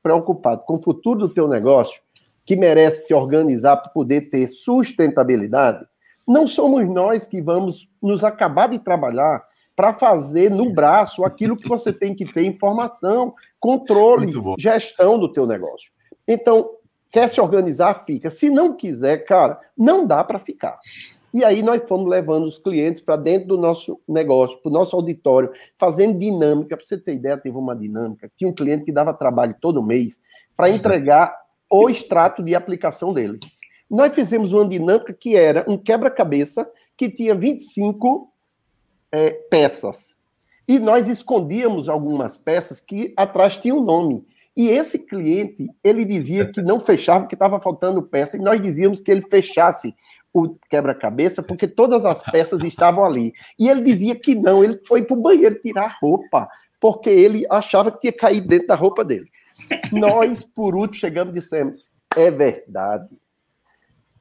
preocupado 0.02 0.62
com 0.62 0.76
o 0.76 0.82
futuro 0.82 1.20
do 1.20 1.28
teu 1.28 1.48
negócio, 1.48 2.00
que 2.46 2.56
merece 2.56 3.08
se 3.08 3.14
organizar 3.14 3.76
para 3.76 3.90
poder 3.90 4.30
ter 4.30 4.46
sustentabilidade, 4.46 5.84
não 6.26 6.46
somos 6.46 6.88
nós 6.88 7.26
que 7.26 7.42
vamos 7.42 7.88
nos 8.00 8.24
acabar 8.24 8.68
de 8.68 8.78
trabalhar 8.78 9.44
para 9.78 9.92
fazer 9.92 10.50
no 10.50 10.72
braço 10.72 11.24
aquilo 11.24 11.56
que 11.56 11.68
você 11.68 11.92
tem 11.92 12.12
que 12.12 12.24
ter 12.24 12.44
informação, 12.44 13.32
controle, 13.60 14.28
gestão 14.58 15.20
do 15.20 15.32
teu 15.32 15.46
negócio. 15.46 15.92
Então, 16.26 16.68
quer 17.08 17.28
se 17.28 17.40
organizar, 17.40 17.94
fica. 18.04 18.28
Se 18.28 18.50
não 18.50 18.76
quiser, 18.76 19.18
cara, 19.18 19.56
não 19.76 20.04
dá 20.04 20.24
para 20.24 20.40
ficar. 20.40 20.80
E 21.32 21.44
aí 21.44 21.62
nós 21.62 21.80
fomos 21.88 22.10
levando 22.10 22.48
os 22.48 22.58
clientes 22.58 23.00
para 23.00 23.14
dentro 23.14 23.46
do 23.46 23.56
nosso 23.56 24.00
negócio, 24.08 24.58
para 24.60 24.68
o 24.68 24.72
nosso 24.72 24.96
auditório, 24.96 25.52
fazendo 25.78 26.18
dinâmica. 26.18 26.76
Para 26.76 26.84
você 26.84 26.98
ter 26.98 27.14
ideia, 27.14 27.38
teve 27.38 27.56
uma 27.56 27.76
dinâmica. 27.76 28.28
Tinha 28.36 28.50
um 28.50 28.54
cliente 28.54 28.84
que 28.84 28.90
dava 28.90 29.14
trabalho 29.14 29.54
todo 29.60 29.80
mês 29.80 30.18
para 30.56 30.68
entregar 30.70 31.32
o 31.70 31.88
extrato 31.88 32.42
de 32.42 32.52
aplicação 32.52 33.14
dele. 33.14 33.38
Nós 33.88 34.12
fizemos 34.12 34.52
uma 34.52 34.68
dinâmica 34.68 35.12
que 35.12 35.36
era 35.36 35.64
um 35.68 35.78
quebra-cabeça 35.78 36.68
que 36.96 37.08
tinha 37.08 37.32
25 37.32 38.28
é, 39.12 39.30
peças. 39.30 40.16
E 40.66 40.78
nós 40.78 41.08
escondíamos 41.08 41.88
algumas 41.88 42.36
peças 42.36 42.80
que 42.80 43.12
atrás 43.16 43.56
tinham 43.56 43.78
um 43.78 43.84
nome. 43.84 44.26
E 44.56 44.68
esse 44.68 44.98
cliente, 44.98 45.68
ele 45.84 46.04
dizia 46.04 46.50
que 46.50 46.60
não 46.60 46.80
fechava, 46.80 47.20
porque 47.20 47.34
estava 47.34 47.60
faltando 47.60 48.02
peça, 48.02 48.36
e 48.36 48.40
nós 48.40 48.60
dizíamos 48.60 49.00
que 49.00 49.10
ele 49.10 49.22
fechasse 49.22 49.94
o 50.32 50.56
quebra-cabeça, 50.68 51.42
porque 51.42 51.66
todas 51.66 52.04
as 52.04 52.22
peças 52.22 52.62
estavam 52.64 53.04
ali. 53.04 53.32
E 53.58 53.68
ele 53.68 53.82
dizia 53.82 54.14
que 54.14 54.34
não, 54.34 54.62
ele 54.62 54.80
foi 54.86 55.02
para 55.02 55.16
o 55.16 55.20
banheiro 55.20 55.60
tirar 55.60 55.96
roupa, 56.02 56.48
porque 56.80 57.08
ele 57.08 57.46
achava 57.48 57.90
que 57.90 58.08
ia 58.08 58.12
cair 58.12 58.40
dentro 58.40 58.68
da 58.68 58.74
roupa 58.74 59.04
dele. 59.04 59.30
Nós, 59.92 60.42
por 60.42 60.74
último, 60.74 60.96
chegamos 60.96 61.32
e 61.32 61.40
dissemos: 61.40 61.88
é 62.16 62.30
verdade. 62.30 63.18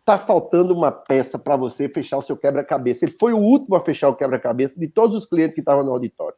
Tá 0.07 0.17
faltando 0.17 0.73
uma 0.73 0.89
peça 0.89 1.37
para 1.37 1.57
você 1.57 1.89
fechar 1.89 2.17
o 2.17 2.21
seu 2.21 2.37
quebra-cabeça. 2.37 3.03
Ele 3.03 3.15
foi 3.19 3.33
o 3.33 3.39
último 3.39 3.75
a 3.75 3.81
fechar 3.81 4.07
o 4.07 4.15
quebra-cabeça 4.15 4.73
de 4.79 4.87
todos 4.87 5.17
os 5.17 5.25
clientes 5.25 5.53
que 5.53 5.59
estavam 5.59 5.83
no 5.83 5.91
auditório. 5.91 6.33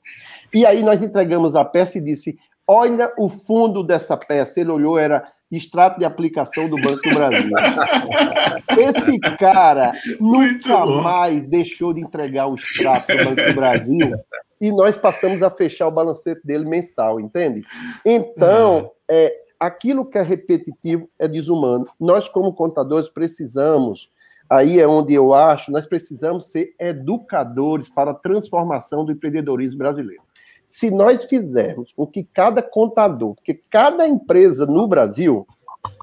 E 0.51 0.65
aí 0.65 0.81
nós 0.81 1.03
entregamos 1.03 1.55
a 1.55 1.63
peça 1.63 1.99
e 1.99 2.01
disse: 2.01 2.35
olha 2.67 3.13
o 3.15 3.29
fundo 3.29 3.83
dessa 3.83 4.17
peça. 4.17 4.59
Ele 4.59 4.71
olhou, 4.71 4.97
era 4.97 5.23
extrato 5.51 5.99
de 5.99 6.05
aplicação 6.05 6.67
do 6.67 6.77
Banco 6.77 7.07
do 7.07 7.13
Brasil. 7.13 7.51
Esse 8.75 9.19
cara 9.37 9.91
nunca 10.19 10.87
mais 10.87 11.47
deixou 11.47 11.93
de 11.93 12.01
entregar 12.01 12.47
o 12.47 12.55
extrato 12.55 13.15
do 13.15 13.23
Banco 13.23 13.43
do 13.43 13.53
Brasil 13.53 14.19
e 14.59 14.71
nós 14.71 14.97
passamos 14.97 15.43
a 15.43 15.49
fechar 15.51 15.87
o 15.87 15.91
balancete 15.91 16.41
dele 16.43 16.65
mensal, 16.65 17.19
entende? 17.19 17.63
Então, 18.03 18.91
é. 19.07 19.48
Aquilo 19.59 20.05
que 20.05 20.17
é 20.17 20.21
repetitivo 20.21 21.09
é 21.19 21.27
desumano. 21.27 21.87
Nós, 21.99 22.29
como 22.29 22.53
contadores, 22.53 23.09
precisamos, 23.09 24.11
aí 24.49 24.79
é 24.79 24.87
onde 24.87 25.13
eu 25.13 25.33
acho, 25.33 25.71
nós 25.71 25.85
precisamos 25.85 26.45
ser 26.45 26.73
educadores 26.79 27.89
para 27.89 28.11
a 28.11 28.15
transformação 28.15 29.03
do 29.03 29.11
empreendedorismo 29.11 29.77
brasileiro 29.77 30.23
se 30.69 30.91
nós 30.91 31.25
fizermos 31.25 31.91
com 31.91 32.05
que 32.05 32.23
cada 32.23 32.61
contador, 32.61 33.33
porque 33.33 33.55
cada 33.55 34.07
empresa 34.07 34.67
no 34.67 34.87
Brasil 34.87 35.47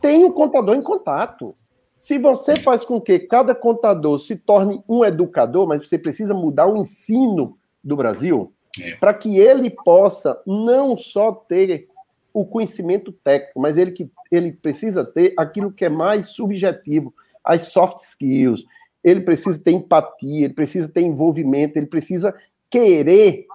tem 0.03 0.25
um 0.25 0.33
contador 0.33 0.75
em 0.75 0.83
contato. 0.83 1.55
Se 1.97 2.19
você 2.19 2.57
faz 2.57 2.85
com 2.85 3.01
que 3.01 3.21
cada 3.21 3.55
contador 3.55 4.19
se 4.19 4.35
torne 4.35 4.83
um 4.89 5.05
educador, 5.05 5.69
mas 5.69 5.89
você 5.89 5.97
precisa 5.97 6.35
mudar 6.35 6.67
o 6.67 6.77
ensino 6.77 7.57
do 7.83 7.97
Brasil, 7.97 8.53
é. 8.83 8.97
para 8.97 9.15
que 9.15 9.39
ele 9.39 9.71
possa 9.71 10.37
não 10.45 10.97
só 10.97 11.31
ter 11.31 11.89
o 12.37 12.45
conhecimento 12.45 13.13
técnico, 13.13 13.59
mas 13.59 13.79
ele, 13.79 13.93
que, 13.93 14.11
ele 14.31 14.53
precisa 14.53 15.03
ter 15.03 15.33
aquilo 15.39 15.73
que 15.73 15.87
é 15.87 15.89
mais 15.89 16.29
subjetivo, 16.33 17.15
as 17.43 17.69
soft 17.69 18.03
skills. 18.03 18.63
Ele 19.03 19.23
precisa 19.23 19.59
ter 19.59 19.71
empatia, 19.71 20.45
ele 20.45 20.53
precisa 20.53 20.87
ter 20.87 21.01
envolvimento, 21.01 21.79
ele 21.79 21.87
precisa 21.87 22.35
querer 22.69 23.47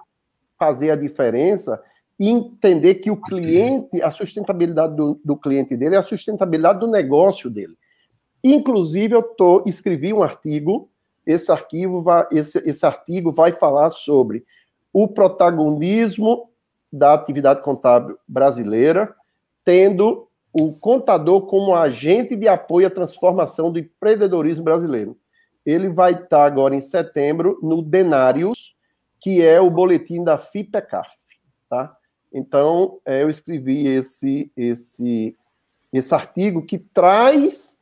fazer 0.58 0.90
a 0.90 0.96
diferença 0.96 1.80
e 2.18 2.28
entender 2.28 2.96
que 2.96 3.08
o 3.08 3.16
cliente, 3.16 4.02
a 4.02 4.10
sustentabilidade 4.10 4.96
do, 4.96 5.20
do 5.24 5.36
cliente 5.36 5.76
dele 5.76 5.94
é 5.94 5.98
a 5.98 6.02
sustentabilidade 6.02 6.80
do 6.80 6.88
negócio 6.88 7.48
dele. 7.48 7.76
Inclusive, 8.42 9.14
eu 9.14 9.22
tô, 9.22 9.62
escrevi 9.64 10.12
um 10.12 10.24
artigo, 10.24 10.90
esse, 11.24 11.52
arquivo 11.52 12.02
vai, 12.02 12.26
esse, 12.32 12.58
esse 12.68 12.84
artigo 12.84 13.30
vai 13.30 13.52
falar 13.52 13.90
sobre 13.90 14.44
o 14.92 15.06
protagonismo 15.06 16.50
da 16.92 17.14
atividade 17.14 17.62
contábil 17.62 18.18
brasileira, 18.28 19.14
tendo 19.64 20.28
o 20.52 20.72
contador 20.72 21.46
como 21.46 21.74
agente 21.74 22.36
de 22.36 22.46
apoio 22.46 22.86
à 22.86 22.90
transformação 22.90 23.72
do 23.72 23.78
empreendedorismo 23.78 24.62
brasileiro. 24.62 25.16
Ele 25.64 25.88
vai 25.88 26.12
estar 26.12 26.44
agora 26.44 26.74
em 26.74 26.80
setembro 26.80 27.58
no 27.62 27.80
Denários, 27.80 28.76
que 29.18 29.40
é 29.40 29.60
o 29.60 29.70
boletim 29.70 30.22
da 30.22 30.36
FIPECAF, 30.36 31.10
tá? 31.70 31.96
Então, 32.32 32.98
é, 33.04 33.22
eu 33.22 33.30
escrevi 33.30 33.86
esse, 33.86 34.50
esse, 34.56 35.36
esse 35.92 36.14
artigo 36.14 36.62
que 36.62 36.78
traz, 36.78 37.78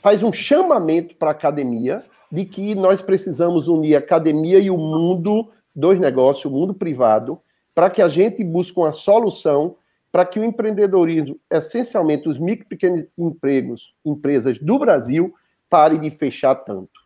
faz 0.00 0.22
um 0.22 0.32
chamamento 0.32 1.16
para 1.16 1.28
a 1.28 1.32
academia 1.32 2.04
de 2.30 2.44
que 2.44 2.74
nós 2.74 3.02
precisamos 3.02 3.68
unir 3.68 3.96
a 3.96 3.98
academia 3.98 4.58
e 4.58 4.70
o 4.70 4.78
mundo 4.78 5.50
dos 5.74 5.98
negócios, 5.98 6.44
o 6.46 6.50
mundo 6.50 6.74
privado, 6.74 7.40
para 7.76 7.90
que 7.90 8.00
a 8.00 8.08
gente 8.08 8.42
busque 8.42 8.78
uma 8.78 8.90
solução 8.90 9.76
para 10.10 10.24
que 10.24 10.40
o 10.40 10.44
empreendedorismo, 10.44 11.38
essencialmente 11.50 12.26
os 12.26 12.38
micro 12.38 12.64
e 12.64 12.68
pequenos 12.70 13.04
empregos, 13.18 13.94
empresas 14.02 14.58
do 14.58 14.78
Brasil, 14.78 15.34
pare 15.68 15.98
de 15.98 16.08
fechar 16.08 16.54
tanto 16.54 16.98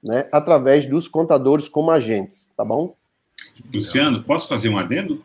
né, 0.00 0.28
através 0.30 0.86
dos 0.86 1.08
contadores 1.08 1.66
como 1.66 1.90
agentes, 1.90 2.52
tá 2.56 2.64
bom? 2.64 2.94
Luciano, 3.74 4.22
posso 4.22 4.48
fazer 4.48 4.68
um 4.68 4.78
adendo? 4.78 5.24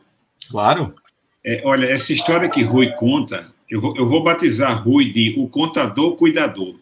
Claro. 0.50 0.96
É, 1.46 1.62
olha, 1.64 1.86
essa 1.86 2.12
história 2.12 2.50
que 2.50 2.64
Rui 2.64 2.92
conta, 2.94 3.54
eu 3.70 3.80
vou, 3.80 3.96
eu 3.96 4.10
vou 4.10 4.24
batizar 4.24 4.84
Rui 4.84 5.12
de 5.12 5.36
o 5.38 5.48
contador 5.48 6.16
cuidador. 6.16 6.74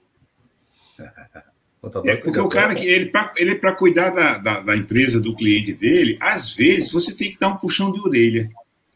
Contador 1.86 2.10
é 2.10 2.16
porque 2.16 2.40
o 2.40 2.50
cara 2.50 2.74
que 2.74 2.84
ele 2.84 3.06
para 3.08 3.32
ele 3.38 3.56
para 3.56 3.74
cuidar 3.74 4.10
da, 4.10 4.38
da, 4.40 4.60
da, 4.62 4.76
empresa 4.76 5.22
do 5.22 5.36
cliente 5.36 5.72
dele, 5.72 6.18
às 6.20 6.52
vezes 6.52 6.92
você 6.92 7.16
tem 7.16 7.32
que 7.32 7.40
dar 7.40 7.50
um 7.50 7.58
puxão 7.58 7.92
de 7.92 8.00
orelha. 8.00 8.50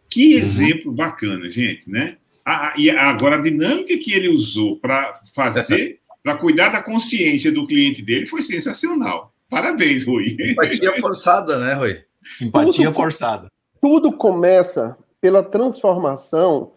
Que 0.10 0.34
uhum. 0.34 0.42
exemplo 0.42 0.92
bacana, 0.92 1.52
gente, 1.52 1.88
né? 1.88 2.18
A, 2.44 2.74
e 2.78 2.90
agora 2.90 3.36
a 3.36 3.42
dinâmica 3.42 3.96
que 3.98 4.12
ele 4.12 4.28
usou 4.28 4.78
para 4.78 5.22
fazer 5.36 6.00
para 6.24 6.36
cuidar 6.36 6.70
da 6.70 6.82
consciência 6.82 7.52
do 7.52 7.68
cliente 7.68 8.02
dele 8.02 8.26
foi 8.26 8.42
sensacional. 8.42 9.32
Parabéns, 9.48 10.04
Rui. 10.04 10.36
Empatia 10.40 11.00
forçada, 11.00 11.60
né, 11.60 11.74
Rui? 11.74 12.00
Empatia 12.42 12.86
tudo, 12.86 12.96
forçada. 12.96 13.52
Tudo 13.80 14.12
começa 14.12 14.98
pela 15.22 15.44
transformação 15.44 16.72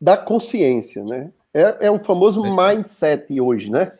da 0.00 0.16
consciência, 0.16 1.02
né? 1.02 1.32
É, 1.56 1.86
é 1.86 1.90
o 1.90 1.98
famoso 1.98 2.42
mindset 2.42 3.40
hoje, 3.40 3.70
né? 3.70 3.92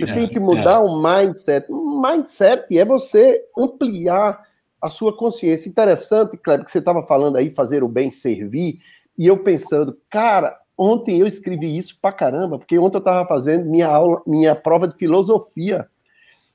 Você 0.00 0.14
tem 0.14 0.28
que 0.28 0.40
mudar 0.40 0.76
é. 0.76 0.78
o 0.78 0.96
mindset. 1.02 1.66
O 1.70 2.00
mindset 2.00 2.78
é 2.78 2.84
você 2.84 3.44
ampliar 3.56 4.40
a 4.80 4.88
sua 4.88 5.16
consciência. 5.16 5.68
Interessante, 5.68 6.36
Kleber, 6.36 6.64
que 6.64 6.72
você 6.72 6.78
estava 6.78 7.02
falando 7.02 7.36
aí, 7.36 7.50
fazer 7.50 7.84
o 7.84 7.88
bem, 7.88 8.10
servir, 8.10 8.78
e 9.18 9.26
eu 9.26 9.36
pensando, 9.36 9.98
cara, 10.08 10.58
Ontem 10.76 11.20
eu 11.20 11.26
escrevi 11.26 11.76
isso 11.76 11.98
pra 12.00 12.10
caramba, 12.12 12.58
porque 12.58 12.78
ontem 12.78 12.96
eu 12.96 13.00
estava 13.00 13.28
fazendo 13.28 13.66
minha 13.66 13.86
aula, 13.86 14.22
minha 14.26 14.54
prova 14.54 14.88
de 14.88 14.96
filosofia. 14.96 15.86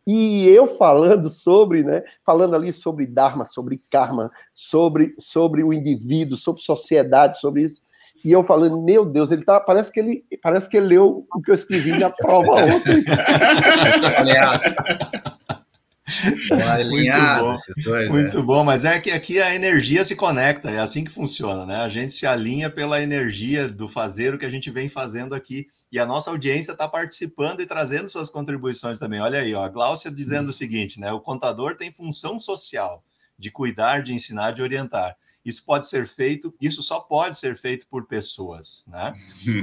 E 0.06 0.48
eu 0.48 0.68
falando 0.68 1.30
sobre, 1.30 1.84
né, 1.84 2.04
falando 2.26 2.56
ali 2.56 2.74
sobre 2.74 3.06
Dharma, 3.06 3.46
sobre 3.46 3.80
karma, 3.90 4.32
sobre, 4.54 5.14
sobre 5.20 5.64
o 5.64 5.74
indivíduo, 5.74 6.38
sobre 6.38 6.62
sociedade, 6.62 7.40
sobre 7.40 7.64
isso. 7.64 7.82
E 8.24 8.32
eu 8.32 8.44
falando, 8.44 8.82
meu 8.82 9.06
Deus, 9.06 9.32
ele 9.32 9.44
tá, 9.44 9.60
parece 9.60 9.92
que 9.92 10.00
ele, 10.00 10.24
parece 10.42 10.70
que 10.70 10.78
ele 10.78 10.88
leu 10.88 11.28
o 11.34 11.42
que 11.42 11.52
eu 11.52 11.56
escrevi 11.56 11.98
na 11.98 12.10
prova 12.10 12.66
ontem. 12.66 13.04
muito 16.86 17.18
bom, 17.40 17.58
dois, 17.84 18.10
muito 18.10 18.38
né? 18.38 18.44
bom, 18.44 18.64
mas 18.64 18.86
é 18.86 18.98
que 18.98 19.12
aqui 19.12 19.42
a 19.42 19.54
energia 19.54 20.06
se 20.06 20.16
conecta, 20.16 20.72
é 20.72 20.80
assim 20.80 21.04
que 21.04 21.12
funciona, 21.12 21.66
né? 21.66 21.76
A 21.78 21.90
gente 21.90 22.14
se 22.14 22.26
alinha 22.26 22.70
pela 22.70 23.02
energia 23.02 23.68
do 23.68 23.90
fazer 23.90 24.34
o 24.34 24.38
que 24.38 24.46
a 24.46 24.50
gente 24.50 24.72
vem 24.72 24.88
fazendo 24.88 25.36
aqui 25.36 25.68
e 25.92 26.00
a 26.00 26.06
nossa 26.06 26.30
audiência 26.30 26.72
está 26.72 26.88
participando 26.88 27.60
e 27.60 27.66
trazendo 27.66 28.08
suas 28.08 28.30
contribuições 28.30 28.98
também. 28.98 29.20
Olha 29.20 29.40
aí, 29.40 29.54
ó, 29.54 29.64
a 29.64 29.70
Gláucia 29.70 30.10
dizendo 30.10 30.48
hum. 30.48 30.52
o 30.52 30.54
seguinte, 30.54 31.00
né? 31.00 31.12
O 31.12 31.20
contador 31.20 31.76
tem 31.76 31.94
função 31.94 32.40
social 32.40 33.04
de 33.38 33.52
cuidar, 33.52 34.02
de 34.02 34.14
ensinar, 34.14 34.52
de 34.52 34.64
orientar. 34.64 35.16
Isso 35.48 35.66
pode 35.66 35.88
ser 35.88 36.06
feito, 36.08 36.54
isso 36.62 36.84
só 36.84 37.00
pode 37.00 37.38
ser 37.38 37.56
feito 37.56 37.88
por 37.88 38.06
pessoas, 38.06 38.86
né? 38.88 39.14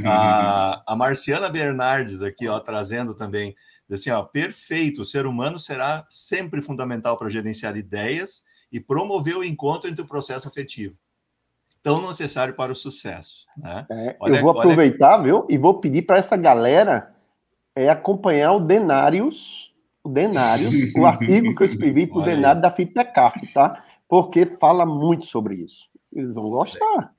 a, 0.06 0.82
a 0.86 0.96
Marciana 0.96 1.48
Bernardes 1.48 2.22
aqui, 2.22 2.48
ó, 2.48 2.58
trazendo 2.58 3.14
também 3.14 3.54
Assim, 3.92 4.10
ó, 4.10 4.22
perfeito, 4.22 5.02
o 5.02 5.04
ser 5.04 5.26
humano 5.26 5.58
será 5.58 6.06
sempre 6.08 6.62
fundamental 6.62 7.16
para 7.16 7.28
gerenciar 7.28 7.76
ideias 7.76 8.44
e 8.72 8.80
promover 8.80 9.36
o 9.36 9.44
encontro 9.44 9.90
entre 9.90 10.02
o 10.02 10.06
processo 10.06 10.48
afetivo. 10.48 10.96
Tão 11.82 12.06
necessário 12.06 12.54
para 12.54 12.72
o 12.72 12.74
sucesso. 12.74 13.44
Né? 13.56 13.86
É, 13.90 14.16
olha, 14.18 14.36
eu 14.36 14.42
vou 14.42 14.50
aproveitar, 14.50 15.14
olha... 15.14 15.22
viu? 15.22 15.46
E 15.50 15.58
vou 15.58 15.80
pedir 15.80 16.02
para 16.02 16.16
essa 16.16 16.36
galera 16.36 17.14
é, 17.76 17.90
acompanhar 17.90 18.52
o 18.52 18.60
Denários, 18.60 19.74
o 20.02 20.08
Denários, 20.08 20.74
o 20.96 21.04
artigo 21.06 21.54
que 21.54 21.62
eu 21.62 21.66
escrevi 21.66 22.06
para 22.06 22.18
o 22.18 22.22
Denário 22.22 22.62
da 22.62 22.70
FIPECAF, 22.70 23.52
tá? 23.52 23.84
Porque 24.14 24.46
fala 24.60 24.86
muito 24.86 25.26
sobre 25.26 25.56
isso. 25.56 25.88
Eles 26.12 26.32
vão 26.36 26.48
gostar. 26.48 27.12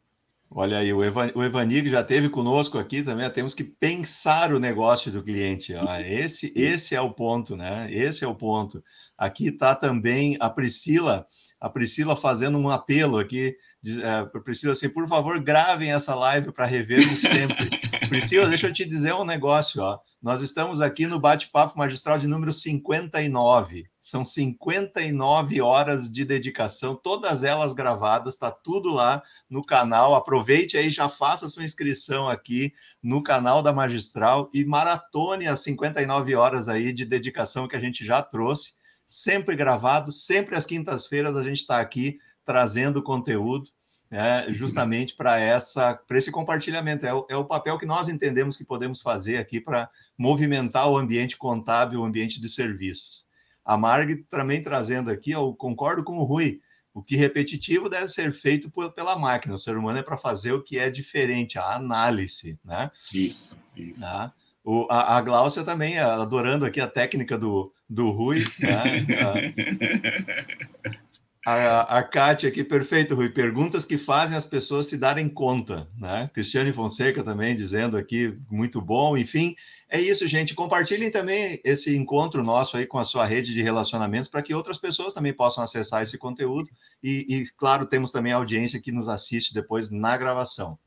Olha 0.49 0.77
aí, 0.77 0.93
o, 0.93 1.03
Evan, 1.03 1.29
o 1.35 1.43
Evanig 1.43 1.89
já 1.89 2.01
teve 2.01 2.29
conosco 2.29 2.77
aqui 2.77 3.03
também. 3.03 3.29
Temos 3.29 3.53
que 3.53 3.65
pensar 3.65 4.53
o 4.53 4.61
negócio 4.61 5.11
do 5.11 5.21
cliente. 5.21 5.73
Esse, 6.07 6.53
esse 6.55 6.95
é 6.95 7.01
o 7.01 7.11
ponto, 7.11 7.57
né? 7.57 7.91
Esse 7.91 8.23
é 8.23 8.27
o 8.29 8.33
ponto. 8.33 8.81
Aqui 9.17 9.49
está 9.49 9.75
também 9.75 10.37
a 10.39 10.49
Priscila, 10.49 11.27
a 11.59 11.69
Priscila 11.69 12.15
fazendo 12.15 12.57
um 12.57 12.69
apelo 12.69 13.17
aqui. 13.17 13.57
É, 14.01 14.39
Priscila, 14.39 14.71
assim, 14.71 14.89
por 14.89 15.07
favor, 15.07 15.39
gravem 15.39 15.91
essa 15.91 16.15
live 16.15 16.51
para 16.51 16.65
revermos 16.65 17.21
sempre. 17.21 17.69
Priscila, 18.09 18.47
deixa 18.47 18.67
eu 18.67 18.73
te 18.73 18.83
dizer 18.83 19.13
um 19.13 19.23
negócio, 19.23 19.81
ó. 19.81 19.99
Nós 20.25 20.41
estamos 20.41 20.81
aqui 20.81 21.05
no 21.05 21.19
bate-papo 21.19 21.77
magistral 21.77 22.17
de 22.17 22.25
número 22.25 22.51
59. 22.51 23.85
São 23.99 24.25
59 24.25 25.61
horas 25.61 26.11
de 26.11 26.25
dedicação, 26.25 26.95
todas 26.95 27.43
elas 27.43 27.73
gravadas, 27.73 28.33
está 28.33 28.49
tudo 28.49 28.89
lá 28.89 29.21
no 29.47 29.63
canal. 29.63 30.15
Aproveite 30.15 30.77
aí, 30.77 30.89
já 30.89 31.07
faça 31.07 31.47
sua 31.47 31.63
inscrição 31.63 32.27
aqui 32.27 32.73
no 33.03 33.21
canal 33.21 33.61
da 33.61 33.71
Magistral 33.71 34.49
e 34.51 34.65
maratone 34.65 35.47
as 35.47 35.59
59 35.59 36.33
horas 36.33 36.67
aí 36.69 36.91
de 36.91 37.05
dedicação 37.05 37.67
que 37.67 37.75
a 37.75 37.79
gente 37.79 38.03
já 38.03 38.23
trouxe, 38.23 38.73
sempre 39.05 39.55
gravado, 39.55 40.11
sempre 40.11 40.55
às 40.55 40.65
quintas-feiras 40.65 41.37
a 41.37 41.43
gente 41.43 41.59
está 41.59 41.79
aqui 41.79 42.17
trazendo 42.45 43.01
conteúdo 43.03 43.69
é, 44.11 44.51
justamente 44.51 45.15
para 45.15 45.39
essa 45.39 45.93
para 45.93 46.17
esse 46.17 46.31
compartilhamento. 46.31 47.05
É 47.05 47.13
o, 47.13 47.25
é 47.29 47.35
o 47.35 47.45
papel 47.45 47.77
que 47.77 47.85
nós 47.85 48.07
entendemos 48.07 48.55
que 48.55 48.63
podemos 48.63 49.01
fazer 49.01 49.37
aqui 49.37 49.59
para 49.59 49.89
movimentar 50.17 50.89
o 50.89 50.97
ambiente 50.97 51.37
contábil, 51.37 52.01
o 52.01 52.05
ambiente 52.05 52.39
de 52.39 52.47
serviços. 52.47 53.25
A 53.63 53.75
Marg 53.77 54.23
também 54.29 54.61
trazendo 54.61 55.09
aqui, 55.09 55.31
eu 55.31 55.53
concordo 55.55 56.03
com 56.03 56.17
o 56.19 56.23
Rui, 56.23 56.61
o 56.93 57.01
que 57.01 57.15
repetitivo 57.15 57.89
deve 57.89 58.07
ser 58.07 58.31
feito 58.31 58.69
por, 58.69 58.91
pela 58.93 59.17
máquina. 59.17 59.55
O 59.55 59.57
ser 59.57 59.75
humano 59.75 59.99
é 59.99 60.03
para 60.03 60.17
fazer 60.17 60.53
o 60.53 60.61
que 60.61 60.77
é 60.77 60.89
diferente, 60.89 61.57
a 61.57 61.73
análise, 61.73 62.59
né? 62.63 62.91
Isso, 63.13 63.57
isso. 63.75 64.01
Né? 64.01 64.31
O, 64.63 64.87
a, 64.89 65.17
a 65.17 65.21
Gláucia 65.21 65.63
também, 65.63 65.97
adorando 65.97 66.63
aqui 66.63 66.79
a 66.79 66.87
técnica 66.87 67.37
do, 67.37 67.73
do 67.89 68.11
Rui. 68.11 68.45
Né? 68.59 69.03
A, 71.45 71.99
a 71.99 72.03
Kátia 72.03 72.49
aqui, 72.49 72.63
perfeito, 72.63 73.13
Rui. 73.13 73.29
Perguntas 73.29 73.85
que 73.85 73.99
fazem 73.99 74.35
as 74.35 74.45
pessoas 74.45 74.87
se 74.87 74.97
darem 74.97 75.29
conta, 75.29 75.87
né? 75.95 76.27
Cristiane 76.33 76.73
Fonseca 76.73 77.23
também 77.23 77.53
dizendo 77.53 77.97
aqui, 77.97 78.35
muito 78.49 78.81
bom. 78.81 79.15
Enfim, 79.15 79.55
é 79.87 80.01
isso, 80.01 80.27
gente. 80.27 80.55
Compartilhem 80.55 81.11
também 81.11 81.61
esse 81.63 81.95
encontro 81.95 82.43
nosso 82.43 82.77
aí 82.77 82.87
com 82.87 82.97
a 82.97 83.05
sua 83.05 83.25
rede 83.25 83.53
de 83.53 83.61
relacionamentos 83.61 84.27
para 84.27 84.41
que 84.41 84.55
outras 84.55 84.79
pessoas 84.79 85.13
também 85.13 85.33
possam 85.33 85.63
acessar 85.63 86.01
esse 86.01 86.17
conteúdo. 86.17 86.67
E, 87.03 87.27
e, 87.29 87.45
claro, 87.55 87.85
temos 87.85 88.09
também 88.09 88.33
a 88.33 88.37
audiência 88.37 88.81
que 88.81 88.91
nos 88.91 89.07
assiste 89.07 89.53
depois 89.53 89.91
na 89.91 90.17
gravação. 90.17 90.79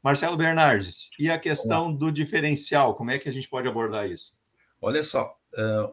Marcelo 0.00 0.36
Bernardes, 0.36 1.10
e 1.18 1.28
a 1.28 1.36
questão 1.36 1.92
do 1.92 2.12
diferencial, 2.12 2.94
como 2.94 3.10
é 3.10 3.18
que 3.18 3.28
a 3.28 3.32
gente 3.32 3.48
pode 3.48 3.66
abordar 3.66 4.08
isso? 4.08 4.32
Olha 4.80 5.02
só, 5.02 5.36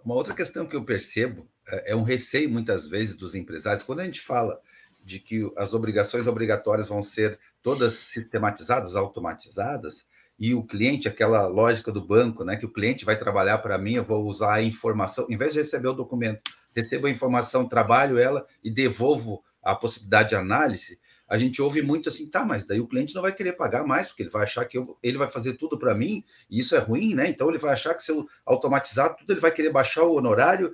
uma 0.03 0.14
outra 0.14 0.36
questão 0.36 0.68
que 0.68 0.76
eu 0.76 0.86
percebo 0.86 1.49
é, 1.68 1.91
é 1.91 1.95
um 1.95 2.03
receio 2.03 2.49
muitas 2.49 2.88
vezes 2.88 3.16
dos 3.16 3.36
empresários 3.36 3.84
quando 3.84 3.99
a 3.99 4.05
gente 4.05 4.22
fala 4.22 4.59
de 5.03 5.20
que 5.20 5.51
as 5.55 5.74
obrigações 5.74 6.28
obrigatórias 6.28 6.88
vão 6.88 7.03
ser 7.03 7.39
todas 7.61 7.93
sistematizadas, 7.93 8.95
automatizadas, 8.95 10.07
e 10.38 10.53
o 10.53 10.63
cliente, 10.63 11.07
aquela 11.07 11.47
lógica 11.47 11.91
do 11.91 12.05
banco, 12.05 12.43
né, 12.43 12.57
que 12.57 12.66
o 12.66 12.72
cliente 12.72 13.05
vai 13.05 13.18
trabalhar 13.18 13.59
para 13.59 13.78
mim, 13.78 13.93
eu 13.93 14.03
vou 14.03 14.26
usar 14.26 14.55
a 14.55 14.61
informação, 14.61 15.26
em 15.30 15.38
vez 15.38 15.53
de 15.53 15.59
receber 15.59 15.88
o 15.88 15.93
documento, 15.93 16.41
recebo 16.76 17.07
a 17.07 17.09
informação, 17.09 17.70
trabalho 17.70 18.18
ela 18.18 18.45
e 18.63 18.70
devolvo 18.70 19.43
a 19.63 19.74
possibilidade 19.76 20.30
de 20.30 20.36
análise, 20.36 20.99
a 21.28 21.38
gente 21.38 21.61
ouve 21.61 21.82
muito 21.82 22.09
assim, 22.09 22.30
tá, 22.30 22.45
mas 22.45 22.68
daí 22.68 22.80
o 22.80 22.88
cliente 22.88 23.16
não 23.16 23.22
vai 23.22 23.34
querer 23.34 23.53
pagar 23.53 23.84
mais, 23.84 24.07
porque 24.07 24.24
ele 24.24 24.30
vai 24.30 24.43
achar 24.43 24.66
que 24.66 24.78
eu, 24.78 24.97
ele 25.01 25.18
vai 25.18 25.30
fazer 25.30 25.53
tudo 25.53 25.78
para 25.78 25.95
mim, 25.95 26.24
e 26.49 26.59
isso 26.59 26.76
é 26.76 26.80
ruim, 26.80 27.16
né? 27.16 27.28
Então 27.28 27.49
ele 27.49 27.57
vai 27.57 27.74
achar 27.74 27.95
que 27.95 28.03
se 28.03 28.11
eu 28.11 28.28
automatizar 28.45 29.16
tudo, 29.16 29.34
ele 29.34 29.39
vai 29.39 29.51
querer 29.51 29.72
baixar 29.72 30.03
o 30.03 30.16
honorário 30.16 30.72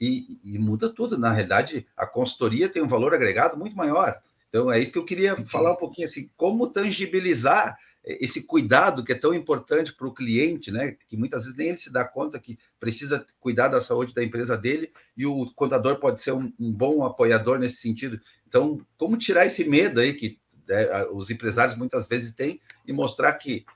e, 0.00 0.38
e, 0.44 0.58
muda 0.58 0.88
tudo. 0.88 1.18
Na 1.18 1.32
realidade, 1.32 1.86
a 1.96 2.06
consultoria 2.06 2.68
tem 2.68 2.82
um 2.82 2.88
valor 2.88 3.14
agregado 3.14 3.56
muito 3.56 3.76
maior. 3.76 4.20
Então, 4.48 4.70
é 4.70 4.80
isso 4.80 4.92
que 4.92 4.98
eu 4.98 5.04
queria 5.04 5.36
falar 5.46 5.72
um 5.72 5.76
pouquinho 5.76 6.06
assim, 6.06 6.30
como 6.36 6.68
tangibilizar 6.68 7.76
esse 8.04 8.42
cuidado 8.42 9.04
que 9.04 9.12
é 9.12 9.14
tão 9.14 9.34
importante 9.34 9.92
para 9.92 10.06
o 10.06 10.14
cliente, 10.14 10.70
né? 10.70 10.96
Que 11.06 11.16
muitas 11.16 11.42
vezes 11.42 11.58
nem 11.58 11.68
ele 11.68 11.76
se 11.76 11.92
dá 11.92 12.04
conta 12.04 12.38
que 12.38 12.58
precisa 12.80 13.26
cuidar 13.38 13.68
da 13.68 13.80
saúde 13.80 14.14
da 14.14 14.24
empresa 14.24 14.56
dele 14.56 14.90
e 15.16 15.26
o 15.26 15.52
contador 15.52 15.96
pode 15.96 16.22
ser 16.22 16.32
um, 16.32 16.50
um 16.58 16.72
bom 16.72 17.04
apoiador 17.04 17.58
nesse 17.58 17.76
sentido. 17.76 18.18
Então, 18.46 18.80
como 18.96 19.18
tirar 19.18 19.44
esse 19.44 19.64
medo 19.64 20.00
aí 20.00 20.14
que 20.14 20.38
né, 20.66 21.04
os 21.12 21.28
empresários 21.28 21.76
muitas 21.76 22.06
vezes 22.06 22.32
têm 22.32 22.60
e 22.86 22.92
mostrar 22.92 23.34
que 23.34 23.66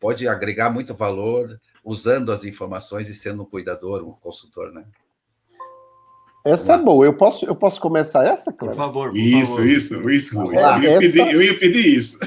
pode 0.00 0.26
agregar 0.26 0.70
muito 0.70 0.94
valor 0.94 1.60
usando 1.84 2.32
as 2.32 2.44
informações 2.44 3.08
e 3.08 3.14
sendo 3.14 3.42
um 3.42 3.46
cuidador, 3.46 4.02
um 4.02 4.12
consultor, 4.12 4.72
né? 4.72 4.86
Essa 6.44 6.74
é 6.74 6.78
boa. 6.78 7.06
Eu 7.06 7.14
posso, 7.14 7.46
eu 7.46 7.56
posso 7.56 7.80
começar 7.80 8.22
essa, 8.26 8.52
Clara? 8.52 8.74
Por 8.74 8.76
favor. 8.76 9.10
Por 9.10 9.18
isso, 9.18 9.56
favor. 9.56 9.66
isso, 9.66 10.10
isso, 10.10 10.38
Rui. 10.38 10.58
Ah, 10.58 10.76
eu, 10.76 10.82
ia 10.82 10.90
essa... 10.90 11.00
pedir, 11.00 11.34
eu 11.34 11.42
ia 11.42 11.58
pedir 11.58 11.86
isso. 11.96 12.18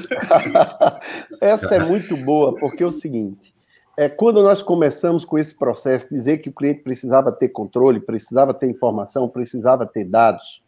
essa 1.40 1.74
é 1.76 1.84
muito 1.84 2.16
boa, 2.16 2.52
porque 2.56 2.82
é 2.82 2.86
o 2.86 2.90
seguinte: 2.90 3.54
é, 3.96 4.08
quando 4.08 4.42
nós 4.42 4.60
começamos 4.60 5.24
com 5.24 5.38
esse 5.38 5.56
processo, 5.56 6.08
dizer 6.10 6.38
que 6.38 6.48
o 6.48 6.52
cliente 6.52 6.82
precisava 6.82 7.30
ter 7.30 7.50
controle, 7.50 8.00
precisava 8.00 8.52
ter 8.52 8.68
informação, 8.68 9.28
precisava 9.28 9.86
ter 9.86 10.04
dados, 10.04 10.64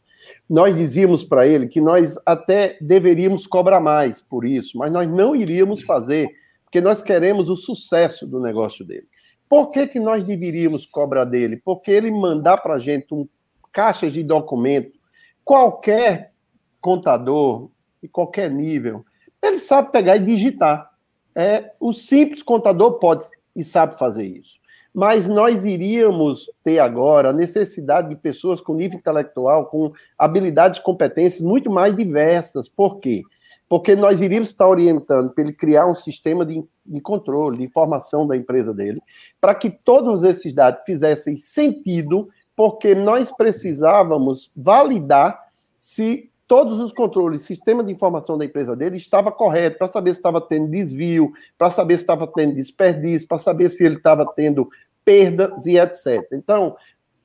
nós 0.49 0.75
dizíamos 0.75 1.25
para 1.25 1.45
ele 1.45 1.67
que 1.67 1.81
nós 1.81 2.17
até 2.25 2.77
deveríamos 2.81 3.49
cobrar 3.49 3.81
mais 3.81 4.23
por 4.23 4.45
isso, 4.45 4.79
mas 4.79 4.93
nós 4.93 5.09
não 5.09 5.35
iríamos 5.35 5.83
fazer, 5.83 6.29
porque 6.65 6.81
nós 6.81 7.03
queremos 7.03 7.51
o 7.51 7.57
sucesso 7.57 8.29
do 8.29 8.39
negócio 8.39 8.85
dele. 8.85 9.09
Por 9.49 9.73
que, 9.73 9.89
que 9.89 9.99
nós 9.99 10.25
deveríamos 10.25 10.87
cobrar 10.87 11.25
dele? 11.25 11.61
Porque 11.65 11.91
ele 11.91 12.13
mandar 12.13 12.59
para 12.59 12.75
a 12.75 12.79
gente 12.79 13.13
um 13.13 13.27
caixas 13.73 14.13
de 14.13 14.23
documento, 14.23 14.99
qualquer 15.45 16.33
contador, 16.81 17.71
de 18.03 18.09
qualquer 18.09 18.51
nível, 18.51 19.05
ele 19.43 19.59
sabe 19.59 19.93
pegar 19.93 20.17
e 20.17 20.21
digitar. 20.21 20.91
É, 21.35 21.73
o 21.79 21.93
simples 21.93 22.43
contador 22.43 22.99
pode 22.99 23.25
e 23.55 23.65
sabe 23.65 23.99
fazer 23.99 24.25
isso. 24.25 24.61
Mas 24.93 25.27
nós 25.29 25.65
iríamos 25.65 26.51
ter 26.65 26.81
agora 26.81 27.31
a 27.31 27.33
necessidade 27.33 28.09
de 28.09 28.17
pessoas 28.17 28.61
com 28.61 28.75
nível 28.75 28.99
intelectual, 28.99 29.67
com 29.67 29.93
habilidades 30.19 30.81
e 30.81 30.83
competências 30.83 31.41
muito 31.41 31.71
mais 31.71 31.95
diversas. 31.95 32.69
Por 32.69 32.99
quê? 32.99 33.23
Porque 33.69 33.95
nós 33.95 34.21
iríamos 34.21 34.51
estar 34.51 34.69
orientando 34.69 35.33
para 35.33 35.45
ele 35.45 35.53
criar 35.53 35.87
um 35.87 35.95
sistema 35.95 36.45
de, 36.45 36.65
de 36.85 37.01
controle, 37.01 37.59
de 37.59 37.65
informação 37.65 38.27
da 38.27 38.37
empresa 38.37 38.75
dele, 38.75 39.01
para 39.41 39.55
que 39.55 39.71
todos 39.71 40.25
esses 40.25 40.53
dados 40.53 40.83
fizessem 40.85 41.37
sentido 41.37 42.29
porque 42.61 42.95
nós 42.95 43.35
precisávamos 43.35 44.53
validar 44.55 45.49
se 45.79 46.31
todos 46.47 46.79
os 46.79 46.93
controles, 46.93 47.41
sistema 47.41 47.83
de 47.83 47.91
informação 47.91 48.37
da 48.37 48.45
empresa 48.45 48.77
dele 48.77 48.99
estava 48.99 49.33
correto, 49.33 49.79
para 49.79 49.89
saber 49.89 50.13
se 50.13 50.19
estava 50.19 50.43
tendo 50.43 50.71
desvio, 50.71 51.33
para 51.57 51.71
saber 51.71 51.97
se 51.97 52.03
estava 52.03 52.27
tendo 52.27 52.57
desperdício, 52.57 53.27
para 53.27 53.39
saber 53.39 53.71
se 53.71 53.83
ele 53.83 53.95
estava 53.95 54.31
tendo 54.37 54.69
perdas 55.03 55.65
e 55.65 55.79
etc. 55.79 56.23
Então, 56.35 56.77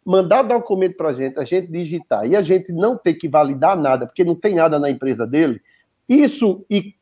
mandar 0.06 0.44
documento 0.44 0.96
para 0.96 1.10
a 1.10 1.14
gente, 1.14 1.38
a 1.38 1.44
gente 1.44 1.70
digitar 1.70 2.26
e 2.26 2.34
a 2.34 2.42
gente 2.42 2.72
não 2.72 2.96
ter 2.98 3.16
que 3.16 3.28
validar 3.28 3.76
nada, 3.76 4.06
porque 4.06 4.24
não 4.24 4.36
tem 4.36 4.56
nada 4.56 4.80
na 4.80 4.90
empresa 4.90 5.28
dele, 5.28 5.62
isso 6.08 6.66
e 6.70 6.96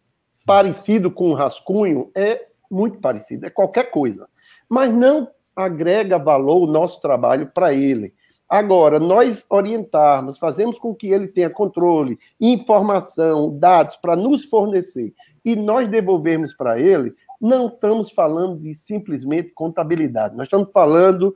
parecido 0.43 1.11
com 1.11 1.29
um 1.29 1.35
rascunho 1.35 2.09
é 2.15 2.47
muito 2.71 2.97
parecido, 2.97 3.45
é 3.45 3.51
qualquer 3.51 3.91
coisa. 3.91 4.27
Mas 4.67 4.91
não 4.91 5.29
agrega 5.55 6.17
valor 6.17 6.63
o 6.63 6.71
nosso 6.71 6.99
trabalho 6.99 7.51
para 7.53 7.75
ele. 7.75 8.11
Agora, 8.53 8.99
nós 8.99 9.47
orientarmos, 9.49 10.37
fazemos 10.37 10.77
com 10.77 10.93
que 10.93 11.07
ele 11.07 11.27
tenha 11.27 11.49
controle, 11.49 12.19
informação, 12.39 13.57
dados 13.57 13.95
para 13.95 14.15
nos 14.15 14.45
fornecer 14.45 15.11
e 15.43 15.55
nós 15.55 15.87
devolvermos 15.87 16.53
para 16.53 16.79
ele, 16.79 17.15
não 17.41 17.65
estamos 17.65 18.11
falando 18.11 18.59
de 18.59 18.75
simplesmente 18.75 19.49
contabilidade, 19.55 20.35
nós 20.35 20.45
estamos 20.45 20.71
falando 20.71 21.33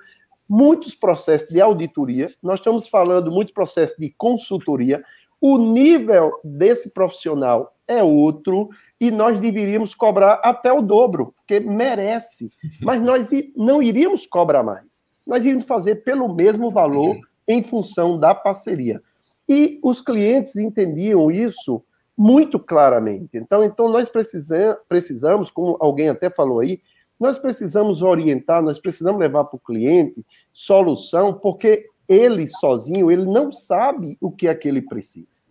muitos 0.48 0.94
processos 0.94 1.50
de 1.50 1.60
auditoria, 1.60 2.30
nós 2.44 2.60
estamos 2.60 2.88
falando 2.88 3.32
muitos 3.32 3.52
processos 3.52 3.98
de 3.98 4.14
consultoria. 4.16 5.04
O 5.42 5.58
nível 5.58 6.34
desse 6.44 6.92
profissional 6.92 7.76
é 7.88 8.04
outro 8.04 8.70
e 9.02 9.10
nós 9.10 9.40
deveríamos 9.40 9.96
cobrar 9.96 10.40
até 10.44 10.72
o 10.72 10.84
dobro, 10.84 11.34
porque 11.36 11.60
merece, 11.60 12.52
mas 12.84 13.02
nós 13.02 13.28
não 13.56 13.82
iríamos 13.82 14.28
cobrar 14.28 14.62
mais. 14.62 14.87
Nós 15.28 15.44
iríamos 15.44 15.66
fazer 15.66 15.98
pelo 15.98 16.34
mesmo 16.34 16.72
valor 16.72 17.18
em 17.48 17.62
função 17.62 18.18
da 18.18 18.34
parceria. 18.34 19.02
E 19.48 19.80
os 19.84 20.02
clientes 20.02 20.56
entendiam 20.56 21.30
isso 21.30 21.84
muito 22.18 22.58
claramente. 22.58 23.38
Então, 23.38 23.64
então 23.64 23.90
nós 23.90 24.10
precisamos, 24.10 24.78
precisamos, 24.90 25.52
como 25.52 25.78
alguém 25.80 26.10
até 26.10 26.30
falou 26.30 26.60
aí, 26.60 26.82
nós 27.20 27.38
precisamos 27.38 28.02
orientar, 28.02 28.62
nós 28.62 28.80
precisamos 28.80 29.20
levar 29.20 29.46
para 29.46 29.56
o 29.56 29.60
cliente 29.60 30.26
solução, 30.52 31.34
porque 31.34 31.88
ele 32.08 32.48
sozinho, 32.48 33.12
ele 33.12 33.26
não 33.26 33.52
sabe 33.52 34.18
o 34.22 34.32
que 34.32 34.48
é 34.48 34.56
que 34.56 34.68
ele 34.68 34.82
precisa. 34.82 35.42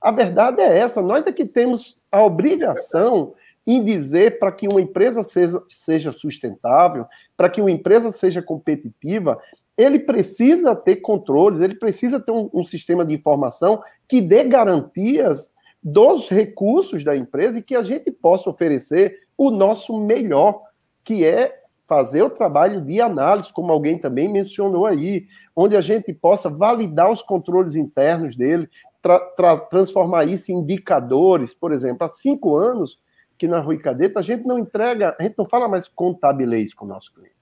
A 0.00 0.10
verdade 0.10 0.60
é 0.60 0.78
essa, 0.78 1.00
nós 1.00 1.26
é 1.26 1.32
que 1.32 1.46
temos 1.46 1.96
a 2.10 2.22
obrigação 2.22 3.34
em 3.66 3.82
dizer 3.82 4.38
para 4.38 4.52
que 4.52 4.68
uma 4.68 4.80
empresa 4.80 5.22
seja, 5.22 5.62
seja 5.68 6.12
sustentável, 6.12 7.06
para 7.36 7.48
que 7.48 7.60
uma 7.60 7.70
empresa 7.70 8.10
seja 8.10 8.42
competitiva, 8.42 9.38
ele 9.76 9.98
precisa 9.98 10.74
ter 10.74 10.96
controles, 10.96 11.60
ele 11.60 11.76
precisa 11.76 12.20
ter 12.20 12.32
um, 12.32 12.50
um, 12.52 12.64
sistema 12.64 13.04
de 13.04 13.14
informação 13.14 13.82
que 14.08 14.20
dê 14.20 14.44
garantias 14.44 15.52
dos 15.82 16.28
recursos 16.28 17.02
da 17.02 17.16
empresa 17.16 17.58
e 17.58 17.62
que 17.62 17.74
a 17.74 17.82
gente 17.82 18.10
possa 18.10 18.50
oferecer 18.50 19.20
o 19.36 19.50
nosso 19.50 19.98
melhor, 19.98 20.60
que 21.02 21.24
é 21.24 21.60
fazer 21.84 22.22
o 22.22 22.30
trabalho 22.30 22.80
de 22.80 23.00
análise, 23.00 23.52
como 23.52 23.72
alguém 23.72 23.98
também 23.98 24.28
mencionou 24.28 24.86
aí, 24.86 25.26
onde 25.54 25.76
a 25.76 25.80
gente 25.80 26.12
possa 26.12 26.48
validar 26.48 27.10
os 27.10 27.22
controles 27.22 27.74
internos 27.74 28.36
dele, 28.36 28.68
tra 29.00 29.18
tra 29.18 29.56
transformar 29.56 30.24
isso 30.24 30.52
em 30.52 30.56
indicadores, 30.56 31.52
por 31.52 31.72
exemplo, 31.72 32.06
há 32.06 32.08
cinco 32.08 32.56
anos 32.56 32.98
que 33.42 33.48
na 33.48 33.58
Rui 33.58 33.76
Cadeta 33.76 34.20
a 34.20 34.22
gente 34.22 34.46
não 34.46 34.56
entrega, 34.56 35.16
a 35.18 35.22
gente 35.24 35.34
não 35.36 35.44
fala 35.44 35.66
mais 35.66 35.88
contabilês 35.88 36.72
com 36.72 36.84
o 36.84 36.88
nosso 36.88 37.12
cliente. 37.12 37.34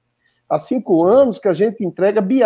Há 0.49 0.59
cinco 0.59 1.05
anos 1.05 1.39
que 1.39 1.47
a 1.47 1.53
gente 1.53 1.85
entrega 1.85 2.23
BI 2.23 2.41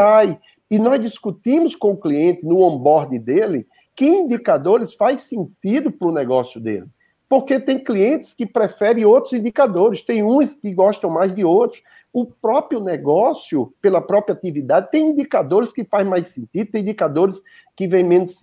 e 0.68 0.76
nós 0.76 1.00
discutimos 1.00 1.76
com 1.76 1.92
o 1.92 1.96
cliente 1.96 2.44
no 2.44 2.58
onboard 2.62 3.16
dele 3.16 3.64
que 3.94 4.08
indicadores 4.08 4.92
faz 4.92 5.22
sentido 5.22 5.92
para 5.92 6.08
o 6.08 6.12
negócio 6.12 6.60
dele. 6.60 6.86
Porque 7.28 7.60
tem 7.60 7.78
clientes 7.78 8.34
que 8.34 8.44
preferem 8.44 9.04
outros 9.04 9.34
indicadores, 9.34 10.02
tem 10.02 10.20
uns 10.20 10.56
que 10.56 10.74
gostam 10.74 11.08
mais 11.08 11.32
de 11.32 11.44
outros. 11.44 11.80
O 12.12 12.26
próprio 12.26 12.80
negócio, 12.80 13.72
pela 13.80 14.00
própria 14.00 14.34
atividade, 14.34 14.90
tem 14.90 15.10
indicadores 15.10 15.72
que 15.72 15.84
faz 15.84 16.04
mais 16.04 16.26
sentido, 16.26 16.72
tem 16.72 16.82
indicadores 16.82 17.40
que 17.76 17.86
vem 17.86 18.02
menos, 18.02 18.40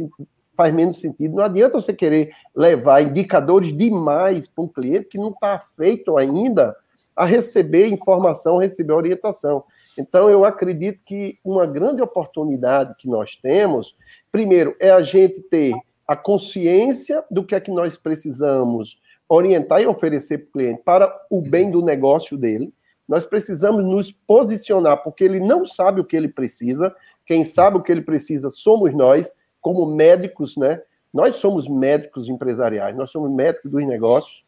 faz 0.55 0.73
menos 0.73 0.99
sentido. 0.99 1.35
Não 1.35 1.43
adianta 1.43 1.79
você 1.79 1.93
querer 1.93 2.31
levar 2.55 3.01
indicadores 3.01 3.75
demais 3.75 4.47
para 4.47 4.63
um 4.63 4.67
cliente 4.67 5.07
que 5.07 5.17
não 5.17 5.29
está 5.29 5.59
feito 5.59 6.17
ainda 6.17 6.75
a 7.15 7.25
receber 7.25 7.87
informação, 7.87 8.57
receber 8.57 8.93
orientação. 8.93 9.63
Então, 9.97 10.29
eu 10.29 10.45
acredito 10.45 10.99
que 11.05 11.37
uma 11.43 11.65
grande 11.65 12.01
oportunidade 12.01 12.95
que 12.97 13.07
nós 13.07 13.35
temos, 13.35 13.97
primeiro, 14.31 14.75
é 14.79 14.89
a 14.89 15.01
gente 15.01 15.41
ter 15.41 15.73
a 16.07 16.15
consciência 16.15 17.23
do 17.29 17.43
que 17.43 17.55
é 17.55 17.59
que 17.59 17.71
nós 17.71 17.97
precisamos 17.97 19.01
orientar 19.27 19.81
e 19.81 19.87
oferecer 19.87 20.39
para 20.39 20.47
o 20.47 20.51
cliente 20.51 20.81
para 20.83 21.25
o 21.29 21.41
bem 21.41 21.71
do 21.71 21.81
negócio 21.81 22.37
dele. 22.37 22.73
Nós 23.07 23.25
precisamos 23.25 23.83
nos 23.83 24.11
posicionar, 24.11 25.03
porque 25.03 25.23
ele 25.23 25.39
não 25.39 25.65
sabe 25.65 26.01
o 26.01 26.05
que 26.05 26.15
ele 26.15 26.27
precisa. 26.27 26.93
Quem 27.25 27.45
sabe 27.45 27.77
o 27.77 27.81
que 27.81 27.91
ele 27.91 28.01
precisa 28.01 28.49
somos 28.49 28.93
nós, 28.93 29.33
como 29.61 29.85
médicos, 29.85 30.57
né? 30.57 30.81
Nós 31.13 31.37
somos 31.37 31.67
médicos 31.67 32.27
empresariais, 32.27 32.95
nós 32.95 33.11
somos 33.11 33.31
médicos 33.31 33.71
dos 33.71 33.85
negócios. 33.85 34.43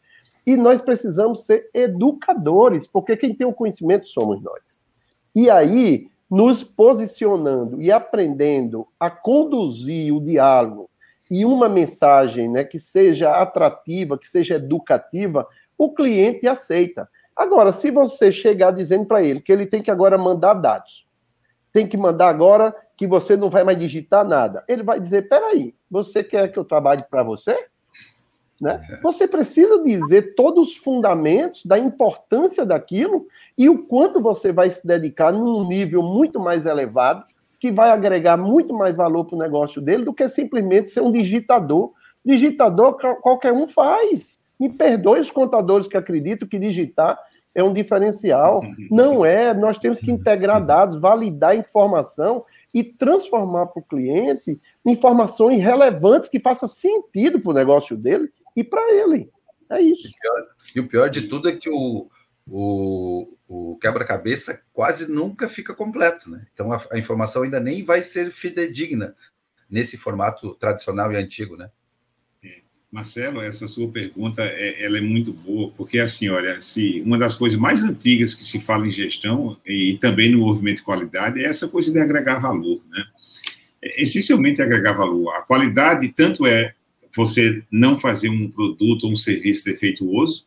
E 0.46 0.58
nós 0.58 0.82
precisamos 0.82 1.46
ser 1.46 1.70
educadores, 1.74 2.88
porque 2.88 3.16
quem 3.16 3.34
tem 3.34 3.48
o 3.48 3.54
conhecimento 3.54 4.08
somos 4.10 4.42
nós. 4.42 4.84
E 5.34 5.50
aí, 5.50 6.10
nos 6.30 6.64
posicionando 6.64 7.82
e 7.82 7.92
aprendendo 7.92 8.88
a 9.00 9.10
conduzir 9.10 10.14
o 10.14 10.20
diálogo 10.20 10.90
e 11.30 11.46
uma 11.46 11.70
mensagem 11.70 12.50
né, 12.50 12.64
que 12.64 12.78
seja 12.78 13.32
atrativa, 13.32 14.18
que 14.18 14.28
seja 14.28 14.56
educativa, 14.56 15.48
o 15.78 15.94
cliente 15.94 16.48
aceita. 16.48 17.10
Agora, 17.36 17.72
se 17.72 17.90
você 17.90 18.32
chegar 18.32 18.72
dizendo 18.72 19.06
para 19.06 19.24
ele 19.24 19.42
que 19.42 19.52
ele 19.52 19.66
tem 19.66 19.82
que 19.82 19.90
agora 19.90 20.18
mandar 20.18 20.54
dados, 20.54 21.08
tem 21.72 21.88
que 21.88 21.98
mandar 21.98 22.30
agora 22.30 22.76
que 22.96 23.08
você 23.08 23.36
não 23.36 23.50
vai 23.50 23.64
mais 23.64 23.78
digitar 23.78 24.28
nada, 24.28 24.64
ele 24.68 24.84
vai 24.84 25.00
dizer: 25.00 25.28
peraí, 25.28 25.74
você 25.90 26.24
quer 26.24 26.52
que 26.52 26.58
eu 26.58 26.66
trabalhe 26.66 27.04
para 27.10 27.24
você? 27.24 27.68
Né? 28.62 28.82
É. 28.90 29.02
Você 29.02 29.28
precisa 29.28 29.84
dizer 29.84 30.36
todos 30.36 30.70
os 30.70 30.78
fundamentos 30.78 31.66
da 31.66 31.78
importância 31.78 32.66
daquilo 32.66 33.28
e 33.58 33.68
o 33.70 33.86
quanto 33.86 34.22
você 34.22 34.54
vai 34.54 34.70
se 34.70 34.88
dedicar 34.88 35.34
num 35.34 35.68
nível 35.68 36.02
muito 36.02 36.40
mais 36.40 36.66
elevado, 36.66 37.26
que 37.60 37.72
vai 37.72 37.90
agregar 37.90 38.38
muito 38.38 38.74
mais 38.74 38.96
valor 38.96 39.26
para 39.26 39.36
o 39.36 39.40
negócio 39.40 39.82
dele 39.82 40.06
do 40.06 40.14
que 40.14 40.28
simplesmente 40.30 40.90
ser 40.90 41.02
um 41.02 41.12
digitador. 41.12 41.92
Digitador 42.24 42.98
qualquer 43.22 43.52
um 43.52 43.68
faz. 43.68 44.38
Me 44.60 44.70
perdoe 44.70 45.20
os 45.20 45.32
contadores 45.32 45.88
que 45.88 45.98
acreditam 45.98 46.48
que 46.48 46.60
digitar 46.60 47.20
é 47.54 47.64
um 47.64 47.74
diferencial. 47.74 48.62
Não 48.90 49.26
é. 49.26 49.54
Nós 49.54 49.78
temos 49.78 50.00
que 50.00 50.12
integrar 50.12 50.66
dados, 50.66 50.96
validar 50.96 51.56
informação 51.56 52.46
e 52.74 52.84
transformar 52.84 53.68
para 53.68 53.82
o 53.82 53.86
cliente 53.86 54.60
informações 54.86 55.60
relevantes 55.60 56.28
que 56.28 56.40
façam 56.40 56.68
sentido 56.68 57.40
para 57.40 57.52
o 57.52 57.54
negócio 57.54 57.96
dele 57.96 58.32
e 58.56 58.64
para 58.64 58.82
ele. 58.94 59.30
É 59.70 59.82
isso. 59.82 60.08
E, 60.08 60.20
pior, 60.20 60.48
e, 60.76 60.80
o 60.80 60.88
pior 60.88 61.10
de 61.10 61.28
tudo 61.28 61.50
é 61.50 61.56
que 61.56 61.70
o, 61.70 62.10
o, 62.48 63.38
o 63.48 63.78
quebra-cabeça 63.80 64.62
quase 64.74 65.12
nunca 65.12 65.48
fica 65.48 65.74
completo, 65.74 66.30
né? 66.30 66.46
Então 66.54 66.72
a, 66.72 66.84
a, 66.92 66.98
informação 66.98 67.44
ainda 67.44 67.60
nem 67.60 67.86
vai 67.86 68.02
ser 68.02 68.32
fidedigna 68.32 69.16
nesse 69.70 69.98
formato 69.98 70.56
tradicional 70.56 71.12
e 71.12 71.16
antigo, 71.16 71.56
né? 71.56 71.70
Marcelo, 72.94 73.42
essa 73.42 73.68
sua 73.68 73.90
pergunta 73.90 74.44
é, 74.44 74.86
ela 74.86 75.00
é 75.00 75.02
muito 75.02 75.34
boa, 75.34 75.72
porque 75.76 75.98
assim, 75.98 76.30
olha, 76.30 76.62
se 76.62 77.02
uma 77.04 77.18
das 77.18 77.34
coisas 77.34 77.58
mais 77.58 77.82
antigas 77.82 78.36
que 78.36 78.44
se 78.44 78.60
fala 78.60 78.86
em 78.86 78.92
gestão 78.92 79.58
e 79.66 79.98
também 80.00 80.32
no 80.32 80.38
movimento 80.38 80.78
de 80.78 80.84
qualidade 80.84 81.44
é 81.44 81.48
essa 81.48 81.68
coisa 81.68 81.92
de 81.92 82.00
agregar 82.00 82.38
valor, 82.38 82.80
né? 82.92 83.04
É, 83.84 84.04
essencialmente 84.04 84.62
agregar 84.62 84.94
valor. 84.94 85.34
A 85.34 85.42
qualidade 85.42 86.08
tanto 86.10 86.46
é 86.46 86.76
você 87.16 87.64
não 87.72 87.98
fazer 87.98 88.30
um 88.30 88.48
produto 88.48 89.06
ou 89.06 89.14
um 89.14 89.16
serviço 89.16 89.66
defeituoso, 89.66 90.46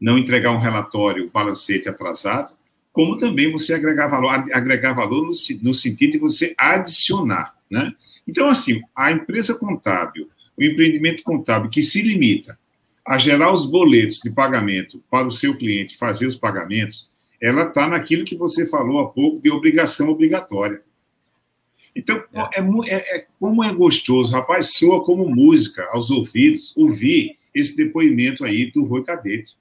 não 0.00 0.18
entregar 0.18 0.50
um 0.50 0.58
relatório 0.58 1.30
balancete 1.32 1.88
atrasado, 1.88 2.54
como 2.90 3.16
também 3.16 3.52
você 3.52 3.72
agregar 3.72 4.08
valor, 4.08 4.30
agregar 4.52 4.94
valor 4.94 5.22
no, 5.22 5.32
no 5.62 5.72
sentido 5.72 6.10
de 6.10 6.18
você 6.18 6.56
adicionar, 6.58 7.54
né? 7.70 7.92
Então, 8.26 8.48
assim, 8.48 8.82
a 8.96 9.12
empresa 9.12 9.54
contábil, 9.54 10.28
o 10.58 10.64
empreendimento 10.64 11.22
contábil 11.22 11.70
que 11.70 11.82
se 11.82 12.02
limita 12.02 12.58
a 13.06 13.16
gerar 13.16 13.52
os 13.52 13.64
boletos 13.64 14.20
de 14.22 14.30
pagamento 14.30 15.02
para 15.10 15.26
o 15.26 15.30
seu 15.30 15.56
cliente 15.56 15.96
fazer 15.96 16.26
os 16.26 16.36
pagamentos, 16.36 17.10
ela 17.40 17.62
está 17.62 17.88
naquilo 17.88 18.24
que 18.24 18.36
você 18.36 18.66
falou 18.66 19.00
há 19.00 19.08
pouco 19.08 19.40
de 19.40 19.50
obrigação 19.50 20.08
obrigatória. 20.08 20.82
Então, 21.94 22.22
é. 22.32 22.60
É, 22.60 22.94
é, 22.94 23.16
é, 23.16 23.26
como 23.40 23.64
é 23.64 23.72
gostoso, 23.72 24.32
rapaz, 24.32 24.74
soa 24.74 25.04
como 25.04 25.28
música 25.28 25.88
aos 25.90 26.10
ouvidos 26.10 26.76
ouvir 26.76 27.36
esse 27.54 27.76
depoimento 27.76 28.44
aí 28.44 28.70
do 28.70 28.84
Rui 28.84 29.02
Cadete. 29.04 29.56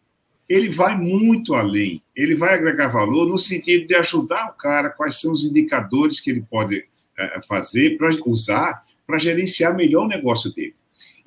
Ele 0.49 0.69
vai 0.69 0.97
muito 0.97 1.53
além, 1.53 2.01
ele 2.15 2.35
vai 2.35 2.53
agregar 2.53 2.87
valor 2.87 3.27
no 3.27 3.37
sentido 3.37 3.85
de 3.85 3.95
ajudar 3.95 4.49
o 4.49 4.53
cara, 4.53 4.89
quais 4.89 5.19
são 5.19 5.31
os 5.31 5.43
indicadores 5.43 6.19
que 6.19 6.29
ele 6.29 6.41
pode 6.41 6.85
é, 7.17 7.41
fazer, 7.41 7.97
para 7.97 8.09
usar, 8.25 8.83
para 9.05 9.17
gerenciar 9.17 9.75
melhor 9.75 10.05
o 10.05 10.07
negócio 10.07 10.53
dele. 10.53 10.75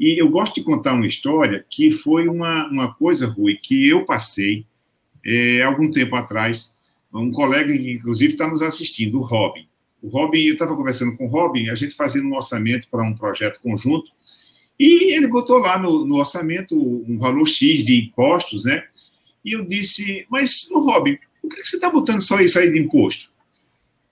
E 0.01 0.18
eu 0.18 0.30
gosto 0.30 0.55
de 0.55 0.62
contar 0.62 0.94
uma 0.94 1.07
história 1.07 1.62
que 1.68 1.90
foi 1.90 2.26
uma, 2.26 2.66
uma 2.68 2.94
coisa, 2.94 3.26
Rui, 3.26 3.59
que 3.62 3.86
eu 3.86 4.07
passei 4.07 4.64
é, 5.22 5.61
algum 5.61 5.90
tempo 5.90 6.16
atrás. 6.16 6.72
Um 7.12 7.30
colega 7.30 7.70
que, 7.76 7.92
inclusive, 7.92 8.32
está 8.32 8.48
nos 8.48 8.62
assistindo, 8.62 9.18
o 9.18 9.22
Robin. 9.22 9.68
O 10.01 10.09
Robin, 10.09 10.40
eu 10.40 10.55
estava 10.55 10.74
conversando 10.74 11.14
com 11.18 11.26
o 11.26 11.28
Robin, 11.28 11.68
a 11.68 11.74
gente 11.74 11.94
fazendo 11.94 12.28
um 12.28 12.34
orçamento 12.34 12.88
para 12.88 13.03
um 13.03 13.14
projeto 13.14 13.61
conjunto, 13.61 14.11
e 14.78 15.14
ele 15.14 15.26
botou 15.26 15.59
lá 15.59 15.78
no, 15.78 16.07
no, 16.07 16.16
orçamento 16.16 16.74
um 16.74 17.18
valor 17.18 17.46
X 17.46 17.84
de 17.84 18.01
impostos, 18.01 18.64
né? 18.64 18.82
E 19.44 19.53
eu 19.53 19.66
disse, 19.66 20.24
mas, 20.30 20.66
Robin, 20.72 21.18
por 21.42 21.51
que 21.51 21.62
você 21.62 21.76
está 21.76 21.90
botando 21.90 22.22
só 22.22 22.40
isso 22.40 22.59
aí 22.59 22.72
de 22.72 22.78
imposto? 22.78 23.30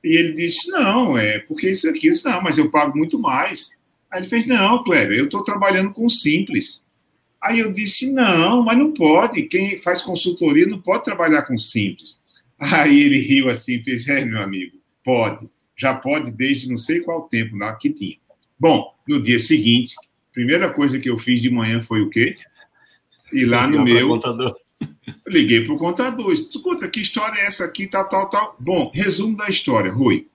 E 0.04 0.14
ele 0.14 0.34
disse, 0.34 0.68
não, 0.68 1.16
é 1.16 1.38
porque 1.38 1.70
isso 1.70 1.88
aqui, 1.88 2.10
não, 2.26 2.42
mas 2.42 2.58
eu 2.58 2.70
pago 2.70 2.94
muito 2.94 3.18
mais. 3.18 3.77
Aí 4.10 4.20
ele 4.20 4.28
fez, 4.28 4.46
não, 4.46 4.82
Kleber, 4.82 5.18
eu 5.18 5.26
estou 5.26 5.44
trabalhando 5.44 5.92
com 5.92 6.08
simples. 6.08 6.84
Aí 7.42 7.60
eu 7.60 7.72
disse, 7.72 8.12
não, 8.12 8.62
mas 8.62 8.76
não 8.76 8.92
pode, 8.92 9.42
quem 9.44 9.76
faz 9.78 10.02
consultoria 10.02 10.66
não 10.66 10.80
pode 10.80 11.04
trabalhar 11.04 11.42
com 11.42 11.56
simples. 11.56 12.18
Aí 12.58 13.00
ele 13.00 13.18
riu 13.18 13.48
assim, 13.48 13.82
fez, 13.82 14.08
é, 14.08 14.24
meu 14.24 14.40
amigo, 14.40 14.76
pode 15.04 15.48
já 15.78 15.94
pode 15.94 16.32
desde 16.32 16.68
não 16.68 16.76
sei 16.76 17.00
qual 17.00 17.28
tempo 17.28 17.56
lá 17.56 17.74
que 17.76 17.88
tinha. 17.88 18.16
Bom, 18.58 18.92
no 19.06 19.22
dia 19.22 19.38
seguinte, 19.38 19.94
primeira 20.32 20.72
coisa 20.72 20.98
que 20.98 21.08
eu 21.08 21.16
fiz 21.16 21.40
de 21.40 21.48
manhã 21.48 21.80
foi 21.80 22.02
o 22.02 22.10
quê? 22.10 22.34
Ir 23.32 23.44
lá 23.44 23.66
no 23.68 23.84
meu. 23.84 24.20
Liguei 25.26 25.64
para 25.64 25.72
o 25.72 25.78
contador. 25.78 26.34
Conta, 26.62 26.88
que 26.88 27.00
história 27.00 27.40
é 27.40 27.46
essa 27.46 27.64
aqui, 27.64 27.86
tal, 27.86 28.08
tal, 28.08 28.28
tal. 28.28 28.56
Bom, 28.58 28.90
resumo 28.92 29.36
da 29.36 29.48
história, 29.48 29.92
Rui. 29.92 30.26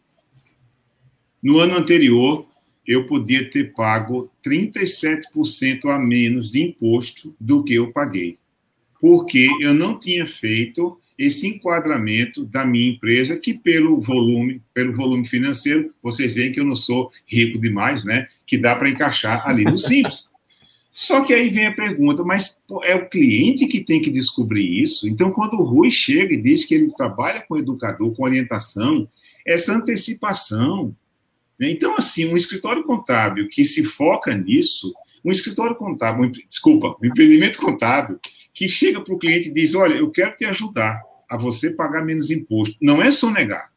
No 1.42 1.60
ano 1.60 1.76
anterior, 1.76 2.48
eu 2.86 3.06
podia 3.06 3.50
ter 3.50 3.74
pago 3.74 4.32
37% 4.46 5.86
a 5.86 6.00
menos 6.00 6.52
de 6.52 6.62
imposto 6.62 7.36
do 7.40 7.64
que 7.64 7.74
eu 7.74 7.92
paguei, 7.92 8.38
porque 9.00 9.48
eu 9.62 9.74
não 9.74 9.98
tinha 9.98 10.26
feito 10.26 11.00
esse 11.18 11.48
enquadramento 11.48 12.46
da 12.46 12.66
minha 12.66 12.90
empresa, 12.90 13.38
que 13.38 13.54
pelo 13.54 14.02
volume, 14.02 14.62
pelo 14.74 14.96
volume 14.96 15.28
financeiro, 15.28 15.94
vocês 16.02 16.34
veem 16.34 16.52
que 16.52 16.60
eu 16.60 16.66
não 16.66 16.76
sou 16.76 17.12
rico 17.26 17.60
demais, 17.60 18.04
né? 18.04 18.28
Que 18.46 18.58
dá 18.58 18.76
para 18.76 18.90
encaixar 18.90 19.48
ali 19.48 19.64
no 19.64 19.78
simples. 19.78 20.28
Só 20.92 21.24
que 21.24 21.34
aí 21.34 21.50
vem 21.50 21.66
a 21.66 21.74
pergunta, 21.74 22.24
mas 22.24 22.60
é 22.84 22.96
o 22.96 23.10
cliente 23.10 23.68
que 23.68 23.82
tem 23.82 24.02
que 24.02 24.12
descobrir 24.12 24.82
isso? 24.82 25.08
Então, 25.08 25.32
quando 25.32 25.56
o 25.56 25.64
Rui 25.64 25.90
chega 25.90 26.34
e 26.34 26.42
diz 26.42 26.66
que 26.66 26.76
ele 26.76 26.88
trabalha 26.96 27.42
com 27.48 27.58
educador, 27.58 28.14
com 28.16 28.24
orientação, 28.24 29.08
essa 29.46 29.74
antecipação. 29.74 30.96
Né? 31.60 31.72
Então, 31.72 31.96
assim, 31.98 32.26
um 32.26 32.38
escritório 32.38 32.84
contábil 32.84 33.48
que 33.50 33.66
se 33.66 33.84
foca 33.84 34.36
nisso, 34.36 34.94
um 35.24 35.32
escritório 35.32 35.76
contábil, 35.76 36.26
um, 36.26 36.32
desculpa, 36.32 36.96
um 37.02 37.06
empreendimento 37.06 37.60
contábil, 37.60 38.20
que 38.54 38.68
chega 38.68 39.02
para 39.02 39.14
o 39.14 39.18
cliente 39.18 39.50
e 39.50 39.54
diz: 39.54 39.74
Olha, 39.74 39.96
eu 39.96 40.12
quero 40.12 40.36
te 40.36 40.46
ajudar 40.46 41.02
a 41.30 41.38
você 41.38 41.72
pagar 41.72 42.04
menos 42.04 42.30
imposto. 42.30 42.78
Não 42.82 43.02
é 43.02 43.10
sonegar, 43.10 43.72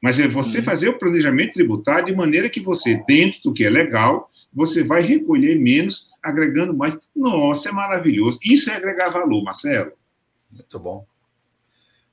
mas 0.00 0.18
é 0.18 0.28
você 0.28 0.58
uhum. 0.58 0.64
fazer 0.64 0.88
o 0.88 0.98
planejamento 0.98 1.54
tributário 1.54 2.06
de 2.06 2.14
maneira 2.14 2.48
que 2.48 2.60
você, 2.60 3.02
dentro 3.06 3.40
do 3.42 3.52
que 3.52 3.64
é 3.64 3.70
legal, 3.70 4.30
você 4.52 4.82
vai 4.82 5.02
recolher 5.02 5.58
menos, 5.58 6.10
agregando 6.22 6.74
mais. 6.74 6.96
Nossa, 7.14 7.68
é 7.68 7.72
maravilhoso. 7.72 8.38
Isso 8.44 8.70
é 8.70 8.76
agregar 8.76 9.10
valor, 9.10 9.42
Marcelo. 9.42 9.92
Muito 10.50 10.78
bom. 10.78 11.06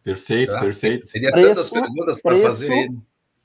Perfeito, 0.04 0.52
tá? 0.52 0.60
perfeito. 0.60 1.08
Seria 1.08 1.32
tantas 1.32 1.70
perguntas 1.70 2.22
para 2.22 2.38
fazer. 2.42 2.90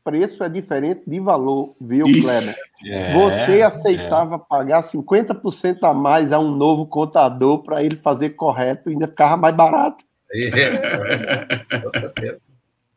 Preço 0.08 0.42
é 0.42 0.48
diferente 0.48 1.02
de 1.06 1.20
valor, 1.20 1.76
viu, 1.78 2.06
Kleber? 2.06 2.56
É, 2.86 3.12
você 3.12 3.60
aceitava 3.60 4.36
é. 4.36 4.38
pagar 4.38 4.82
50% 4.82 5.82
a 5.82 5.92
mais 5.92 6.32
a 6.32 6.38
um 6.38 6.50
novo 6.50 6.86
contador 6.86 7.62
para 7.62 7.84
ele 7.84 7.96
fazer 7.96 8.30
correto 8.30 8.88
e 8.88 8.94
ainda 8.94 9.06
ficava 9.06 9.36
mais 9.36 9.54
barato. 9.54 10.02
É, 10.32 10.48
com 11.78 11.90
certeza. 12.00 12.40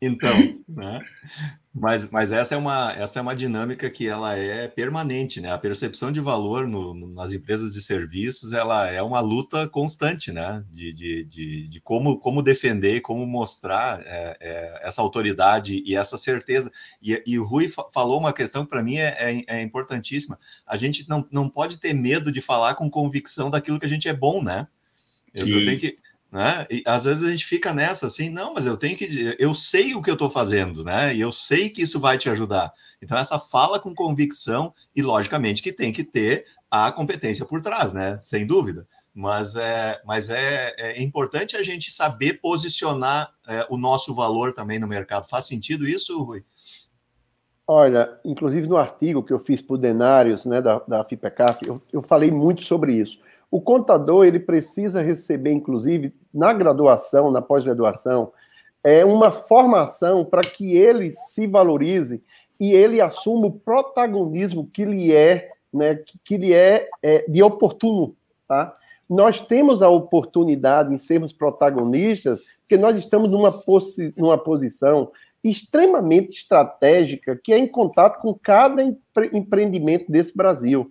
Então, 0.00 0.32
né? 0.66 1.00
Mas, 1.74 2.10
mas 2.10 2.30
essa, 2.32 2.54
é 2.54 2.58
uma, 2.58 2.92
essa 2.92 3.18
é 3.18 3.22
uma 3.22 3.34
dinâmica 3.34 3.88
que 3.88 4.06
ela 4.06 4.36
é 4.36 4.68
permanente, 4.68 5.40
né? 5.40 5.50
A 5.50 5.56
percepção 5.56 6.12
de 6.12 6.20
valor 6.20 6.68
no, 6.68 6.92
no, 6.92 7.14
nas 7.14 7.32
empresas 7.32 7.72
de 7.72 7.80
serviços, 7.80 8.52
ela 8.52 8.90
é 8.90 9.00
uma 9.00 9.20
luta 9.20 9.66
constante, 9.66 10.30
né? 10.30 10.62
De, 10.70 10.92
de, 10.92 11.24
de, 11.24 11.68
de 11.68 11.80
como, 11.80 12.18
como 12.18 12.42
defender, 12.42 13.00
como 13.00 13.26
mostrar 13.26 14.02
é, 14.04 14.36
é, 14.38 14.80
essa 14.86 15.00
autoridade 15.00 15.82
e 15.86 15.96
essa 15.96 16.18
certeza. 16.18 16.70
E, 17.02 17.22
e 17.26 17.38
o 17.38 17.44
Rui 17.44 17.72
falou 17.90 18.20
uma 18.20 18.34
questão 18.34 18.64
que 18.64 18.70
para 18.70 18.82
mim 18.82 18.98
é, 18.98 19.16
é, 19.18 19.44
é, 19.46 19.62
importantíssima. 19.62 20.38
A 20.66 20.76
gente 20.76 21.08
não, 21.08 21.26
não 21.32 21.48
pode 21.48 21.78
ter 21.80 21.94
medo 21.94 22.30
de 22.30 22.42
falar 22.42 22.74
com 22.74 22.90
convicção 22.90 23.48
daquilo 23.48 23.80
que 23.80 23.86
a 23.86 23.88
gente 23.88 24.06
é 24.06 24.12
bom, 24.12 24.42
né? 24.42 24.68
Eu, 25.32 25.48
eu 25.48 25.64
tenho 25.64 25.80
que 25.80 26.01
né? 26.32 26.66
E 26.70 26.82
às 26.86 27.04
vezes 27.04 27.22
a 27.22 27.30
gente 27.30 27.44
fica 27.44 27.74
nessa 27.74 28.06
assim, 28.06 28.30
não, 28.30 28.54
mas 28.54 28.64
eu 28.64 28.74
tenho 28.78 28.96
que, 28.96 29.36
eu 29.38 29.54
sei 29.54 29.94
o 29.94 30.00
que 30.00 30.08
eu 30.08 30.14
estou 30.14 30.30
fazendo, 30.30 30.82
né? 30.82 31.14
E 31.14 31.20
eu 31.20 31.30
sei 31.30 31.68
que 31.68 31.82
isso 31.82 32.00
vai 32.00 32.16
te 32.16 32.30
ajudar. 32.30 32.72
Então 33.02 33.18
essa 33.18 33.38
fala 33.38 33.78
com 33.78 33.94
convicção 33.94 34.72
e 34.96 35.02
logicamente 35.02 35.62
que 35.62 35.70
tem 35.70 35.92
que 35.92 36.02
ter 36.02 36.46
a 36.70 36.90
competência 36.90 37.44
por 37.44 37.60
trás, 37.60 37.92
né? 37.92 38.16
Sem 38.16 38.46
dúvida. 38.46 38.88
Mas 39.14 39.56
é, 39.56 40.00
mas 40.06 40.30
é, 40.30 40.74
é 40.78 41.02
importante 41.02 41.54
a 41.54 41.62
gente 41.62 41.92
saber 41.92 42.40
posicionar 42.40 43.30
é, 43.46 43.66
o 43.68 43.76
nosso 43.76 44.14
valor 44.14 44.54
também 44.54 44.78
no 44.78 44.88
mercado. 44.88 45.28
Faz 45.28 45.44
sentido 45.44 45.86
isso, 45.86 46.18
Rui? 46.24 46.42
Olha, 47.66 48.18
inclusive 48.24 48.66
no 48.66 48.78
artigo 48.78 49.22
que 49.22 49.34
eu 49.34 49.38
fiz 49.38 49.60
para 49.60 49.74
o 49.74 49.78
Denários, 49.78 50.46
né, 50.46 50.62
da, 50.62 50.78
da 50.80 51.04
FIPECAF, 51.04 51.66
eu, 51.66 51.80
eu 51.92 52.00
falei 52.00 52.30
muito 52.30 52.62
sobre 52.62 52.94
isso. 52.94 53.20
O 53.52 53.60
contador 53.60 54.24
ele 54.24 54.40
precisa 54.40 55.02
receber, 55.02 55.52
inclusive, 55.52 56.14
na 56.32 56.54
graduação, 56.54 57.30
na 57.30 57.42
pós-graduação, 57.42 58.32
é 58.82 59.04
uma 59.04 59.30
formação 59.30 60.24
para 60.24 60.40
que 60.40 60.74
ele 60.74 61.10
se 61.10 61.46
valorize 61.46 62.22
e 62.58 62.72
ele 62.72 62.98
assuma 62.98 63.48
o 63.48 63.52
protagonismo 63.52 64.66
que 64.72 64.86
lhe 64.86 65.14
é, 65.14 65.50
né, 65.70 66.02
que 66.24 66.38
lhe 66.38 66.54
é, 66.54 66.88
é 67.02 67.26
de 67.28 67.42
oportuno, 67.42 68.16
tá? 68.48 68.74
Nós 69.08 69.40
temos 69.40 69.82
a 69.82 69.88
oportunidade 69.90 70.94
em 70.94 70.96
sermos 70.96 71.34
protagonistas, 71.34 72.40
porque 72.60 72.78
nós 72.78 72.96
estamos 72.96 73.30
numa, 73.30 73.52
posi 73.52 74.14
numa 74.16 74.38
posição 74.38 75.10
extremamente 75.44 76.30
estratégica 76.30 77.36
que 77.36 77.52
é 77.52 77.58
em 77.58 77.66
contato 77.66 78.22
com 78.22 78.32
cada 78.32 78.82
empre 78.82 79.28
empreendimento 79.34 80.10
desse 80.10 80.34
Brasil. 80.34 80.90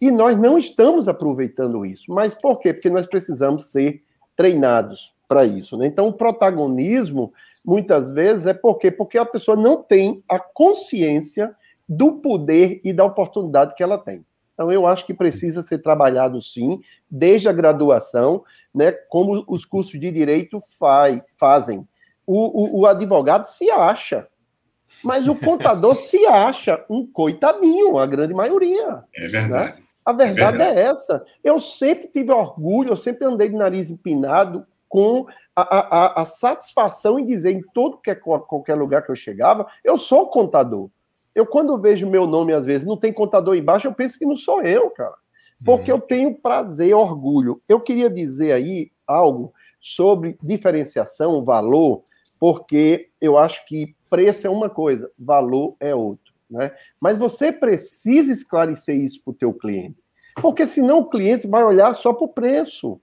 E 0.00 0.10
nós 0.10 0.38
não 0.38 0.58
estamos 0.58 1.08
aproveitando 1.08 1.84
isso. 1.84 2.04
Mas 2.08 2.34
por 2.34 2.58
quê? 2.58 2.72
Porque 2.72 2.90
nós 2.90 3.06
precisamos 3.06 3.66
ser 3.66 4.02
treinados 4.36 5.12
para 5.26 5.44
isso. 5.44 5.76
Né? 5.76 5.86
Então, 5.86 6.08
o 6.08 6.12
protagonismo, 6.12 7.32
muitas 7.64 8.10
vezes, 8.10 8.46
é 8.46 8.54
por 8.54 8.78
quê? 8.78 8.90
Porque 8.90 9.18
a 9.18 9.26
pessoa 9.26 9.56
não 9.56 9.82
tem 9.82 10.22
a 10.28 10.38
consciência 10.38 11.54
do 11.88 12.14
poder 12.20 12.80
e 12.84 12.92
da 12.92 13.04
oportunidade 13.04 13.74
que 13.74 13.82
ela 13.82 13.98
tem. 13.98 14.24
Então, 14.54 14.72
eu 14.72 14.86
acho 14.86 15.06
que 15.06 15.14
precisa 15.14 15.62
ser 15.62 15.78
trabalhado, 15.78 16.40
sim, 16.42 16.80
desde 17.08 17.48
a 17.48 17.52
graduação, 17.52 18.42
né, 18.74 18.90
como 18.90 19.44
os 19.46 19.64
cursos 19.64 19.98
de 20.00 20.10
direito 20.10 20.60
faz, 20.78 21.22
fazem. 21.36 21.86
O, 22.26 22.78
o, 22.78 22.80
o 22.80 22.86
advogado 22.86 23.44
se 23.44 23.70
acha, 23.70 24.26
mas 25.02 25.28
o 25.28 25.34
contador 25.34 25.94
se 25.94 26.26
acha 26.26 26.84
um 26.90 27.06
coitadinho, 27.06 27.98
a 27.98 28.06
grande 28.06 28.34
maioria. 28.34 29.04
É 29.14 29.28
verdade. 29.28 29.80
Né? 29.80 29.87
A 30.08 30.12
verdade 30.12 30.62
é, 30.62 30.70
é, 30.70 30.80
essa. 30.84 31.22
Eu 31.44 31.60
sempre 31.60 32.08
tive 32.08 32.32
orgulho, 32.32 32.92
eu 32.92 32.96
sempre 32.96 33.26
andei 33.26 33.50
de 33.50 33.54
nariz 33.54 33.90
empinado 33.90 34.66
com 34.88 35.26
a, 35.54 35.62
a, 35.62 36.22
a 36.22 36.24
satisfação 36.24 37.18
em 37.18 37.26
dizer 37.26 37.52
em 37.52 37.60
todo 37.74 37.98
que, 37.98 38.14
qualquer 38.14 38.74
lugar 38.74 39.04
que 39.04 39.10
eu 39.10 39.14
chegava, 39.14 39.66
eu 39.84 39.98
sou 39.98 40.30
contador. 40.30 40.88
Eu, 41.34 41.44
quando 41.44 41.78
vejo 41.78 42.08
meu 42.08 42.26
nome, 42.26 42.54
às 42.54 42.64
vezes, 42.64 42.86
não 42.86 42.96
tem 42.96 43.12
contador 43.12 43.54
embaixo, 43.54 43.86
eu 43.86 43.92
penso 43.92 44.18
que 44.18 44.24
não 44.24 44.34
sou 44.34 44.62
eu, 44.62 44.88
cara. 44.88 45.14
Porque 45.62 45.92
uhum. 45.92 45.98
eu 45.98 46.00
tenho 46.00 46.34
prazer, 46.34 46.94
orgulho. 46.94 47.60
Eu 47.68 47.78
queria 47.78 48.08
dizer 48.08 48.52
aí 48.52 48.90
algo 49.06 49.52
sobre 49.78 50.38
diferenciação, 50.42 51.44
valor, 51.44 52.02
porque 52.40 53.10
eu 53.20 53.36
acho 53.36 53.66
que 53.66 53.94
preço 54.08 54.46
é 54.46 54.50
uma 54.50 54.70
coisa, 54.70 55.10
valor 55.18 55.76
é 55.78 55.94
outra. 55.94 56.27
Né? 56.50 56.72
Mas 57.00 57.18
você 57.18 57.52
precisa 57.52 58.32
esclarecer 58.32 58.96
isso 58.96 59.20
para 59.22 59.32
o 59.32 59.34
teu 59.34 59.52
cliente, 59.52 59.96
porque 60.40 60.66
senão 60.66 61.00
o 61.00 61.08
cliente 61.08 61.46
vai 61.46 61.64
olhar 61.64 61.94
só 61.94 62.12
para 62.12 62.24
o 62.24 62.32
preço. 62.32 63.00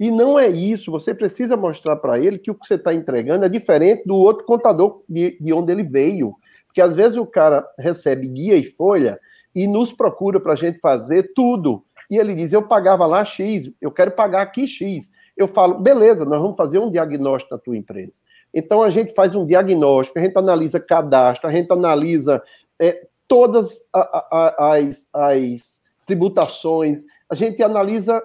E 0.00 0.10
não 0.10 0.38
é 0.38 0.48
isso. 0.48 0.92
Você 0.92 1.12
precisa 1.12 1.56
mostrar 1.56 1.96
para 1.96 2.18
ele 2.18 2.38
que 2.38 2.50
o 2.50 2.54
que 2.54 2.66
você 2.66 2.74
está 2.74 2.94
entregando 2.94 3.44
é 3.44 3.48
diferente 3.48 4.04
do 4.06 4.14
outro 4.14 4.46
contador 4.46 5.02
de, 5.08 5.36
de 5.40 5.52
onde 5.52 5.72
ele 5.72 5.82
veio. 5.82 6.36
Porque 6.66 6.80
às 6.80 6.94
vezes 6.94 7.16
o 7.16 7.26
cara 7.26 7.66
recebe 7.78 8.28
guia 8.28 8.56
e 8.56 8.64
folha 8.64 9.18
e 9.54 9.66
nos 9.66 9.92
procura 9.92 10.38
para 10.38 10.52
a 10.52 10.56
gente 10.56 10.78
fazer 10.78 11.32
tudo. 11.34 11.84
E 12.08 12.16
ele 12.16 12.34
diz: 12.34 12.52
Eu 12.52 12.62
pagava 12.62 13.06
lá 13.06 13.24
X, 13.24 13.70
eu 13.80 13.90
quero 13.90 14.12
pagar 14.12 14.42
aqui 14.42 14.66
X. 14.66 15.10
Eu 15.36 15.48
falo: 15.48 15.80
Beleza, 15.80 16.24
nós 16.24 16.40
vamos 16.40 16.56
fazer 16.56 16.78
um 16.78 16.90
diagnóstico 16.90 17.56
da 17.56 17.60
tua 17.60 17.76
empresa. 17.76 18.20
Então 18.54 18.82
a 18.82 18.90
gente 18.90 19.12
faz 19.14 19.34
um 19.34 19.44
diagnóstico, 19.44 20.18
a 20.18 20.22
gente 20.22 20.36
analisa 20.36 20.80
cadastro, 20.80 21.48
a 21.48 21.52
gente 21.52 21.70
analisa 21.72 22.42
é, 22.78 23.06
todas 23.26 23.86
a, 23.92 24.00
a, 24.30 24.76
as, 24.76 25.06
as 25.12 25.80
tributações, 26.06 27.04
a 27.28 27.34
gente 27.34 27.62
analisa 27.62 28.22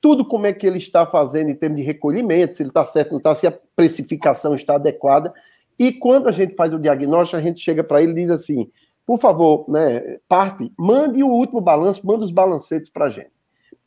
tudo 0.00 0.24
como 0.24 0.46
é 0.46 0.52
que 0.52 0.66
ele 0.66 0.78
está 0.78 1.04
fazendo 1.04 1.50
em 1.50 1.54
termos 1.54 1.78
de 1.78 1.84
recolhimento, 1.84 2.54
se 2.54 2.62
ele 2.62 2.70
está 2.70 2.86
certo, 2.86 3.10
não 3.10 3.18
está, 3.18 3.34
se 3.34 3.46
a 3.46 3.58
precificação 3.76 4.54
está 4.54 4.76
adequada. 4.76 5.32
E 5.78 5.92
quando 5.92 6.28
a 6.28 6.32
gente 6.32 6.54
faz 6.54 6.72
o 6.72 6.78
diagnóstico, 6.78 7.36
a 7.36 7.40
gente 7.40 7.60
chega 7.60 7.82
para 7.82 8.02
ele 8.02 8.12
e 8.12 8.14
diz 8.14 8.30
assim: 8.30 8.70
por 9.06 9.18
favor, 9.18 9.64
né, 9.68 10.18
parte, 10.28 10.72
mande 10.78 11.22
o 11.22 11.28
último 11.28 11.60
balanço, 11.60 12.06
manda 12.06 12.24
os 12.24 12.30
balancetes 12.30 12.90
para 12.90 13.06
a 13.06 13.10
gente. 13.10 13.32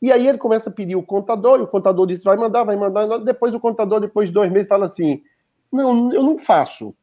E 0.02 0.12
aí 0.12 0.28
ele 0.28 0.38
começa 0.38 0.68
a 0.68 0.72
pedir 0.72 0.96
o 0.96 1.02
contador, 1.02 1.58
e 1.58 1.62
o 1.62 1.66
contador 1.66 2.06
diz: 2.06 2.22
vai 2.22 2.36
mandar, 2.36 2.62
vai 2.62 2.76
mandar. 2.76 3.18
Depois 3.18 3.54
o 3.54 3.60
contador, 3.60 4.00
depois 4.00 4.28
de 4.28 4.34
dois 4.34 4.52
meses, 4.52 4.68
fala 4.68 4.86
assim: 4.86 5.22
não, 5.72 6.12
eu 6.12 6.22
não 6.22 6.38
faço. 6.38 6.94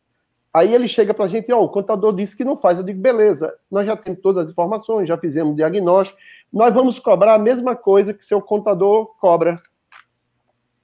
Aí 0.53 0.73
ele 0.73 0.87
chega 0.87 1.13
para 1.13 1.25
a 1.25 1.27
gente, 1.27 1.51
ó, 1.51 1.59
oh, 1.59 1.63
o 1.63 1.69
contador 1.69 2.13
disse 2.13 2.35
que 2.35 2.43
não 2.43 2.57
faz. 2.57 2.77
Eu 2.77 2.83
digo, 2.83 2.99
beleza, 2.99 3.55
nós 3.69 3.85
já 3.85 3.95
temos 3.95 4.19
todas 4.21 4.45
as 4.45 4.51
informações, 4.51 5.07
já 5.07 5.17
fizemos 5.17 5.53
o 5.53 5.55
diagnóstico, 5.55 6.19
nós 6.51 6.73
vamos 6.73 6.99
cobrar 6.99 7.35
a 7.35 7.39
mesma 7.39 7.75
coisa 7.75 8.13
que 8.13 8.23
seu 8.23 8.41
contador 8.41 9.15
cobra 9.19 9.57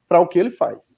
para 0.08 0.22
o 0.22 0.28
que 0.28 0.40
ele 0.40 0.52
faz. 0.52 0.98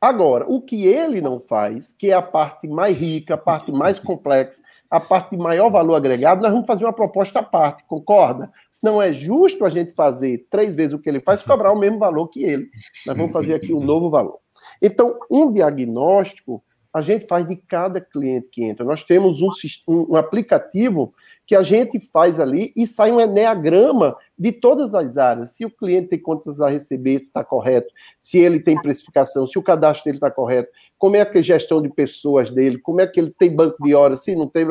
Agora, 0.00 0.44
o 0.48 0.60
que 0.60 0.84
ele 0.84 1.20
não 1.20 1.38
faz, 1.38 1.94
que 1.96 2.10
é 2.10 2.14
a 2.14 2.20
parte 2.20 2.66
mais 2.66 2.96
rica, 2.96 3.34
a 3.34 3.38
parte 3.38 3.70
mais 3.70 4.00
complexa, 4.00 4.60
a 4.90 4.98
parte 4.98 5.30
de 5.30 5.36
maior 5.36 5.70
valor 5.70 5.94
agregado, 5.94 6.42
nós 6.42 6.50
vamos 6.50 6.66
fazer 6.66 6.84
uma 6.84 6.92
proposta 6.92 7.38
à 7.38 7.42
parte, 7.44 7.84
concorda? 7.84 8.50
Não 8.82 9.00
é 9.00 9.12
justo 9.12 9.64
a 9.64 9.70
gente 9.70 9.92
fazer 9.92 10.44
três 10.50 10.74
vezes 10.74 10.92
o 10.92 10.98
que 10.98 11.08
ele 11.08 11.20
faz 11.20 11.40
e 11.40 11.44
cobrar 11.44 11.70
o 11.70 11.78
mesmo 11.78 12.00
valor 12.00 12.26
que 12.26 12.42
ele. 12.42 12.68
Nós 13.06 13.16
vamos 13.16 13.30
fazer 13.32 13.54
aqui 13.54 13.72
um 13.72 13.80
novo 13.80 14.10
valor. 14.10 14.40
Então, 14.82 15.20
um 15.30 15.52
diagnóstico 15.52 16.60
a 16.92 17.00
gente 17.00 17.26
faz 17.26 17.48
de 17.48 17.56
cada 17.56 18.00
cliente 18.00 18.48
que 18.50 18.62
entra. 18.64 18.84
Nós 18.84 19.02
temos 19.02 19.40
um, 19.40 19.48
um, 19.88 20.14
aplicativo 20.14 21.14
que 21.46 21.56
a 21.56 21.62
gente 21.62 21.98
faz 21.98 22.38
ali 22.38 22.72
e 22.76 22.86
sai 22.86 23.10
um 23.10 23.20
eneagrama 23.20 24.14
de 24.38 24.52
todas 24.52 24.94
as 24.94 25.16
áreas. 25.16 25.52
Se 25.52 25.64
o 25.64 25.70
cliente 25.70 26.08
tem 26.08 26.20
contas 26.20 26.60
a 26.60 26.68
receber, 26.68 27.18
se 27.18 27.24
está 27.24 27.42
correto, 27.42 27.92
se 28.20 28.38
ele 28.38 28.60
tem 28.60 28.80
precificação, 28.80 29.46
se 29.46 29.58
o 29.58 29.62
cadastro 29.62 30.04
dele 30.04 30.18
está 30.18 30.30
correto, 30.30 30.70
como 30.98 31.16
é 31.16 31.24
que 31.24 31.38
é 31.38 31.40
a 31.40 31.44
gestão 31.44 31.80
de 31.80 31.88
pessoas 31.88 32.50
dele, 32.50 32.78
como 32.78 33.00
é 33.00 33.06
que 33.06 33.18
ele 33.18 33.30
tem 33.30 33.54
banco 33.54 33.82
de 33.82 33.94
horas, 33.94 34.22
se 34.22 34.36
não 34.36 34.46
tem 34.46 34.66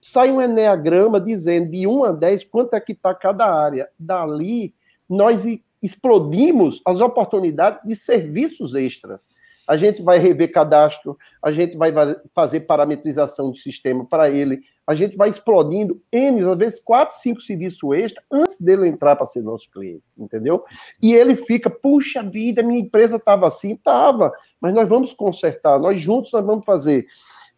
sai 0.00 0.32
um 0.32 0.42
eneagrama 0.42 1.20
dizendo 1.20 1.70
de 1.70 1.86
1 1.86 2.04
a 2.04 2.12
10 2.12 2.44
quanto 2.44 2.74
é 2.74 2.80
que 2.80 2.92
está 2.92 3.14
cada 3.14 3.46
área. 3.46 3.88
Dali, 3.98 4.74
nós 5.08 5.44
explodimos 5.80 6.82
as 6.84 7.00
oportunidades 7.00 7.80
de 7.84 7.96
serviços 7.96 8.74
extras. 8.74 9.20
A 9.68 9.76
gente 9.76 10.02
vai 10.02 10.18
rever 10.18 10.50
cadastro, 10.50 11.16
a 11.42 11.52
gente 11.52 11.76
vai 11.76 11.92
fazer 12.34 12.60
parametrização 12.60 13.50
de 13.50 13.60
sistema 13.60 14.04
para 14.04 14.28
ele, 14.28 14.62
a 14.86 14.94
gente 14.94 15.16
vai 15.16 15.28
explodindo 15.28 16.02
N, 16.10 16.44
às 16.44 16.58
vezes, 16.58 16.80
quatro, 16.80 17.16
cinco 17.16 17.40
serviços 17.40 17.96
extras 17.96 18.24
antes 18.30 18.60
dele 18.60 18.88
entrar 18.88 19.14
para 19.14 19.26
ser 19.26 19.42
nosso 19.42 19.70
cliente, 19.70 20.02
entendeu? 20.18 20.64
E 21.00 21.14
ele 21.14 21.36
fica, 21.36 21.70
puxa 21.70 22.22
vida, 22.22 22.62
minha 22.62 22.80
empresa 22.80 23.16
estava 23.16 23.46
assim, 23.46 23.74
estava, 23.74 24.32
mas 24.60 24.72
nós 24.72 24.88
vamos 24.88 25.12
consertar, 25.12 25.78
nós 25.78 26.00
juntos 26.00 26.32
nós 26.32 26.44
vamos 26.44 26.64
fazer. 26.64 27.06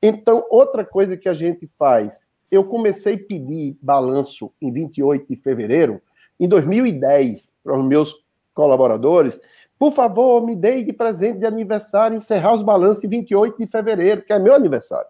Então, 0.03 0.47
outra 0.51 0.85
coisa 0.85 1.17
que 1.17 1.29
a 1.29 1.35
gente 1.35 1.67
faz, 1.79 2.21
eu 2.51 2.63
comecei 2.63 3.15
a 3.15 3.27
pedir 3.27 3.77
balanço 3.81 4.53
em 4.61 4.71
28 4.71 5.27
de 5.29 5.37
fevereiro, 5.37 6.01
em 6.39 6.47
2010, 6.47 7.57
para 7.65 7.79
os 7.79 7.85
meus 7.85 8.25
colaboradores, 8.53 9.41
por 9.79 9.93
favor, 9.93 10.45
me 10.45 10.55
dê 10.55 10.83
de 10.83 10.93
presente 10.93 11.39
de 11.39 11.47
aniversário 11.47 12.17
encerrar 12.17 12.55
os 12.55 12.63
balanços 12.63 13.03
em 13.05 13.09
28 13.09 13.59
de 13.59 13.67
fevereiro, 13.67 14.23
que 14.23 14.33
é 14.33 14.39
meu 14.39 14.55
aniversário. 14.55 15.09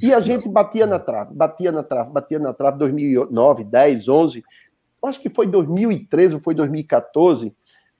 E 0.00 0.14
a 0.14 0.20
gente 0.20 0.48
batia 0.48 0.86
na 0.86 0.98
trave, 0.98 1.34
batia 1.34 1.72
na 1.72 1.82
trave, 1.82 2.10
batia 2.10 2.38
na 2.38 2.52
trave 2.52 2.78
2009, 2.78 3.64
10, 3.64 4.08
11, 4.08 4.44
acho 5.04 5.20
que 5.20 5.28
foi 5.28 5.46
2013 5.46 6.34
ou 6.34 6.40
foi 6.40 6.54
2014, 6.54 7.54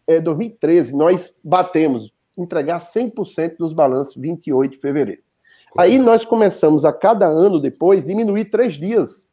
é, 0.07 0.21
2013, 0.21 0.97
nós 0.97 1.37
batemos 1.43 2.13
entregar 2.37 2.81
100% 2.81 3.57
dos 3.59 3.73
balanços 3.73 4.17
28 4.17 4.73
de 4.73 4.79
fevereiro. 4.79 5.23
Aí 5.77 5.99
nós 5.99 6.25
começamos 6.25 6.85
a 6.85 6.93
cada 6.93 7.27
ano 7.27 7.61
depois 7.61 8.05
diminuir 8.05 8.47
três 8.47 8.75
dias. 8.75 9.27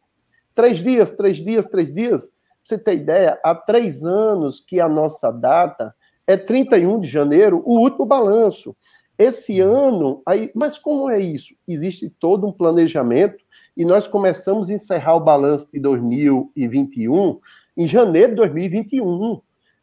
Três 0.53 0.80
dias, 0.80 1.11
três 1.11 1.38
dias, 1.38 1.65
três 1.67 1.93
dias. 1.93 2.28
Pra 2.28 2.34
você 2.63 2.78
ter 2.78 2.95
ideia, 2.95 3.39
há 3.43 3.53
três 3.53 4.03
anos 4.03 4.59
que 4.59 4.80
a 4.80 4.89
nossa 4.89 5.32
data 5.32 5.95
é 6.28 6.36
31 6.36 6.99
de 6.99 7.09
janeiro, 7.09 7.61
o 7.65 7.80
último 7.80 8.05
balanço. 8.05 8.76
Esse 9.17 9.61
ano, 9.61 10.21
aí, 10.26 10.51
mas 10.53 10.78
como 10.78 11.09
é 11.09 11.19
isso? 11.19 11.53
Existe 11.67 12.09
todo 12.09 12.45
um 12.45 12.51
planejamento 12.51 13.43
e 13.78 13.86
nós 13.86 14.07
começamos 14.07 14.69
a 14.69 14.73
encerrar 14.73 15.15
o 15.15 15.21
balanço 15.21 15.69
de 15.71 15.80
2021 15.80 17.39
em 17.78 17.88
janeiro 17.88 18.32
de 18.32 18.36
2021, 18.36 19.39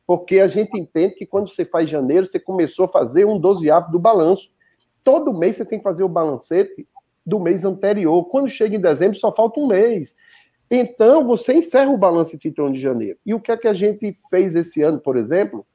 porque 0.06 0.40
a 0.40 0.48
gente 0.48 0.78
entende 0.78 1.14
que 1.14 1.24
quando 1.24 1.48
você 1.48 1.64
faz 1.64 1.88
janeiro, 1.88 2.26
você 2.26 2.38
começou 2.38 2.84
a 2.84 2.88
fazer 2.88 3.24
um 3.24 3.38
dozeavo 3.38 3.90
do 3.90 3.98
balanço. 3.98 4.50
Todo 5.02 5.32
mês 5.32 5.56
você 5.56 5.64
tem 5.64 5.78
que 5.78 5.84
fazer 5.84 6.02
o 6.02 6.08
balancete 6.08 6.86
do 7.24 7.40
mês 7.40 7.64
anterior. 7.64 8.24
Quando 8.26 8.48
chega 8.48 8.76
em 8.76 8.80
dezembro, 8.80 9.16
só 9.16 9.32
falta 9.32 9.60
um 9.60 9.66
mês. 9.66 10.16
Então, 10.70 11.26
você 11.26 11.54
encerra 11.54 11.90
o 11.90 11.98
balanço 11.98 12.32
de 12.32 12.38
31 12.38 12.72
de 12.72 12.80
janeiro. 12.80 13.18
E 13.24 13.34
o 13.34 13.40
que 13.40 13.52
é 13.52 13.56
que 13.56 13.68
a 13.68 13.74
gente 13.74 14.16
fez 14.30 14.56
esse 14.56 14.82
ano, 14.82 14.98
por 14.98 15.16
exemplo? 15.16 15.66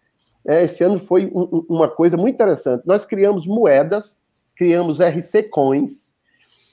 É, 0.48 0.64
esse 0.64 0.82
ano 0.82 0.98
foi 0.98 1.26
um, 1.26 1.66
uma 1.68 1.90
coisa 1.90 2.16
muito 2.16 2.36
interessante. 2.36 2.84
Nós 2.86 3.06
criamos 3.06 3.46
moedas, 3.46 4.22
criamos 4.56 5.00
RC 5.02 5.44
Coins. 5.50 6.16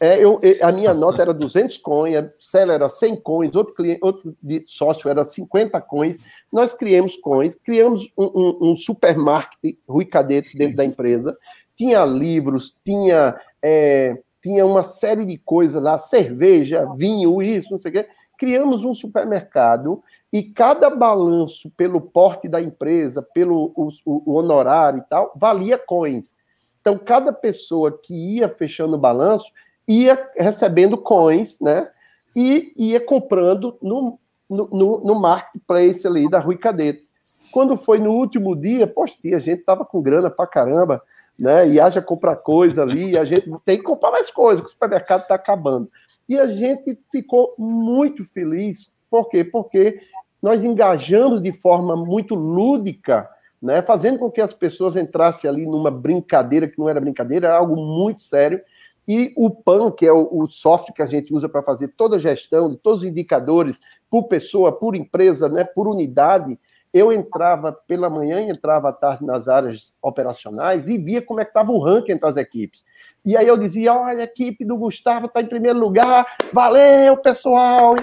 É, 0.00 0.22
eu, 0.22 0.40
a 0.60 0.70
minha 0.70 0.92
nota 0.92 1.22
era 1.22 1.32
200 1.32 1.78
coins, 1.78 2.16
a 2.16 2.30
Cela 2.38 2.74
era 2.74 2.88
100 2.88 3.16
coins, 3.16 3.54
outro, 3.54 3.74
cliente, 3.74 4.00
outro 4.02 4.36
sócio 4.66 5.08
era 5.08 5.24
50 5.24 5.80
coins. 5.80 6.18
Nós 6.52 6.74
criamos 6.74 7.16
coins, 7.16 7.56
criamos 7.64 8.12
um, 8.16 8.24
um, 8.24 8.58
um 8.70 8.76
supermarket 8.76 9.76
Rui 9.88 10.04
Cadete 10.04 10.56
dentro 10.56 10.76
da 10.76 10.84
empresa. 10.84 11.36
Tinha 11.76 12.04
livros, 12.04 12.76
tinha, 12.84 13.36
é, 13.62 14.18
tinha 14.42 14.64
uma 14.66 14.82
série 14.82 15.24
de 15.24 15.38
coisas 15.38 15.82
lá, 15.82 15.98
cerveja, 15.98 16.86
vinho, 16.96 17.42
isso, 17.42 17.72
não 17.72 17.78
sei 17.78 17.90
o 17.90 17.94
quê. 17.94 18.08
Criamos 18.36 18.84
um 18.84 18.94
supermercado 18.94 20.02
e 20.34 20.42
cada 20.42 20.90
balanço 20.90 21.70
pelo 21.76 22.00
porte 22.00 22.48
da 22.48 22.60
empresa, 22.60 23.22
pelo 23.22 23.72
o, 23.76 23.88
o, 24.04 24.34
honorário 24.34 24.98
e 24.98 25.02
tal, 25.02 25.32
valia 25.36 25.78
coins. 25.78 26.34
Então, 26.80 26.98
cada 26.98 27.32
pessoa 27.32 27.96
que 28.02 28.12
ia 28.12 28.48
fechando 28.48 28.96
o 28.96 28.98
balanço 28.98 29.52
ia 29.86 30.28
recebendo 30.36 30.98
coins, 30.98 31.60
né? 31.60 31.88
E 32.34 32.72
ia 32.76 32.98
comprando 32.98 33.78
no, 33.80 34.18
no, 34.50 34.66
no 35.04 35.14
marketplace 35.14 36.04
ali 36.04 36.28
da 36.28 36.40
Rui 36.40 36.56
Cadete. 36.56 37.06
Quando 37.52 37.76
foi 37.76 38.00
no 38.00 38.10
último 38.10 38.56
dia, 38.56 38.88
poxa, 38.88 39.14
a 39.36 39.38
gente 39.38 39.62
tava 39.62 39.84
com 39.84 40.02
grana 40.02 40.28
pra 40.30 40.48
caramba, 40.48 41.00
né? 41.38 41.68
E 41.68 41.78
haja 41.78 42.02
comprar 42.02 42.34
coisa 42.34 42.82
ali, 42.82 43.16
a 43.16 43.24
gente 43.24 43.48
tem 43.64 43.78
que 43.78 43.84
comprar 43.84 44.10
mais 44.10 44.32
coisas, 44.32 44.64
que 44.64 44.66
o 44.66 44.72
supermercado 44.72 45.22
está 45.22 45.36
acabando. 45.36 45.88
E 46.28 46.36
a 46.36 46.48
gente 46.48 46.98
ficou 47.12 47.54
muito 47.56 48.24
feliz. 48.24 48.92
Por 49.08 49.28
quê? 49.28 49.44
Porque 49.44 50.00
nós 50.44 50.62
engajamos 50.62 51.40
de 51.40 51.52
forma 51.52 51.96
muito 51.96 52.34
lúdica, 52.34 53.26
né, 53.62 53.80
fazendo 53.80 54.18
com 54.18 54.30
que 54.30 54.42
as 54.42 54.52
pessoas 54.52 54.94
entrassem 54.94 55.48
ali 55.48 55.64
numa 55.64 55.90
brincadeira 55.90 56.68
que 56.68 56.78
não 56.78 56.86
era 56.86 57.00
brincadeira, 57.00 57.46
era 57.46 57.56
algo 57.56 57.76
muito 57.76 58.22
sério. 58.22 58.60
E 59.08 59.32
o 59.38 59.48
PAN, 59.48 59.90
que 59.90 60.06
é 60.06 60.12
o, 60.12 60.28
o 60.30 60.46
software 60.46 60.92
que 60.92 61.00
a 61.00 61.06
gente 61.06 61.32
usa 61.32 61.48
para 61.48 61.62
fazer 61.62 61.88
toda 61.96 62.16
a 62.16 62.18
gestão 62.18 62.70
de 62.70 62.76
todos 62.76 63.00
os 63.00 63.08
indicadores, 63.08 63.80
por 64.10 64.24
pessoa, 64.24 64.70
por 64.70 64.94
empresa, 64.94 65.48
né, 65.48 65.64
por 65.64 65.88
unidade, 65.88 66.58
eu 66.92 67.10
entrava 67.10 67.72
pela 67.72 68.10
manhã 68.10 68.42
e 68.42 68.50
entrava 68.50 68.90
à 68.90 68.92
tarde 68.92 69.24
nas 69.24 69.48
áreas 69.48 69.94
operacionais 70.02 70.88
e 70.88 70.98
via 70.98 71.22
como 71.22 71.40
é 71.40 71.44
que 71.46 71.52
estava 71.52 71.72
o 71.72 71.82
ranking 71.82 72.12
entre 72.12 72.28
as 72.28 72.36
equipes. 72.36 72.84
E 73.24 73.34
aí 73.34 73.48
eu 73.48 73.56
dizia, 73.56 73.94
olha, 73.94 74.20
a 74.20 74.24
equipe 74.24 74.62
do 74.62 74.76
Gustavo 74.76 75.24
está 75.24 75.40
em 75.40 75.46
primeiro 75.46 75.78
lugar, 75.78 76.26
valeu, 76.52 77.16
pessoal! 77.16 77.94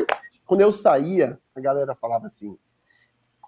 Quando 0.52 0.60
eu 0.60 0.74
saía, 0.74 1.40
a 1.56 1.62
galera 1.62 1.96
falava 1.96 2.28
assim: 2.28 2.58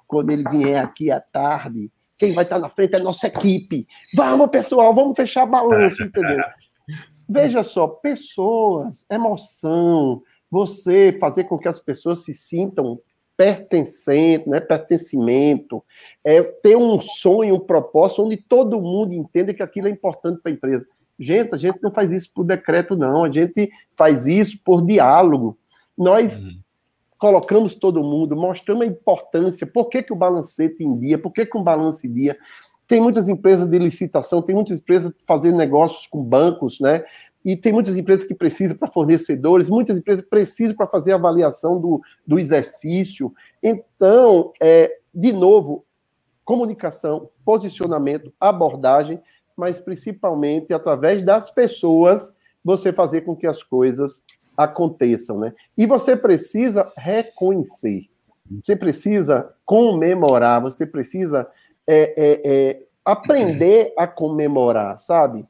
quando 0.07 0.31
ele 0.31 0.45
vier 0.49 0.81
aqui 0.81 1.11
à 1.11 1.19
tarde, 1.19 1.91
quem 2.17 2.31
vai 2.31 2.45
estar 2.45 2.57
na 2.57 2.69
frente 2.69 2.93
é 2.93 2.97
a 2.97 3.03
nossa 3.03 3.27
equipe. 3.27 3.85
Vamos, 4.15 4.47
pessoal, 4.47 4.95
vamos 4.95 5.13
fechar 5.17 5.45
balanço, 5.45 5.99
entendeu? 6.01 6.41
Veja 7.27 7.61
só, 7.61 7.89
pessoas, 7.89 9.05
emoção, 9.11 10.21
você 10.49 11.17
fazer 11.19 11.43
com 11.43 11.57
que 11.57 11.67
as 11.67 11.77
pessoas 11.77 12.23
se 12.23 12.33
sintam 12.33 13.01
pertencente, 13.35 14.47
né, 14.47 14.61
pertencimento, 14.61 15.83
é 16.23 16.41
ter 16.41 16.77
um 16.77 17.01
sonho, 17.01 17.55
um 17.55 17.59
propósito, 17.59 18.23
onde 18.23 18.37
todo 18.37 18.81
mundo 18.81 19.11
entenda 19.11 19.53
que 19.53 19.61
aquilo 19.61 19.89
é 19.89 19.91
importante 19.91 20.41
para 20.41 20.53
a 20.53 20.55
empresa. 20.55 20.87
Gente, 21.19 21.53
a 21.53 21.57
gente 21.57 21.83
não 21.83 21.91
faz 21.91 22.13
isso 22.13 22.31
por 22.33 22.45
decreto, 22.45 22.95
não, 22.95 23.25
a 23.25 23.29
gente 23.29 23.69
faz 23.93 24.25
isso 24.25 24.57
por 24.63 24.85
diálogo. 24.85 25.57
Nós 25.97 26.39
uhum 26.39 26.62
colocamos 27.23 27.73
todo 27.73 28.03
mundo, 28.03 28.35
mostramos 28.35 28.83
a 28.83 28.85
importância, 28.85 29.65
por 29.65 29.87
que, 29.87 30.03
que 30.03 30.11
o 30.11 30.15
balancete 30.15 30.83
em 30.83 30.99
dia, 30.99 31.17
por 31.17 31.31
que, 31.31 31.45
que 31.45 31.57
um 31.57 31.63
balance 31.63 32.05
em 32.05 32.13
dia. 32.13 32.37
Tem 32.85 32.99
muitas 32.99 33.29
empresas 33.29 33.65
de 33.65 33.79
licitação, 33.79 34.41
tem 34.41 34.53
muitas 34.53 34.81
empresas 34.81 35.13
fazendo 35.25 35.55
negócios 35.55 36.05
com 36.05 36.21
bancos, 36.21 36.81
né? 36.81 37.05
E 37.45 37.55
tem 37.55 37.71
muitas 37.71 37.95
empresas 37.95 38.25
que 38.25 38.35
precisam 38.35 38.75
para 38.75 38.91
fornecedores, 38.91 39.69
muitas 39.69 39.97
empresas 39.97 40.25
precisam 40.29 40.75
para 40.75 40.85
fazer 40.85 41.13
avaliação 41.13 41.79
do, 41.79 42.01
do 42.27 42.37
exercício. 42.37 43.33
Então, 43.63 44.51
é, 44.61 44.93
de 45.15 45.31
novo, 45.31 45.85
comunicação, 46.43 47.29
posicionamento, 47.45 48.33
abordagem, 48.37 49.17
mas 49.55 49.79
principalmente 49.79 50.73
através 50.73 51.23
das 51.23 51.49
pessoas, 51.49 52.35
você 52.61 52.91
fazer 52.91 53.21
com 53.21 53.33
que 53.33 53.47
as 53.47 53.63
coisas 53.63 54.25
aconteçam, 54.57 55.39
né? 55.39 55.53
E 55.77 55.85
você 55.85 56.15
precisa 56.15 56.91
reconhecer, 56.97 58.09
você 58.63 58.75
precisa 58.75 59.53
comemorar, 59.65 60.61
você 60.61 60.85
precisa 60.85 61.47
é, 61.87 62.13
é, 62.17 62.41
é, 62.45 62.85
aprender 63.03 63.93
a 63.97 64.07
comemorar, 64.07 64.97
sabe? 64.99 65.45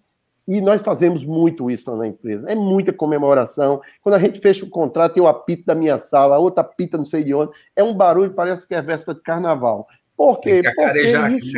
E 0.48 0.60
nós 0.60 0.82
fazemos 0.82 1.24
muito 1.24 1.72
isso 1.72 1.96
na 1.96 2.08
empresa. 2.08 2.48
É 2.50 2.56
muita 2.56 2.92
comemoração. 2.92 3.82
Quando 4.02 4.16
a 4.16 4.20
gente 4.20 4.40
fecha 4.40 4.66
o 4.66 4.70
contrato, 4.70 5.14
tem 5.14 5.24
o 5.24 5.28
apito 5.28 5.66
da 5.66 5.74
minha 5.74 5.98
sala, 5.98 6.36
a 6.36 6.40
outra 6.40 6.62
apita 6.62 6.98
não 6.98 7.06
sei 7.06 7.24
de 7.24 7.34
onde. 7.34 7.52
É 7.76 7.84
um 7.84 7.94
barulho, 7.94 8.34
parece 8.34 8.68
que 8.68 8.76
é 8.76 8.82
véspera 8.82 9.16
de 9.16 9.24
carnaval. 9.24 9.88
Por 10.18 10.42
quê? 10.42 10.62
Porque 10.76 11.38
isso, 11.38 11.58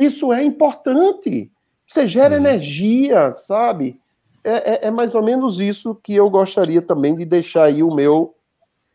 isso 0.00 0.32
é 0.32 0.42
importante. 0.42 1.52
Você 1.86 2.06
gera 2.08 2.34
uhum. 2.34 2.40
energia, 2.40 3.34
sabe? 3.34 4.00
É, 4.44 4.86
é, 4.86 4.86
é, 4.86 4.90
mais 4.90 5.14
ou 5.14 5.22
menos 5.22 5.60
isso 5.60 5.94
que 5.94 6.14
eu 6.14 6.28
gostaria 6.28 6.82
também 6.82 7.14
de 7.14 7.24
deixar 7.24 7.64
aí 7.64 7.82
o 7.82 7.94
meu, 7.94 8.34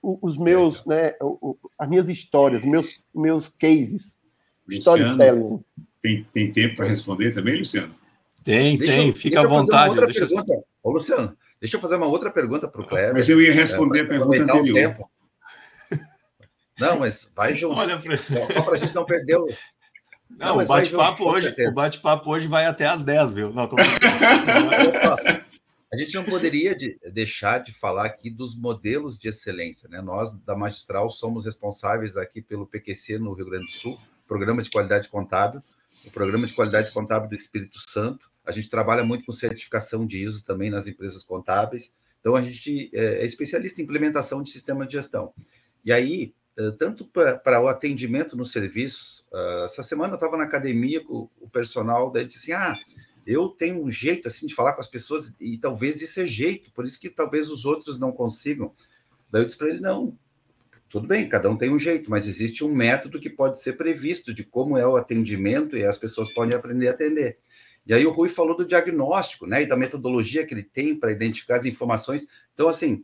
os 0.02 0.38
meus, 0.38 0.86
né, 0.86 1.14
as 1.80 1.88
minhas 1.88 2.10
histórias, 2.10 2.64
meus, 2.64 3.00
meus 3.16 3.48
cases, 3.48 4.18
storytelling. 4.70 5.64
Tem, 6.02 6.24
tem 6.34 6.52
tempo 6.52 6.76
para 6.76 6.88
responder 6.88 7.32
também, 7.32 7.58
Luciano? 7.58 7.96
Tem, 8.44 8.78
deixa, 8.78 8.94
tem, 8.94 9.14
fica 9.14 9.42
à 9.42 9.48
vontade. 9.48 9.96
Deixa 9.96 10.26
pergunta. 10.26 10.54
Eu... 10.54 10.66
Ô, 10.84 10.92
Luciano, 10.92 11.38
deixa 11.60 11.78
eu 11.78 11.82
fazer 11.82 11.96
uma 11.96 12.08
outra 12.08 12.30
pergunta 12.30 12.68
para 12.68 12.82
o 12.82 12.88
Kleber. 12.88 13.14
Mas 13.14 13.28
eu 13.28 13.42
ia 13.42 13.54
responder 13.54 14.00
é, 14.00 14.02
a 14.04 14.08
pergunta 14.08 14.44
anterior. 14.44 14.96
Não, 16.80 17.00
mas 17.00 17.32
vai 17.36 17.58
junto. 17.58 17.76
Olha 17.76 18.00
pra... 18.00 18.18
Só, 18.18 18.46
só 18.54 18.62
para 18.62 18.76
a 18.76 18.78
gente 18.78 18.94
não 18.94 19.06
perder 19.06 19.38
o. 19.38 19.48
Não, 20.30 20.58
não 20.58 20.64
o 20.64 20.68
bate-papo 20.68 21.24
hoje, 21.24 21.56
o 21.68 21.74
bate-papo 21.74 22.30
hoje 22.30 22.48
vai 22.48 22.66
até 22.66 22.86
às 22.88 23.02
10, 23.02 23.32
viu? 23.32 23.54
Não, 23.54 23.68
tô... 23.68 23.76
Olha 23.80 24.94
só. 25.00 25.16
A 25.92 25.96
gente 25.96 26.14
não 26.16 26.24
poderia 26.24 26.76
de, 26.76 27.00
deixar 27.14 27.60
de 27.60 27.74
falar 27.74 28.06
aqui 28.06 28.30
dos 28.30 28.56
modelos 28.56 29.18
de 29.18 29.30
excelência, 29.30 29.88
né? 29.88 30.02
Nós 30.02 30.34
da 30.46 30.56
Magistral 30.56 31.10
somos 31.10 31.46
responsáveis 31.46 32.18
aqui 32.18 32.42
pelo 32.42 32.68
PQC 32.68 33.18
no 33.20 33.34
Rio 33.34 33.46
Grande 33.46 33.68
do 33.68 33.72
Sul, 33.72 33.98
Programa 34.28 34.62
de 34.62 34.70
Qualidade 34.70 35.08
Contábil, 35.08 35.64
o 36.06 36.12
Programa 36.12 36.46
de 36.46 36.54
Qualidade 36.54 36.92
Contábil 36.92 37.30
do 37.30 37.36
Espírito 37.36 37.80
Santo. 37.80 38.30
A 38.46 38.52
gente 38.52 38.70
trabalha 38.70 39.04
muito 39.04 39.26
com 39.26 39.32
certificação 39.32 40.06
de 40.06 40.22
ISO 40.22 40.46
também 40.46 40.70
nas 40.70 40.88
empresas 40.88 41.24
contábeis. 41.24 41.94
Então 42.20 42.36
a 42.36 42.42
gente 42.42 42.92
é, 42.94 43.22
é 43.22 43.26
especialista 43.26 43.80
em 43.80 43.86
implementação 43.86 44.44
de 44.44 44.52
sistema 44.52 44.86
de 44.86 44.94
gestão. 44.94 45.34
E 45.86 45.94
aí 45.94 46.34
eh, 46.34 46.34
tanto 46.78 47.06
para 47.06 47.62
o 47.62 47.68
atendimento 47.68 48.36
nos 48.36 48.52
serviços. 48.52 49.26
Uh, 49.32 49.66
essa 49.66 49.84
semana 49.84 50.14
eu 50.14 50.16
estava 50.16 50.36
na 50.36 50.44
academia 50.44 51.04
com 51.04 51.30
o 51.40 51.50
personal, 51.50 52.12
daí 52.12 52.26
disse 52.26 52.52
assim: 52.52 52.64
ah, 52.64 52.76
eu 53.26 53.50
tenho 53.50 53.84
um 53.84 53.92
jeito 53.92 54.28
assim 54.28 54.48
de 54.48 54.56
falar 54.56 54.74
com 54.74 54.82
as 54.82 54.88
pessoas 54.88 55.36
e 55.40 55.58
talvez 55.58 56.02
isso 56.02 56.20
é 56.20 56.26
jeito, 56.26 56.72
por 56.72 56.84
isso 56.86 57.00
que 57.00 57.10
talvez 57.10 57.50
os 57.50 57.66
outros 57.66 58.00
não 58.00 58.12
consigam. 58.12 58.74
Daí 59.32 59.44
eu 59.44 59.46
disse 59.46 59.58
para 59.58 59.70
ele: 59.70 59.80
não, 59.80 60.18
tudo 60.90 61.08
bem, 61.08 61.30
cada 61.30 61.50
um 61.50 61.58
tem 61.58 61.70
um 61.70 61.78
jeito, 61.78 62.10
mas 62.10 62.28
existe 62.28 62.64
um 62.64 62.74
método 62.74 63.20
que 63.20 63.30
pode 63.30 63.62
ser 63.62 63.74
previsto 63.74 64.34
de 64.34 64.44
como 64.44 64.78
é 64.78 64.88
o 64.88 64.96
atendimento 64.96 65.76
e 65.78 65.86
as 65.86 65.98
pessoas 65.98 66.34
podem 66.34 66.56
aprender 66.56 66.88
a 66.88 66.92
atender. 66.92 67.38
E 67.86 67.94
aí 67.94 68.06
o 68.06 68.12
Rui 68.12 68.30
falou 68.30 68.56
do 68.56 68.66
diagnóstico, 68.66 69.46
né, 69.46 69.64
e 69.64 69.66
da 69.66 69.78
metodologia 69.78 70.46
que 70.46 70.54
ele 70.54 70.64
tem 70.64 70.96
para 70.98 71.12
identificar 71.12 71.56
as 71.56 71.66
informações. 71.66 72.28
Então, 72.54 72.68
assim, 72.68 73.04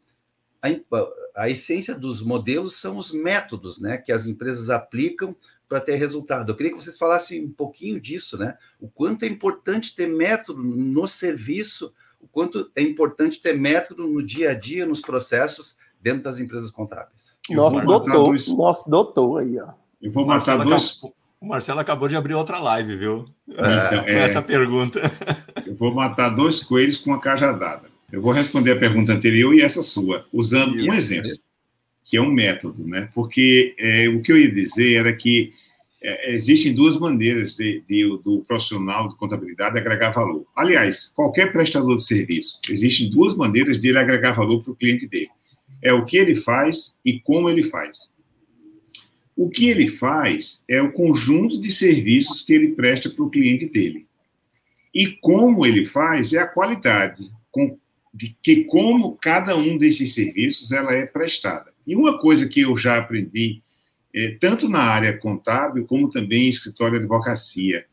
a, 0.64 1.43
a 1.43 1.49
essência 1.49 1.93
dos 1.93 2.22
modelos 2.22 2.80
são 2.80 2.97
os 2.97 3.11
métodos 3.11 3.80
né, 3.80 3.97
que 3.97 4.11
as 4.11 4.26
empresas 4.26 4.70
aplicam 4.70 5.36
para 5.68 5.82
ter 5.82 5.95
resultado. 5.95 6.51
Eu 6.51 6.55
queria 6.55 6.72
que 6.72 6.82
vocês 6.82 6.97
falassem 6.97 7.45
um 7.45 7.51
pouquinho 7.51 7.99
disso, 7.99 8.38
né? 8.38 8.55
O 8.80 8.88
quanto 8.88 9.24
é 9.24 9.28
importante 9.28 9.95
ter 9.95 10.07
método 10.07 10.61
no 10.61 11.07
serviço, 11.07 11.91
o 12.22 12.28
quanto 12.28 12.70
é 12.76 12.82
importante 12.82 13.41
ter 13.41 13.57
método 13.57 14.05
no 14.07 14.24
dia 14.24 14.51
a 14.51 14.53
dia, 14.53 14.86
nos 14.86 15.01
processos 15.01 15.76
dentro 15.99 16.24
das 16.24 16.39
empresas 16.39 16.70
contábeis. 16.70 17.38
Nosso 17.49 17.86
doutor, 17.86 18.26
dois... 18.26 18.47
nosso 18.55 18.89
doutor 18.89 19.41
aí, 19.41 19.59
ó. 19.59 19.70
Eu 20.01 20.11
vou 20.11 20.26
matar 20.26 20.64
dois. 20.64 20.97
Acabou, 20.97 21.16
o 21.41 21.47
Marcelo 21.47 21.80
acabou 21.80 22.07
de 22.07 22.16
abrir 22.16 22.36
outra 22.36 22.59
live, 22.59 22.95
viu? 22.95 23.26
É, 23.49 23.88
então, 23.88 24.03
com 24.03 24.09
é... 24.09 24.20
essa 24.20 24.41
pergunta. 24.41 24.99
Eu 25.66 25.76
vou 25.76 25.93
matar 25.93 26.30
dois 26.30 26.64
coelhos 26.64 26.97
com 26.97 27.09
uma 27.09 27.20
cajadada. 27.20 27.92
Eu 28.14 28.22
vou 28.22 28.32
responder 28.32 28.74
a 28.74 28.80
pergunta 28.80 29.11
anterior 29.11 29.55
e 29.55 29.61
essa 29.61 29.82
sua, 29.82 30.28
usando 30.32 30.76
um 30.76 30.93
exemplo, 30.93 31.32
que 32.03 32.16
é 32.16 32.22
um 32.22 32.32
método, 32.32 32.88
né? 32.88 33.09
Porque 33.11 33.74
é, 33.76 34.07
o 34.07 34.22
que 34.22 34.32
eu 34.32 34.38
ia 34.38 34.51
dizer 34.51 34.97
era 34.97 35.11
que 35.11 35.51
é, 35.99 36.36
existem 36.36 36.76
duas 36.76 36.95
maneiras 36.99 37.55
de, 37.55 37.82
de, 37.89 38.03
do 38.24 38.43
profissional 38.47 39.07
de 39.07 39.18
contabilidade 39.18 39.80
agregar 39.80 40.11
valor. 40.11 40.45
Aliás, 40.55 41.05
qualquer 41.16 41.51
prestador 41.51 41.97
de 41.97 42.03
serviço, 42.03 42.59
existem 42.70 43.09
duas 43.09 43.36
maneiras 43.36 43.80
de 43.80 43.89
ele 43.89 43.97
agregar 43.97 44.34
valor 44.34 44.61
para 44.61 44.74
o 44.74 44.76
cliente 44.76 45.07
dele. 45.07 45.32
É 45.82 45.91
o 45.91 46.05
que 46.05 46.16
ele 46.16 46.36
faz 46.36 46.99
e 47.03 47.20
como 47.20 47.49
ele 47.49 47.64
faz. 47.64 48.11
O 49.36 49.49
que 49.49 49.70
ele 49.70 49.88
faz 49.88 50.64
é 50.70 50.80
o 50.80 50.91
conjunto 50.91 51.59
de 51.59 51.72
serviços 51.72 52.43
que 52.43 52.53
ele 52.53 52.74
presta 52.74 53.09
para 53.09 53.26
o 53.26 53.30
cliente 53.32 53.66
dele. 53.66 54.05
E 54.93 55.07
como 55.20 55.66
ele 55.66 55.84
faz 55.84 56.32
é 56.32 56.38
a 56.38 56.45
qualidade, 56.45 57.32
com 57.49 57.76
de 58.14 58.36
que 58.41 58.66
como 58.66 59.18
cada 59.18 59.55
um 59.55 59.78
desses 59.78 60.14
serviços 60.14 60.72
ela 60.72 60.93
é 60.93 61.05
prestada. 61.05 61.74
E 61.86 61.95
uma 61.95 62.20
coisa 62.20 62.47
que 62.47 62.61
eu 62.61 62.78
já 62.78 62.97
aprendi, 62.97 63.61
é, 64.14 64.38
tanto 64.39 64.70
na 64.70 64.82
área 64.82 65.18
contábil 65.18 65.86
como 65.86 66.09
também 66.09 66.45
em 66.45 66.49
escritório 66.49 66.99
de 66.99 67.05
advocacia, 67.05 67.86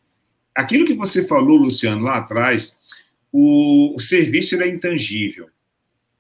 aquilo 0.54 0.84
que 0.84 0.94
você 0.94 1.26
falou, 1.26 1.56
Luciano, 1.56 2.04
lá 2.04 2.18
atrás, 2.18 2.76
o, 3.32 3.94
o 3.96 4.00
serviço 4.00 4.60
é 4.60 4.68
intangível. 4.68 5.48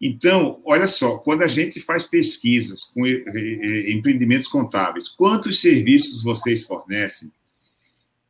Então, 0.00 0.62
olha 0.64 0.86
só, 0.86 1.18
quando 1.18 1.42
a 1.42 1.46
gente 1.46 1.78
faz 1.78 2.06
pesquisas 2.06 2.84
com 2.84 3.06
eh, 3.06 3.22
eh, 3.26 3.92
empreendimentos 3.92 4.48
contábeis, 4.48 5.10
quantos 5.10 5.60
serviços 5.60 6.22
vocês 6.22 6.64
fornecem? 6.64 7.30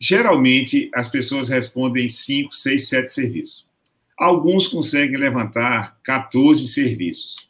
Geralmente, 0.00 0.90
as 0.92 1.08
pessoas 1.08 1.48
respondem 1.48 2.08
cinco, 2.08 2.52
seis, 2.52 2.88
sete 2.88 3.12
serviços. 3.12 3.69
Alguns 4.20 4.68
conseguem 4.68 5.16
levantar 5.16 5.98
14 6.02 6.68
serviços. 6.68 7.48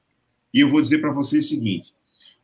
E 0.54 0.60
eu 0.60 0.70
vou 0.70 0.80
dizer 0.80 0.98
para 0.98 1.10
vocês 1.10 1.46
o 1.46 1.48
seguinte: 1.48 1.92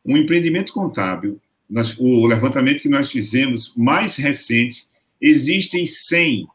um 0.05 0.17
empreendimento 0.17 0.73
contábil, 0.73 1.39
nós, 1.69 1.97
o 1.97 2.27
levantamento 2.27 2.81
que 2.81 2.89
nós 2.89 3.09
fizemos 3.09 3.73
mais 3.73 4.17
recente, 4.17 4.85
existem 5.21 5.85
100, 5.85 6.45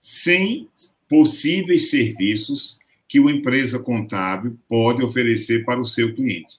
100 0.00 0.68
possíveis 1.08 1.90
serviços 1.90 2.80
que 3.06 3.20
uma 3.20 3.30
empresa 3.30 3.78
contábil 3.78 4.58
pode 4.68 5.00
oferecer 5.00 5.64
para 5.64 5.80
o 5.80 5.84
seu 5.84 6.12
cliente. 6.12 6.58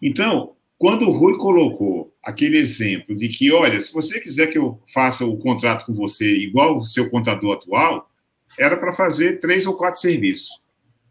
Então, 0.00 0.52
quando 0.78 1.06
o 1.06 1.12
Rui 1.12 1.36
colocou 1.36 2.10
aquele 2.22 2.56
exemplo 2.56 3.14
de 3.14 3.28
que, 3.28 3.52
olha, 3.52 3.78
se 3.82 3.92
você 3.92 4.18
quiser 4.18 4.46
que 4.46 4.56
eu 4.56 4.80
faça 4.86 5.26
o 5.26 5.36
contrato 5.36 5.84
com 5.84 5.92
você 5.92 6.38
igual 6.38 6.78
o 6.78 6.84
seu 6.84 7.10
contador 7.10 7.52
atual, 7.52 8.10
era 8.58 8.76
para 8.76 8.92
fazer 8.92 9.38
três 9.38 9.66
ou 9.66 9.76
quatro 9.76 10.00
serviços. 10.00 10.50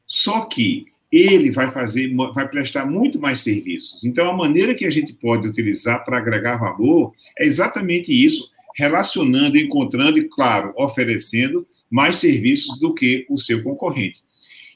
Só 0.06 0.42
que 0.46 0.86
ele 1.12 1.52
vai 1.52 1.70
fazer, 1.70 2.14
vai 2.34 2.48
prestar 2.48 2.86
muito 2.86 3.20
mais 3.20 3.42
serviços. 3.42 4.04
Então, 4.04 4.30
a 4.30 4.34
maneira 4.34 4.74
que 4.74 4.86
a 4.86 4.89
gente 4.89 5.14
pode 5.14 5.48
utilizar 5.48 6.04
para 6.06 6.18
agregar 6.18 6.58
valor 6.58 7.14
é 7.38 7.46
exatamente 7.46 8.14
isso, 8.14 8.50
relacionando, 8.76 9.58
encontrando 9.58 10.18
e, 10.18 10.30
claro, 10.30 10.74
oferecendo 10.78 11.68
mais 11.89 12.16
serviços 12.16 12.80
do 12.80 12.94
que 12.94 13.26
o 13.30 13.38
seu 13.38 13.62
concorrente. 13.62 14.22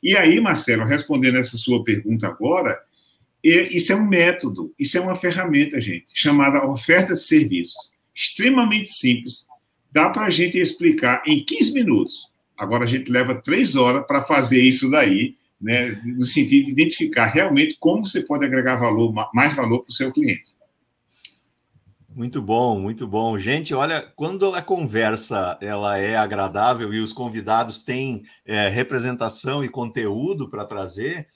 E 0.03 0.16
aí, 0.16 0.39
Marcelo, 0.41 0.84
respondendo 0.84 1.38
essa 1.38 1.57
sua 1.57 1.84
pergunta 1.84 2.28
agora, 2.28 2.78
isso 3.41 3.93
é 3.93 3.95
um 3.95 4.05
método, 4.05 4.74
isso 4.78 4.97
é 4.97 5.01
uma 5.01 5.16
ferramenta, 5.16 5.80
gente, 5.80 6.07
chamada 6.13 6.66
oferta 6.66 7.13
de 7.13 7.24
serviços. 7.24 7.91
Extremamente 8.13 8.89
simples. 8.89 9.45
Dá 9.91 10.09
para 10.09 10.26
a 10.26 10.30
gente 10.30 10.57
explicar 10.57 11.24
em 11.26 11.43
15 11.43 11.74
minutos 11.74 12.34
Agora 12.57 12.85
a 12.85 12.87
gente 12.87 13.11
leva 13.11 13.35
três 13.35 13.75
horas 13.75 14.05
para 14.05 14.21
fazer 14.21 14.61
isso 14.61 14.89
daí, 14.89 15.35
né, 15.59 16.01
no 16.05 16.25
sentido 16.25 16.65
de 16.65 16.71
identificar 16.71 17.25
realmente 17.27 17.77
como 17.79 18.05
você 18.05 18.21
pode 18.21 18.45
agregar 18.45 18.75
valor, 18.75 19.13
mais 19.33 19.53
valor 19.53 19.79
para 19.79 19.89
o 19.89 19.93
seu 19.93 20.11
cliente. 20.11 20.55
Muito 22.15 22.41
bom, 22.41 22.79
muito 22.79 23.05
bom. 23.05 23.37
Gente, 23.37 23.73
olha, 23.73 24.01
quando 24.15 24.53
a 24.55 24.61
conversa 24.61 25.57
ela 25.59 25.97
é 25.97 26.15
agradável 26.15 26.93
e 26.93 26.99
os 27.01 27.11
convidados 27.11 27.81
têm 27.81 28.23
é, 28.45 28.69
representação 28.69 29.61
e 29.61 29.67
conteúdo 29.67 30.49
para 30.49 30.63
trazer, 30.63 31.27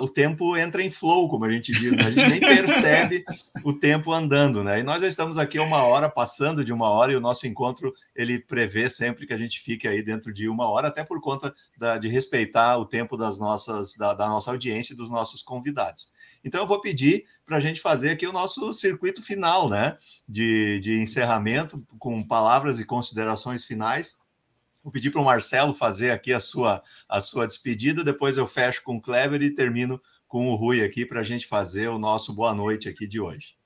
o 0.00 0.08
tempo 0.08 0.56
entra 0.56 0.82
em 0.82 0.90
flow, 0.90 1.28
como 1.28 1.44
a 1.44 1.50
gente 1.50 1.72
diz, 1.72 1.92
né? 1.92 2.04
a 2.06 2.10
gente 2.10 2.30
nem 2.30 2.40
percebe 2.40 3.24
o 3.62 3.72
tempo 3.72 4.12
andando, 4.12 4.64
né? 4.64 4.80
E 4.80 4.82
nós 4.82 5.02
já 5.02 5.08
estamos 5.08 5.36
aqui 5.36 5.58
uma 5.58 5.82
hora, 5.82 6.08
passando 6.08 6.64
de 6.64 6.72
uma 6.72 6.88
hora, 6.90 7.12
e 7.12 7.16
o 7.16 7.20
nosso 7.20 7.46
encontro 7.46 7.92
ele 8.16 8.38
prevê 8.38 8.88
sempre 8.88 9.26
que 9.26 9.34
a 9.34 9.36
gente 9.36 9.60
fique 9.60 9.86
aí 9.86 10.02
dentro 10.02 10.32
de 10.32 10.48
uma 10.48 10.68
hora, 10.68 10.88
até 10.88 11.04
por 11.04 11.20
conta 11.20 11.54
da, 11.76 11.98
de 11.98 12.08
respeitar 12.08 12.78
o 12.78 12.86
tempo 12.86 13.16
das 13.16 13.38
nossas, 13.38 13.94
da, 13.94 14.14
da 14.14 14.28
nossa 14.28 14.50
audiência 14.50 14.94
e 14.94 14.96
dos 14.96 15.10
nossos 15.10 15.42
convidados. 15.42 16.08
Então, 16.42 16.62
eu 16.62 16.66
vou 16.66 16.80
pedir 16.80 17.26
para 17.44 17.58
a 17.58 17.60
gente 17.60 17.80
fazer 17.80 18.10
aqui 18.10 18.26
o 18.26 18.32
nosso 18.32 18.72
circuito 18.72 19.22
final, 19.22 19.68
né? 19.68 19.96
De, 20.26 20.80
de 20.80 21.00
encerramento, 21.00 21.84
com 21.98 22.26
palavras 22.26 22.80
e 22.80 22.84
considerações 22.84 23.64
finais. 23.64 24.18
Vou 24.82 24.92
pedir 24.92 25.10
para 25.10 25.20
o 25.20 25.24
Marcelo 25.24 25.74
fazer 25.74 26.10
aqui 26.10 26.32
a 26.32 26.40
sua, 26.40 26.82
a 27.08 27.20
sua 27.20 27.46
despedida, 27.46 28.02
depois 28.02 28.38
eu 28.38 28.46
fecho 28.46 28.82
com 28.82 28.96
o 28.96 29.00
Kleber 29.00 29.42
e 29.42 29.54
termino 29.54 30.00
com 30.26 30.48
o 30.48 30.54
Rui 30.54 30.82
aqui 30.82 31.04
para 31.04 31.20
a 31.20 31.24
gente 31.24 31.46
fazer 31.46 31.88
o 31.88 31.98
nosso 31.98 32.32
boa 32.32 32.54
noite 32.54 32.88
aqui 32.88 33.06
de 33.06 33.20
hoje. 33.20 33.56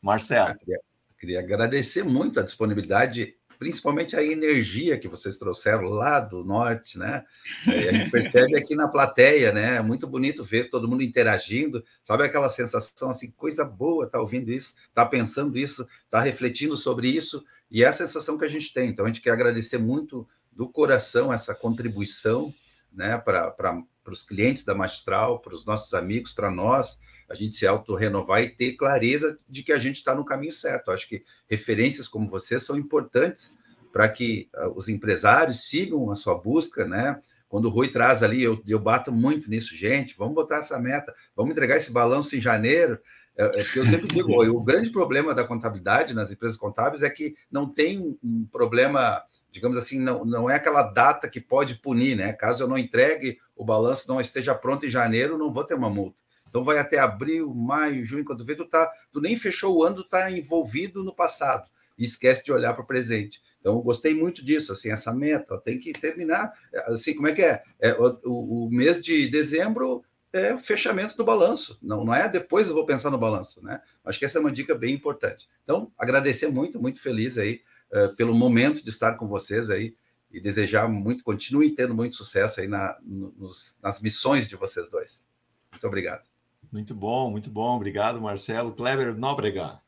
Marcelo. 0.00 0.56
Queria, 0.58 0.78
queria 1.18 1.40
agradecer 1.40 2.02
muito 2.02 2.40
a 2.40 2.42
disponibilidade 2.42 3.34
principalmente 3.58 4.16
a 4.16 4.22
energia 4.22 4.98
que 4.98 5.08
vocês 5.08 5.38
trouxeram 5.38 5.88
lá 5.88 6.20
do 6.20 6.44
norte, 6.44 6.98
né? 6.98 7.24
E 7.66 7.70
a 7.88 7.92
gente 7.92 8.10
percebe 8.10 8.56
aqui 8.56 8.74
na 8.74 8.88
plateia, 8.88 9.52
né? 9.52 9.76
É 9.76 9.82
muito 9.82 10.06
bonito 10.06 10.44
ver 10.44 10.70
todo 10.70 10.88
mundo 10.88 11.02
interagindo, 11.02 11.84
sabe 12.02 12.24
aquela 12.24 12.50
sensação 12.50 13.10
assim, 13.10 13.30
coisa 13.30 13.64
boa, 13.64 14.06
tá 14.06 14.20
ouvindo 14.20 14.52
isso, 14.52 14.74
tá 14.92 15.06
pensando 15.06 15.56
isso, 15.56 15.86
tá 16.10 16.20
refletindo 16.20 16.76
sobre 16.76 17.08
isso, 17.08 17.44
e 17.70 17.82
é 17.82 17.86
a 17.86 17.92
sensação 17.92 18.38
que 18.38 18.44
a 18.44 18.50
gente 18.50 18.72
tem. 18.72 18.90
Então 18.90 19.04
a 19.04 19.08
gente 19.08 19.20
quer 19.22 19.30
agradecer 19.30 19.78
muito 19.78 20.28
do 20.54 20.68
coração 20.68 21.32
essa 21.32 21.54
contribuição 21.54 22.52
né, 22.92 23.18
para 23.18 23.82
os 24.06 24.22
clientes 24.22 24.64
da 24.64 24.74
Magistral, 24.74 25.40
para 25.40 25.54
os 25.54 25.64
nossos 25.64 25.92
amigos, 25.94 26.32
para 26.32 26.50
nós, 26.50 27.00
a 27.28 27.34
gente 27.34 27.56
se 27.56 27.66
auto-renovar 27.66 28.42
e 28.42 28.50
ter 28.50 28.72
clareza 28.72 29.36
de 29.48 29.62
que 29.62 29.72
a 29.72 29.78
gente 29.78 29.96
está 29.96 30.14
no 30.14 30.24
caminho 30.24 30.52
certo. 30.52 30.90
Acho 30.90 31.08
que 31.08 31.24
referências 31.48 32.06
como 32.06 32.28
você 32.28 32.60
são 32.60 32.76
importantes 32.76 33.52
para 33.92 34.08
que 34.08 34.48
uh, 34.56 34.68
os 34.76 34.88
empresários 34.88 35.68
sigam 35.68 36.10
a 36.10 36.14
sua 36.14 36.34
busca, 36.34 36.84
né? 36.84 37.20
Quando 37.48 37.66
o 37.66 37.70
Rui 37.70 37.88
traz 37.88 38.22
ali, 38.22 38.42
eu, 38.42 38.60
eu 38.66 38.80
bato 38.80 39.12
muito 39.12 39.48
nisso, 39.48 39.76
gente, 39.76 40.16
vamos 40.18 40.34
botar 40.34 40.56
essa 40.56 40.76
meta, 40.78 41.14
vamos 41.36 41.52
entregar 41.52 41.76
esse 41.76 41.92
balanço 41.92 42.34
em 42.34 42.40
janeiro. 42.40 42.98
É, 43.36 43.60
é 43.60 43.62
eu 43.76 43.84
sempre 43.84 44.08
digo, 44.08 44.32
o 44.44 44.64
grande 44.64 44.90
problema 44.90 45.32
da 45.32 45.44
contabilidade 45.44 46.12
nas 46.12 46.30
empresas 46.32 46.56
contábeis 46.56 47.04
é 47.04 47.10
que 47.10 47.36
não 47.48 47.72
tem 47.72 48.18
um 48.22 48.44
problema, 48.50 49.22
digamos 49.54 49.76
assim, 49.76 50.00
não, 50.00 50.24
não 50.24 50.50
é 50.50 50.56
aquela 50.56 50.82
data 50.82 51.28
que 51.28 51.40
pode 51.40 51.76
punir, 51.76 52.16
né? 52.16 52.32
Caso 52.32 52.64
eu 52.64 52.68
não 52.68 52.76
entregue 52.76 53.38
o 53.54 53.64
balanço, 53.64 54.08
não 54.08 54.20
esteja 54.20 54.52
pronto 54.52 54.84
em 54.84 54.90
janeiro, 54.90 55.38
não 55.38 55.52
vou 55.52 55.62
ter 55.62 55.74
uma 55.74 55.88
multa. 55.88 56.18
Então 56.48 56.64
vai 56.64 56.76
até 56.76 56.98
abril, 56.98 57.54
maio, 57.54 58.04
junho, 58.04 58.24
quando 58.24 58.44
vê, 58.44 58.56
tu, 58.56 58.64
tá, 58.64 58.92
tu 59.12 59.20
nem 59.20 59.38
fechou 59.38 59.76
o 59.76 59.84
ano, 59.84 59.96
tu 59.96 60.02
está 60.02 60.28
envolvido 60.28 61.04
no 61.04 61.14
passado 61.14 61.70
e 61.96 62.04
esquece 62.04 62.44
de 62.44 62.52
olhar 62.52 62.74
para 62.74 62.82
o 62.82 62.86
presente. 62.86 63.40
Então, 63.60 63.80
gostei 63.80 64.12
muito 64.12 64.44
disso, 64.44 64.72
assim, 64.72 64.90
essa 64.90 65.12
meta, 65.12 65.56
tem 65.58 65.78
que 65.78 65.92
terminar, 65.92 66.52
assim, 66.86 67.14
como 67.14 67.28
é 67.28 67.32
que 67.32 67.42
é? 67.42 67.62
é 67.80 67.92
o, 67.94 68.66
o, 68.66 68.70
mês 68.70 69.00
de 69.00 69.28
dezembro 69.28 70.04
é 70.32 70.58
fechamento 70.58 71.16
do 71.16 71.24
balanço, 71.24 71.78
não, 71.80 72.04
não 72.04 72.12
é 72.12 72.28
depois 72.28 72.68
eu 72.68 72.74
vou 72.74 72.84
pensar 72.84 73.08
no 73.08 73.16
balanço, 73.16 73.64
né? 73.64 73.80
Acho 74.04 74.18
que 74.18 74.24
essa 74.24 74.38
é 74.38 74.40
uma 74.40 74.50
dica 74.50 74.74
bem 74.74 74.92
importante. 74.92 75.48
Então, 75.62 75.92
agradecer 75.96 76.48
muito, 76.48 76.82
muito 76.82 77.00
feliz 77.00 77.38
aí 77.38 77.62
uh, 77.94 78.14
pelo 78.16 78.34
momento 78.34 78.84
de 78.84 78.90
estar 78.90 79.14
com 79.14 79.26
vocês 79.26 79.70
aí 79.70 79.94
e 80.30 80.40
desejar 80.40 80.88
muito, 80.88 81.22
continuem 81.22 81.74
tendo 81.74 81.94
muito 81.94 82.16
sucesso 82.16 82.60
aí 82.60 82.66
na, 82.66 82.96
nos, 83.02 83.76
nas 83.80 84.00
missões 84.00 84.48
de 84.48 84.56
vocês 84.56 84.90
dois. 84.90 85.24
Muito 85.70 85.86
obrigado. 85.86 86.24
Muito 86.72 86.92
bom, 86.92 87.30
muito 87.30 87.50
bom. 87.50 87.76
Obrigado, 87.76 88.20
Marcelo. 88.20 88.72
Kleber 88.72 89.14
Nóbrega. 89.14 89.78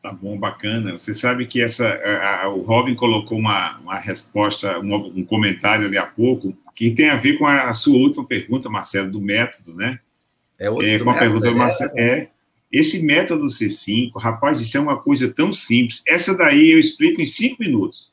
Tá 0.00 0.12
bom, 0.12 0.38
bacana. 0.38 0.92
Você 0.92 1.14
sabe 1.14 1.46
que 1.46 1.60
essa, 1.60 1.88
a, 1.88 2.44
a, 2.44 2.48
o 2.48 2.60
Robin 2.62 2.94
colocou 2.94 3.38
uma, 3.38 3.78
uma 3.78 3.98
resposta, 3.98 4.78
um, 4.78 4.94
um 4.94 5.24
comentário 5.24 5.86
ali 5.86 5.98
há 5.98 6.06
pouco, 6.06 6.56
que 6.74 6.92
tem 6.92 7.08
a 7.08 7.16
ver 7.16 7.38
com 7.38 7.46
a, 7.46 7.70
a 7.70 7.74
sua 7.74 7.96
última 7.96 8.24
pergunta, 8.24 8.68
Marcelo, 8.68 9.10
do 9.10 9.20
método, 9.20 9.74
né? 9.74 9.98
É, 10.58 10.70
outro 10.70 10.86
é 10.86 10.98
com 10.98 11.10
a 11.10 11.18
pergunta 11.18 11.50
do 11.50 11.56
Marcelo. 11.56 11.90
É, 11.96 12.18
é, 12.18 12.30
esse 12.74 13.04
método 13.04 13.46
C5, 13.46 14.10
rapaz, 14.16 14.60
isso 14.60 14.76
é 14.76 14.80
uma 14.80 15.00
coisa 15.00 15.32
tão 15.32 15.52
simples. 15.52 16.02
Essa 16.04 16.36
daí 16.36 16.72
eu 16.72 16.78
explico 16.78 17.22
em 17.22 17.26
cinco 17.26 17.62
minutos. 17.62 18.12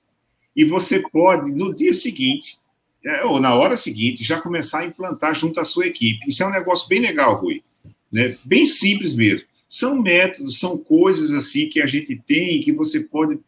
E 0.56 0.64
você 0.64 1.00
pode, 1.00 1.52
no 1.52 1.74
dia 1.74 1.96
seguinte, 1.96 2.60
é, 3.04 3.26
ou 3.26 3.40
na 3.40 3.56
hora 3.56 3.76
seguinte, 3.76 4.24
já 4.24 4.40
começar 4.40 4.82
a 4.82 4.86
implantar 4.86 5.34
junto 5.34 5.60
à 5.60 5.66
sua 5.66 5.88
equipe. 5.88 6.20
Isso 6.28 6.44
é 6.44 6.46
um 6.48 6.52
negócio 6.52 6.88
bem 6.88 7.00
legal, 7.00 7.42
Rui. 7.42 7.64
Né? 8.14 8.38
Bem 8.46 8.68
simples 8.68 9.16
mesmo. 9.16 9.48
São 9.68 10.00
métodos, 10.00 10.60
são 10.60 10.78
coisas 10.78 11.32
assim 11.32 11.68
que 11.68 11.82
a 11.82 11.88
gente 11.88 12.16
tem 12.16 12.62
que 12.62 12.72
você 12.72 13.00
pode 13.00 13.40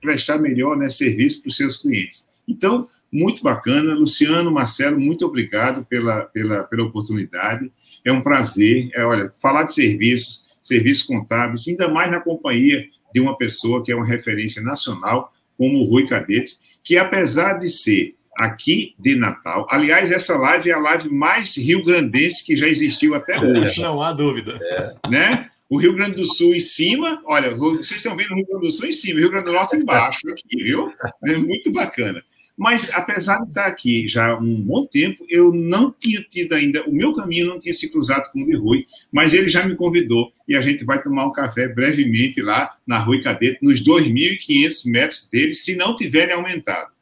prestar 0.00 0.38
melhor 0.38 0.78
né, 0.78 0.88
serviço 0.88 1.42
para 1.42 1.50
os 1.50 1.56
seus 1.56 1.76
clientes. 1.76 2.26
Então, 2.48 2.88
muito 3.12 3.42
bacana. 3.42 3.92
Luciano, 3.92 4.50
Marcelo, 4.50 4.98
muito 4.98 5.26
obrigado 5.26 5.84
pela, 5.84 6.22
pela, 6.22 6.62
pela 6.62 6.84
oportunidade. 6.84 7.70
É 8.02 8.10
um 8.10 8.22
prazer. 8.22 8.88
É, 8.94 9.04
olha, 9.04 9.30
falar 9.38 9.64
de 9.64 9.74
serviços, 9.74 10.50
serviços 10.62 11.02
contábeis, 11.02 11.66
ainda 11.68 11.88
mais 11.88 12.10
na 12.10 12.20
companhia 12.20 12.84
de 13.12 13.20
uma 13.20 13.36
pessoa 13.36 13.82
que 13.84 13.92
é 13.92 13.96
uma 13.96 14.06
referência 14.06 14.62
nacional, 14.62 15.32
como 15.58 15.80
o 15.80 15.84
Rui 15.84 16.06
Cadete, 16.06 16.56
que 16.82 16.96
apesar 16.96 17.58
de 17.58 17.68
ser 17.68 18.14
aqui 18.38 18.94
de 18.98 19.14
Natal, 19.14 19.66
aliás, 19.70 20.10
essa 20.10 20.36
live 20.36 20.70
é 20.70 20.72
a 20.72 20.78
live 20.78 21.10
mais 21.10 21.54
rio-grandense 21.56 22.42
que 22.42 22.56
já 22.56 22.66
existiu 22.66 23.14
até 23.14 23.38
hoje. 23.38 23.80
Não 23.80 24.00
há 24.00 24.12
dúvida. 24.12 24.58
É. 24.62 25.10
Né? 25.10 25.50
O 25.68 25.78
Rio 25.78 25.94
Grande 25.94 26.16
do 26.16 26.26
Sul 26.26 26.54
em 26.54 26.60
cima, 26.60 27.22
olha, 27.24 27.54
vocês 27.54 27.92
estão 27.92 28.16
vendo 28.16 28.32
o 28.32 28.36
Rio 28.36 28.46
Grande 28.46 28.66
do 28.66 28.72
Sul 28.72 28.86
em 28.86 28.92
cima, 28.92 29.18
o 29.18 29.20
Rio 29.20 29.30
Grande 29.30 29.46
do 29.46 29.52
Norte 29.52 29.76
embaixo, 29.76 30.28
aqui, 30.30 30.62
viu? 30.62 30.92
É 31.24 31.36
muito 31.36 31.72
bacana. 31.72 32.22
Mas, 32.62 32.92
apesar 32.94 33.42
de 33.42 33.48
estar 33.48 33.66
aqui 33.66 34.06
já 34.06 34.28
há 34.28 34.38
um 34.38 34.62
bom 34.62 34.86
tempo, 34.86 35.26
eu 35.28 35.52
não 35.52 35.90
tinha 35.90 36.22
tido 36.22 36.52
ainda, 36.52 36.88
o 36.88 36.92
meu 36.92 37.12
caminho 37.12 37.48
não 37.48 37.58
tinha 37.58 37.74
se 37.74 37.90
cruzado 37.90 38.30
com 38.30 38.40
o 38.40 38.46
de 38.46 38.56
Rui, 38.56 38.86
mas 39.10 39.32
ele 39.32 39.48
já 39.48 39.66
me 39.66 39.74
convidou 39.74 40.32
e 40.46 40.54
a 40.54 40.60
gente 40.60 40.84
vai 40.84 41.02
tomar 41.02 41.26
um 41.26 41.32
café 41.32 41.66
brevemente 41.66 42.40
lá 42.40 42.76
na 42.86 43.00
Rui 43.00 43.20
Cadete, 43.20 43.58
nos 43.60 43.82
2.500 43.82 44.88
metros 44.88 45.28
dele, 45.28 45.54
se 45.54 45.74
não 45.74 45.96
tiverem 45.96 46.36
aumentado. 46.36 46.92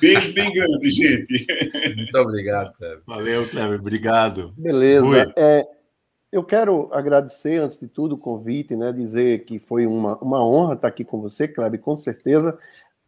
Beijo 0.00 0.32
bem 0.32 0.50
grande, 0.54 0.90
gente. 0.90 1.46
Muito 1.94 2.16
obrigado, 2.16 2.74
Cleber. 2.78 3.02
Valeu, 3.06 3.46
Cleber. 3.46 3.78
Obrigado. 3.78 4.54
Beleza. 4.56 5.34
É, 5.36 5.66
eu 6.32 6.42
quero 6.42 6.88
agradecer, 6.94 7.60
antes 7.60 7.78
de 7.78 7.88
tudo, 7.88 8.14
o 8.14 8.18
convite, 8.18 8.74
né? 8.74 8.90
Dizer 8.90 9.44
que 9.44 9.58
foi 9.58 9.84
uma, 9.84 10.16
uma 10.16 10.42
honra 10.42 10.76
estar 10.76 10.88
aqui 10.88 11.04
com 11.04 11.20
você, 11.20 11.46
Kleber. 11.46 11.78
Com 11.78 11.94
certeza, 11.94 12.58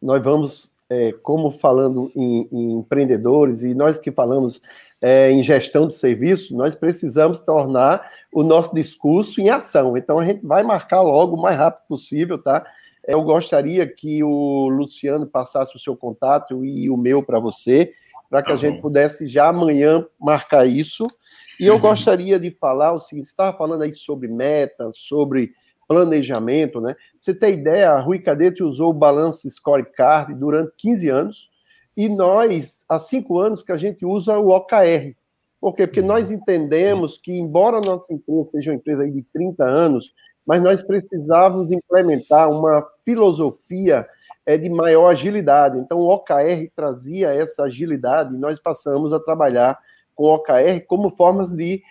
nós 0.02 0.22
vamos 0.22 0.71
é, 0.92 1.12
como 1.22 1.50
falando 1.50 2.12
em, 2.14 2.48
em, 2.52 2.72
empreendedores 2.78 3.62
e 3.62 3.74
nós 3.74 3.98
que 3.98 4.12
falamos 4.12 4.60
é, 5.00 5.30
em 5.30 5.42
gestão 5.42 5.88
de 5.88 5.94
serviço, 5.94 6.54
nós 6.54 6.76
precisamos 6.76 7.38
tornar 7.40 8.06
o 8.32 8.42
nosso 8.42 8.74
discurso 8.74 9.40
em 9.40 9.48
ação. 9.48 9.96
Então 9.96 10.18
a 10.18 10.24
gente 10.24 10.46
vai 10.46 10.62
marcar 10.62 11.00
logo 11.00 11.36
o 11.36 11.40
mais 11.40 11.56
rápido 11.56 11.86
possível, 11.88 12.36
tá? 12.36 12.64
Eu 13.06 13.22
gostaria 13.22 13.86
que 13.86 14.22
o 14.22 14.68
Luciano 14.68 15.26
passasse 15.26 15.74
o 15.74 15.78
seu 15.78 15.96
contato 15.96 16.64
e 16.64 16.88
o 16.90 16.96
meu 16.96 17.22
para 17.22 17.40
você, 17.40 17.92
para 18.30 18.42
que 18.42 18.48
tá 18.48 18.54
a 18.54 18.56
gente 18.56 18.80
pudesse 18.80 19.26
já 19.26 19.48
amanhã 19.48 20.06
marcar 20.20 20.66
isso. 20.66 21.04
E 21.58 21.66
eu 21.66 21.74
uhum. 21.74 21.80
gostaria 21.80 22.38
de 22.38 22.50
falar 22.50 22.92
o 22.92 23.00
seguinte: 23.00 23.26
você 23.26 23.32
estava 23.32 23.56
falando 23.56 23.82
aí 23.82 23.92
sobre 23.92 24.28
metas, 24.28 24.98
sobre 24.98 25.52
planejamento, 25.88 26.80
né? 26.80 26.94
você 27.20 27.34
ter 27.34 27.52
ideia, 27.52 27.90
a 27.90 28.00
Rui 28.00 28.18
Cadete 28.18 28.62
usou 28.62 28.90
o 28.90 28.94
Balance 28.94 29.48
Scorecard 29.50 30.34
durante 30.34 30.72
15 30.76 31.08
anos 31.08 31.50
e 31.96 32.08
nós, 32.08 32.82
há 32.88 32.98
cinco 32.98 33.38
anos 33.38 33.62
que 33.62 33.72
a 33.72 33.76
gente 33.76 34.04
usa 34.04 34.38
o 34.38 34.48
OKR. 34.48 35.14
Por 35.60 35.74
quê? 35.74 35.86
Porque 35.86 36.02
nós 36.02 36.30
entendemos 36.30 37.18
que, 37.18 37.32
embora 37.32 37.76
a 37.76 37.80
nossa 37.80 38.12
empresa 38.12 38.50
seja 38.50 38.70
uma 38.72 38.76
empresa 38.76 39.08
de 39.08 39.22
30 39.32 39.64
anos, 39.64 40.12
mas 40.44 40.60
nós 40.60 40.82
precisávamos 40.82 41.70
implementar 41.70 42.50
uma 42.50 42.84
filosofia 43.04 44.06
é, 44.44 44.56
de 44.56 44.68
maior 44.68 45.10
agilidade. 45.10 45.78
Então, 45.78 45.98
o 45.98 46.08
OKR 46.08 46.68
trazia 46.74 47.32
essa 47.32 47.64
agilidade 47.64 48.34
e 48.34 48.38
nós 48.38 48.58
passamos 48.58 49.12
a 49.12 49.20
trabalhar 49.20 49.78
com 50.14 50.24
o 50.24 50.34
OKR 50.34 50.84
como 50.86 51.10
formas 51.10 51.54
de 51.54 51.82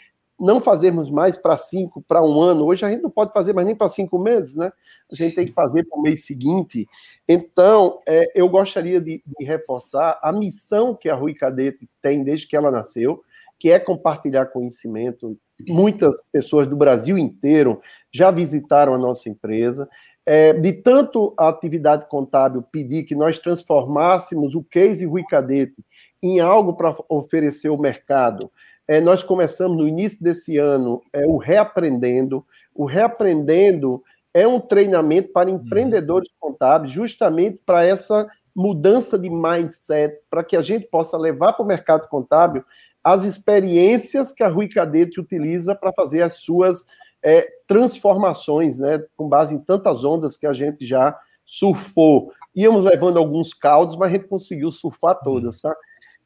não 0.42 0.60
fazermos 0.60 1.10
mais 1.12 1.38
para 1.38 1.56
cinco, 1.56 2.02
para 2.02 2.24
um 2.24 2.42
ano. 2.42 2.66
Hoje 2.66 2.84
a 2.84 2.90
gente 2.90 3.04
não 3.04 3.12
pode 3.12 3.32
fazer 3.32 3.54
mais 3.54 3.68
nem 3.68 3.76
para 3.76 3.88
cinco 3.88 4.18
meses, 4.18 4.56
né? 4.56 4.72
A 5.12 5.16
gente 5.16 5.36
tem 5.36 5.46
que 5.46 5.54
fazer 5.54 5.84
para 5.84 6.00
o 6.00 6.02
mês 6.02 6.26
seguinte. 6.26 6.88
Então, 7.30 8.00
é, 8.08 8.28
eu 8.34 8.50
gostaria 8.50 9.00
de, 9.00 9.24
de, 9.26 9.46
reforçar 9.46 10.20
a 10.22 10.34
missão 10.34 10.96
que 10.96 11.10
a 11.10 11.16
Rui 11.16 11.36
Cadete 11.36 11.88
tem 12.02 12.24
desde 12.24 12.48
que 12.48 12.56
ela 12.56 12.72
nasceu, 12.72 13.22
que 13.60 13.72
é 13.72 13.80
compartilhar 13.80 14.48
conhecimento. 14.48 15.38
Muitas 15.70 16.24
pessoas 16.32 16.68
do 16.68 16.76
Brasil 16.76 17.20
inteiro 17.20 17.80
já 18.12 18.32
visitaram 18.32 18.96
a 18.96 18.98
nossa 18.98 19.30
empresa. 19.30 19.88
É, 20.26 20.54
de 20.54 20.74
tanto 20.74 21.34
a 21.38 21.50
atividade 21.50 22.08
contábil 22.08 22.64
pedir 22.64 23.04
que 23.04 23.16
nós 23.16 23.38
transformássemos 23.38 24.56
o 24.56 24.64
case 24.64 25.06
Rui 25.06 25.24
Cadete 25.24 25.76
em 26.22 26.40
algo 26.40 26.74
para 26.74 26.96
oferecer 27.10 27.70
ao 27.70 27.78
mercado, 27.80 28.52
é, 28.92 29.00
nós 29.00 29.24
começamos 29.24 29.78
no 29.78 29.88
início 29.88 30.22
desse 30.22 30.58
ano 30.58 31.02
é, 31.14 31.26
o 31.26 31.38
Reaprendendo. 31.38 32.46
O 32.76 32.84
Reaprendendo 32.84 34.04
é 34.34 34.46
um 34.46 34.60
treinamento 34.60 35.32
para 35.32 35.50
uhum. 35.50 35.56
empreendedores 35.56 36.30
contábeis, 36.38 36.92
justamente 36.92 37.58
para 37.66 37.86
essa 37.86 38.28
mudança 38.54 39.18
de 39.18 39.30
mindset, 39.30 40.20
para 40.30 40.44
que 40.44 40.58
a 40.58 40.62
gente 40.62 40.88
possa 40.88 41.18
levar 41.18 41.54
para 41.54 41.64
o 41.64 41.66
mercado 41.66 42.10
contábil 42.10 42.66
as 43.02 43.24
experiências 43.24 44.34
que 44.34 44.44
a 44.44 44.50
Rui 44.50 44.68
Cadete 44.68 45.22
utiliza 45.22 45.74
para 45.74 45.94
fazer 45.94 46.22
as 46.22 46.42
suas 46.42 46.84
é, 47.24 47.48
transformações, 47.66 48.78
né, 48.78 49.02
com 49.16 49.30
base 49.30 49.56
em 49.56 49.60
tantas 49.60 50.04
ondas 50.04 50.36
que 50.36 50.46
a 50.46 50.52
gente 50.52 50.86
já 50.86 51.18
surfou. 51.46 52.34
Íamos 52.54 52.84
levando 52.84 53.18
alguns 53.18 53.54
caldos, 53.54 53.96
mas 53.96 54.10
a 54.10 54.16
gente 54.18 54.28
conseguiu 54.28 54.70
surfar 54.70 55.18
todas, 55.24 55.62
tá? 55.62 55.74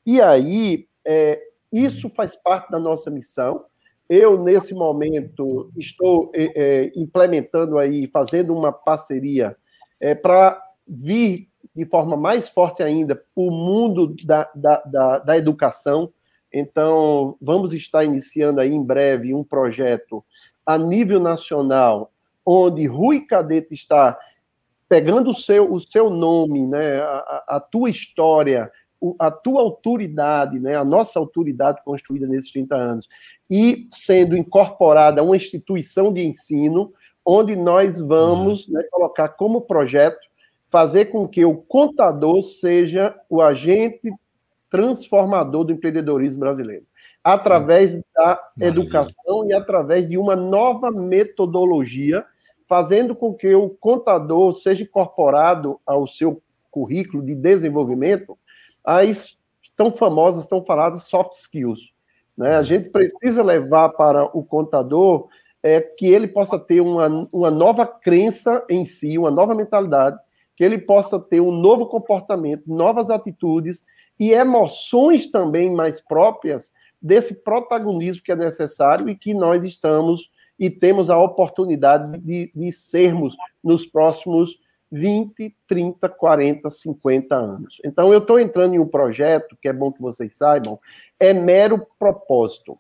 E 0.04 0.20
aí, 0.20 0.88
é, 1.06 1.40
isso 1.72 2.10
faz 2.10 2.36
parte 2.36 2.70
da 2.72 2.80
nossa 2.80 3.10
missão. 3.10 3.66
Eu, 4.08 4.42
nesse 4.42 4.74
momento, 4.74 5.72
estou 5.76 6.32
é, 6.34 6.52
é, 6.56 6.92
implementando 6.96 7.78
aí, 7.78 8.08
fazendo 8.08 8.56
uma 8.56 8.72
parceria 8.72 9.58
é, 10.00 10.14
para 10.14 10.62
vir 10.88 11.50
de 11.76 11.86
forma 11.86 12.16
mais 12.16 12.48
forte 12.48 12.84
ainda 12.84 13.22
o 13.36 13.50
mundo 13.52 14.16
da, 14.24 14.50
da, 14.56 14.82
da, 14.86 15.20
da, 15.20 15.38
educação. 15.38 16.12
Então, 16.54 17.36
vamos 17.42 17.74
estar 17.74 18.04
iniciando 18.04 18.62
aí 18.62 18.72
em 18.72 18.84
breve 18.84 19.34
um 19.34 19.44
projeto 19.44 20.24
a 20.66 20.78
nível 20.78 21.20
nacional, 21.20 22.12
onde 22.46 22.86
Rui 22.86 23.22
Cadete 23.22 23.74
está 23.74 24.18
pegando 24.88 25.32
o 25.32 25.36
seu, 25.36 25.72
o 25.72 25.80
seu 25.80 26.10
nome, 26.10 26.66
né, 26.66 27.00
a, 27.00 27.44
a 27.48 27.60
tua 27.60 27.90
história, 27.90 28.72
a 29.20 29.30
tua 29.30 29.62
autoridade, 29.62 30.60
né, 30.60 30.76
a 30.76 30.86
nossa 30.86 31.20
autoridade 31.20 31.84
construída 31.84 32.28
nesses 32.28 32.52
30 32.52 32.76
anos, 32.76 33.08
e 33.50 33.88
sendo 33.92 34.36
incorporada 34.36 35.22
a 35.22 35.24
uma 35.24 35.36
instituição 35.36 36.12
de 36.12 36.26
ensino, 36.26 36.92
onde 37.26 37.56
nós 37.56 38.00
vamos 38.00 38.68
uhum. 38.68 38.74
né, 38.76 38.84
colocar 38.92 39.30
como 39.30 39.62
projeto 39.62 40.20
fazer 40.70 41.06
com 41.06 41.28
que 41.28 41.46
o 41.46 41.56
contador 41.56 42.44
seja 42.44 43.16
o 43.30 43.42
agente 43.42 44.12
transformador 44.70 45.64
do 45.64 45.72
empreendedorismo 45.72 46.40
brasileiro, 46.40 46.86
através 47.24 47.96
da 47.96 48.04
Maravilha. 48.58 48.68
educação 48.68 49.48
e 49.48 49.54
através 49.54 50.08
de 50.08 50.18
uma 50.18 50.36
nova 50.36 50.92
metodologia, 50.92 52.26
fazendo 52.68 53.16
com 53.16 53.34
que 53.34 53.56
o 53.56 53.70
contador 53.70 54.54
seja 54.56 54.84
incorporado 54.84 55.80
ao 55.86 56.08
seu 56.08 56.42
currículo 56.70 57.24
de 57.24 57.34
desenvolvimento 57.34 58.38
as 58.86 59.38
tão 59.76 59.92
famosas, 59.92 60.48
tão 60.48 60.64
faladas 60.64 61.04
soft 61.04 61.34
skills. 61.34 61.94
Né? 62.38 62.56
A 62.56 62.64
gente 62.64 62.90
precisa 62.90 63.44
levar 63.44 63.90
para 63.90 64.26
o 64.38 64.44
contador 64.44 65.28
é, 65.64 65.82
que 65.82 66.08
ele 66.08 66.28
possa 66.28 66.60
ter 66.60 66.82
uma, 66.82 67.28
uma 67.32 67.50
nova 67.50 67.86
crença 67.86 68.64
em 68.70 68.86
si, 68.86 69.18
uma 69.18 69.32
nova 69.32 69.56
mentalidade, 69.56 70.18
que 70.56 70.64
ele 70.64 70.78
possa 70.78 71.20
ter 71.20 71.42
um 71.42 71.52
novo 71.52 71.88
comportamento, 71.88 72.64
novas 72.68 73.10
atitudes 73.10 73.84
e 74.20 74.32
emoções 74.32 75.30
também 75.30 75.74
mais 75.74 76.00
próprias 76.00 76.72
desse 77.02 77.36
protagonismo 77.36 78.24
que 78.24 78.32
é 78.32 78.36
necessário 78.36 79.10
e 79.10 79.16
que 79.16 79.34
nós 79.34 79.64
estamos 79.66 80.32
e 80.58 80.70
temos 80.70 81.10
a 81.10 81.18
oportunidade 81.20 82.18
de, 82.20 82.52
de 82.56 82.72
sermos 82.72 83.36
nos 83.64 83.86
próximos 83.86 84.58
20, 84.92 85.56
30, 85.68 86.08
40, 86.10 86.70
50 86.70 87.36
anos. 87.36 87.82
Então, 87.84 88.14
eu 88.14 88.20
estou 88.20 88.40
entrando 88.40 88.76
em 88.76 88.80
um 88.80 88.88
projeto, 88.88 89.58
que 89.62 89.68
é 89.68 89.74
bom 89.74 89.92
que 89.92 90.02
vocês 90.02 90.38
saibam, 90.38 90.80
é 91.20 91.34
mero 91.34 91.86
propósito. 92.00 92.78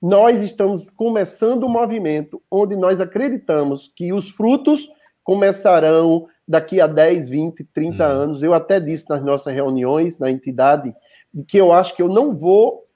Nós 0.00 0.42
estamos 0.42 0.90
começando 0.90 1.64
um 1.64 1.70
movimento 1.70 2.42
onde 2.50 2.76
nós 2.76 3.00
acreditamos 3.00 3.90
que 3.94 4.12
os 4.12 4.30
frutos 4.30 4.88
começarão 5.22 6.28
daqui 6.46 6.80
a 6.80 6.86
10, 6.86 7.28
20, 7.28 7.64
30 7.64 8.04
uhum. 8.04 8.12
anos. 8.12 8.42
Eu 8.42 8.52
até 8.52 8.78
disse 8.78 9.08
nas 9.08 9.22
nossas 9.22 9.54
reuniões, 9.54 10.18
na 10.18 10.30
entidade, 10.30 10.94
que 11.48 11.56
eu 11.56 11.72
acho 11.72 11.96
que 11.96 12.02
eu 12.02 12.08
não 12.08 12.36
vou 12.36 12.86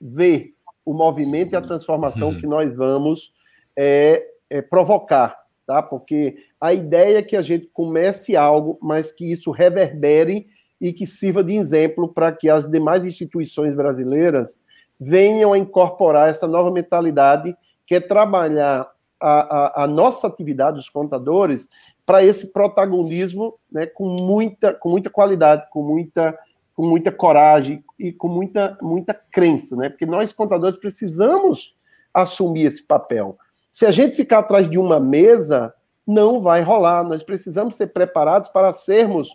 ver 0.00 0.54
o 0.84 0.92
movimento 0.92 1.52
e 1.52 1.56
a 1.56 1.62
transformação 1.62 2.30
uhum. 2.30 2.38
que 2.38 2.46
nós 2.46 2.74
vamos 2.74 3.32
é, 3.76 4.26
é, 4.48 4.60
provocar, 4.60 5.39
tá? 5.70 5.80
Porque 5.80 6.36
a 6.60 6.74
ideia 6.74 7.18
é 7.18 7.22
que 7.22 7.36
a 7.36 7.42
gente 7.42 7.70
comece 7.72 8.36
algo, 8.36 8.76
mas 8.82 9.12
que 9.12 9.30
isso 9.30 9.52
reverbere 9.52 10.48
e 10.80 10.92
que 10.92 11.06
sirva 11.06 11.44
de 11.44 11.54
exemplo 11.54 12.08
para 12.08 12.32
que 12.32 12.50
as 12.50 12.68
demais 12.68 13.04
instituições 13.04 13.72
brasileiras 13.76 14.58
venham 14.98 15.52
a 15.52 15.58
incorporar 15.58 16.28
essa 16.28 16.48
nova 16.48 16.72
mentalidade, 16.72 17.56
que 17.86 17.94
é 17.94 18.00
trabalhar 18.00 18.90
a, 19.20 19.82
a, 19.82 19.84
a 19.84 19.86
nossa 19.86 20.26
atividade, 20.26 20.80
os 20.80 20.88
contadores, 20.88 21.68
para 22.04 22.24
esse 22.24 22.48
protagonismo 22.48 23.54
né, 23.70 23.86
com, 23.86 24.08
muita, 24.08 24.74
com 24.74 24.88
muita 24.88 25.08
qualidade, 25.08 25.68
com 25.70 25.84
muita, 25.84 26.36
com 26.74 26.84
muita 26.84 27.12
coragem 27.12 27.84
e 27.96 28.12
com 28.12 28.26
muita, 28.26 28.76
muita 28.82 29.14
crença, 29.14 29.76
né? 29.76 29.88
Porque 29.88 30.04
nós, 30.04 30.32
contadores, 30.32 30.76
precisamos 30.76 31.76
assumir 32.12 32.66
esse 32.66 32.82
papel. 32.82 33.38
Se 33.70 33.86
a 33.86 33.90
gente 33.90 34.16
ficar 34.16 34.40
atrás 34.40 34.68
de 34.68 34.78
uma 34.78 34.98
mesa, 34.98 35.72
não 36.06 36.40
vai 36.40 36.62
rolar. 36.62 37.04
Nós 37.04 37.22
precisamos 37.22 37.76
ser 37.76 37.88
preparados 37.88 38.48
para 38.50 38.72
sermos 38.72 39.28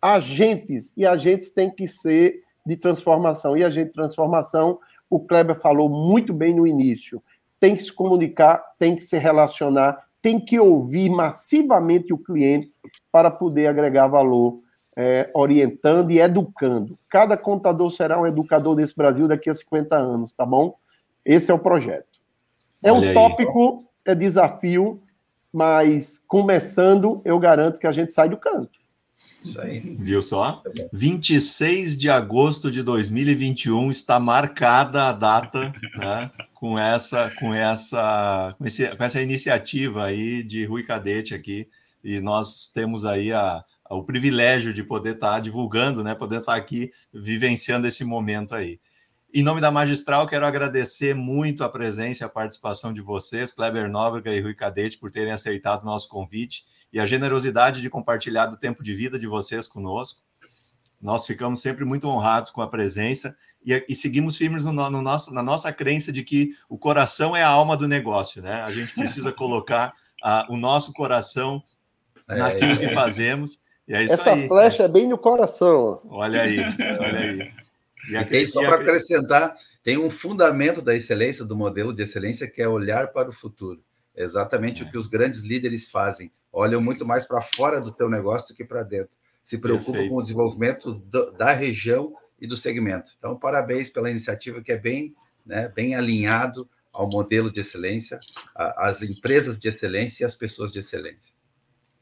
agentes, 0.00 0.92
e 0.96 1.06
agentes 1.06 1.50
têm 1.50 1.70
que 1.70 1.86
ser 1.86 2.42
de 2.66 2.76
transformação. 2.76 3.56
E 3.56 3.62
agente 3.62 3.88
de 3.88 3.94
transformação, 3.94 4.78
o 5.08 5.20
Kleber 5.20 5.60
falou 5.60 5.88
muito 5.88 6.32
bem 6.32 6.54
no 6.54 6.66
início, 6.66 7.22
tem 7.60 7.76
que 7.76 7.84
se 7.84 7.92
comunicar, 7.92 8.62
tem 8.78 8.96
que 8.96 9.02
se 9.02 9.18
relacionar, 9.18 10.04
tem 10.20 10.40
que 10.40 10.58
ouvir 10.58 11.10
massivamente 11.10 12.12
o 12.12 12.18
cliente 12.18 12.70
para 13.10 13.30
poder 13.30 13.66
agregar 13.66 14.06
valor, 14.06 14.60
é, 14.96 15.30
orientando 15.34 16.10
e 16.10 16.18
educando. 16.18 16.98
Cada 17.08 17.36
contador 17.36 17.90
será 17.90 18.20
um 18.20 18.26
educador 18.26 18.74
desse 18.74 18.96
Brasil 18.96 19.28
daqui 19.28 19.50
a 19.50 19.54
50 19.54 19.96
anos, 19.96 20.32
tá 20.32 20.46
bom? 20.46 20.76
Esse 21.24 21.50
é 21.50 21.54
o 21.54 21.58
projeto. 21.58 22.11
É 22.82 22.90
Olha 22.90 23.10
um 23.10 23.14
tópico, 23.14 23.78
é 24.04 24.14
desafio, 24.14 25.00
mas 25.52 26.20
começando, 26.26 27.20
eu 27.24 27.38
garanto 27.38 27.78
que 27.78 27.86
a 27.86 27.92
gente 27.92 28.12
sai 28.12 28.28
do 28.28 28.36
canto. 28.36 28.82
Isso 29.44 29.60
aí. 29.60 29.80
Viu 29.98 30.22
só? 30.22 30.62
26 30.92 31.96
de 31.96 32.08
agosto 32.08 32.70
de 32.70 32.82
2021 32.82 33.90
está 33.90 34.20
marcada 34.20 35.08
a 35.08 35.12
data 35.12 35.72
né, 35.96 36.30
com, 36.54 36.78
essa, 36.78 37.30
com, 37.38 37.52
essa, 37.52 38.54
com, 38.56 38.66
esse, 38.66 38.96
com 38.96 39.04
essa 39.04 39.20
iniciativa 39.20 40.04
aí 40.04 40.42
de 40.42 40.64
Rui 40.64 40.84
Cadete 40.84 41.34
aqui. 41.34 41.68
E 42.04 42.20
nós 42.20 42.68
temos 42.72 43.04
aí 43.04 43.32
a, 43.32 43.64
a, 43.84 43.94
o 43.94 44.04
privilégio 44.04 44.72
de 44.72 44.84
poder 44.84 45.14
estar 45.14 45.34
tá 45.34 45.40
divulgando, 45.40 46.04
né, 46.04 46.14
poder 46.14 46.40
estar 46.40 46.52
tá 46.52 46.58
aqui 46.58 46.92
vivenciando 47.12 47.86
esse 47.86 48.04
momento 48.04 48.54
aí. 48.54 48.78
Em 49.34 49.42
nome 49.42 49.62
da 49.62 49.70
Magistral, 49.70 50.26
quero 50.26 50.44
agradecer 50.44 51.14
muito 51.14 51.64
a 51.64 51.68
presença 51.68 52.22
e 52.22 52.26
a 52.26 52.28
participação 52.28 52.92
de 52.92 53.00
vocês, 53.00 53.50
Kleber 53.50 53.88
Nóbrega 53.88 54.30
e 54.30 54.42
Rui 54.42 54.52
Cadete, 54.52 54.98
por 54.98 55.10
terem 55.10 55.32
aceitado 55.32 55.80
o 55.80 55.86
nosso 55.86 56.06
convite 56.10 56.66
e 56.92 57.00
a 57.00 57.06
generosidade 57.06 57.80
de 57.80 57.88
compartilhar 57.88 58.44
do 58.44 58.58
tempo 58.58 58.84
de 58.84 58.94
vida 58.94 59.18
de 59.18 59.26
vocês 59.26 59.66
conosco. 59.66 60.20
Nós 61.00 61.24
ficamos 61.24 61.62
sempre 61.62 61.82
muito 61.82 62.06
honrados 62.06 62.50
com 62.50 62.60
a 62.60 62.68
presença 62.68 63.34
e, 63.64 63.82
e 63.88 63.96
seguimos 63.96 64.36
firmes 64.36 64.66
no, 64.66 64.72
no 64.72 65.00
nosso, 65.00 65.32
na 65.32 65.42
nossa 65.42 65.72
crença 65.72 66.12
de 66.12 66.22
que 66.22 66.54
o 66.68 66.76
coração 66.76 67.34
é 67.34 67.42
a 67.42 67.48
alma 67.48 67.74
do 67.74 67.88
negócio, 67.88 68.42
né? 68.42 68.60
A 68.60 68.70
gente 68.70 68.94
precisa 68.94 69.32
colocar 69.32 69.94
o 70.50 70.58
nosso 70.58 70.92
coração 70.92 71.62
é, 72.28 72.36
naquilo 72.36 72.72
é, 72.72 72.76
que 72.76 72.88
fazemos. 72.90 73.62
E 73.88 73.94
é 73.94 74.04
isso 74.04 74.12
Essa 74.12 74.32
aí, 74.32 74.46
flecha 74.46 74.82
é 74.82 74.88
bem 74.88 75.08
no 75.08 75.16
coração. 75.16 76.02
Olha 76.04 76.42
aí, 76.42 76.58
olha 77.00 77.18
aí. 77.18 77.61
E, 78.12 78.16
e 78.16 78.24
tem 78.24 78.46
só 78.46 78.60
para 78.60 78.76
acrescentar, 78.76 79.56
tem 79.82 79.98
um 79.98 80.10
fundamento 80.10 80.80
da 80.80 80.94
excelência, 80.94 81.44
do 81.44 81.56
modelo 81.56 81.94
de 81.94 82.02
excelência, 82.02 82.48
que 82.48 82.62
é 82.62 82.68
olhar 82.68 83.08
para 83.08 83.28
o 83.28 83.32
futuro. 83.32 83.82
É 84.14 84.22
exatamente 84.22 84.82
é. 84.82 84.86
o 84.86 84.90
que 84.90 84.98
os 84.98 85.06
grandes 85.06 85.40
líderes 85.40 85.90
fazem 85.90 86.30
olham 86.52 86.80
muito 86.80 87.06
mais 87.06 87.26
para 87.26 87.40
fora 87.40 87.80
do 87.80 87.92
seu 87.92 88.08
negócio 88.08 88.48
do 88.48 88.54
que 88.54 88.64
para 88.64 88.82
dentro. 88.82 89.16
Se 89.42 89.58
preocupam 89.58 89.92
Perfeito. 89.92 90.10
com 90.10 90.16
o 90.16 90.22
desenvolvimento 90.22 90.94
do, 90.94 91.32
da 91.32 91.52
região 91.52 92.14
e 92.40 92.46
do 92.46 92.56
segmento. 92.56 93.12
Então, 93.18 93.36
parabéns 93.38 93.88
pela 93.88 94.10
iniciativa 94.10 94.60
que 94.60 94.72
é 94.72 94.78
bem, 94.78 95.14
né, 95.44 95.68
bem 95.68 95.94
alinhado 95.94 96.68
ao 96.92 97.08
modelo 97.08 97.50
de 97.50 97.60
excelência, 97.60 98.20
às 98.54 99.02
empresas 99.02 99.58
de 99.58 99.68
excelência 99.68 100.22
e 100.22 100.26
às 100.26 100.34
pessoas 100.34 100.70
de 100.70 100.80
excelência. 100.80 101.31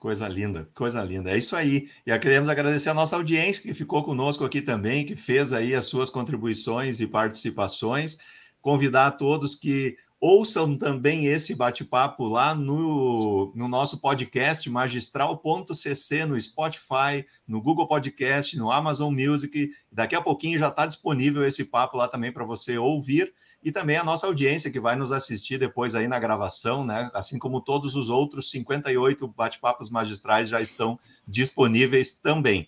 Coisa 0.00 0.26
linda, 0.26 0.66
coisa 0.74 1.04
linda. 1.04 1.30
É 1.30 1.36
isso 1.36 1.54
aí. 1.54 1.90
E 2.06 2.18
queremos 2.18 2.48
agradecer 2.48 2.88
a 2.88 2.94
nossa 2.94 3.16
audiência 3.16 3.62
que 3.62 3.74
ficou 3.74 4.02
conosco 4.02 4.42
aqui 4.46 4.62
também, 4.62 5.04
que 5.04 5.14
fez 5.14 5.52
aí 5.52 5.74
as 5.74 5.84
suas 5.84 6.08
contribuições 6.08 7.00
e 7.00 7.06
participações. 7.06 8.16
Convidar 8.62 9.08
a 9.08 9.10
todos 9.10 9.54
que 9.54 9.98
Ouçam 10.22 10.76
também 10.76 11.24
esse 11.24 11.54
bate-papo 11.54 12.28
lá 12.28 12.54
no, 12.54 13.50
no 13.54 13.66
nosso 13.66 13.96
podcast 13.98 14.68
magistral.cc, 14.68 16.26
no 16.26 16.38
Spotify, 16.38 17.24
no 17.48 17.58
Google 17.62 17.86
Podcast, 17.86 18.54
no 18.58 18.70
Amazon 18.70 19.14
Music. 19.14 19.70
Daqui 19.90 20.14
a 20.14 20.20
pouquinho 20.20 20.58
já 20.58 20.68
está 20.68 20.84
disponível 20.84 21.42
esse 21.42 21.64
papo 21.64 21.96
lá 21.96 22.06
também 22.06 22.30
para 22.30 22.44
você 22.44 22.76
ouvir. 22.76 23.32
E 23.62 23.70
também 23.70 23.96
a 23.96 24.04
nossa 24.04 24.26
audiência 24.26 24.70
que 24.70 24.80
vai 24.80 24.96
nos 24.96 25.12
assistir 25.12 25.58
depois 25.58 25.94
aí 25.94 26.08
na 26.08 26.18
gravação, 26.18 26.84
né? 26.84 27.10
Assim 27.12 27.38
como 27.38 27.60
todos 27.60 27.94
os 27.94 28.08
outros 28.08 28.50
58 28.50 29.28
bate-papos 29.28 29.90
magistrais 29.90 30.48
já 30.48 30.60
estão 30.60 30.98
disponíveis 31.28 32.14
também. 32.14 32.66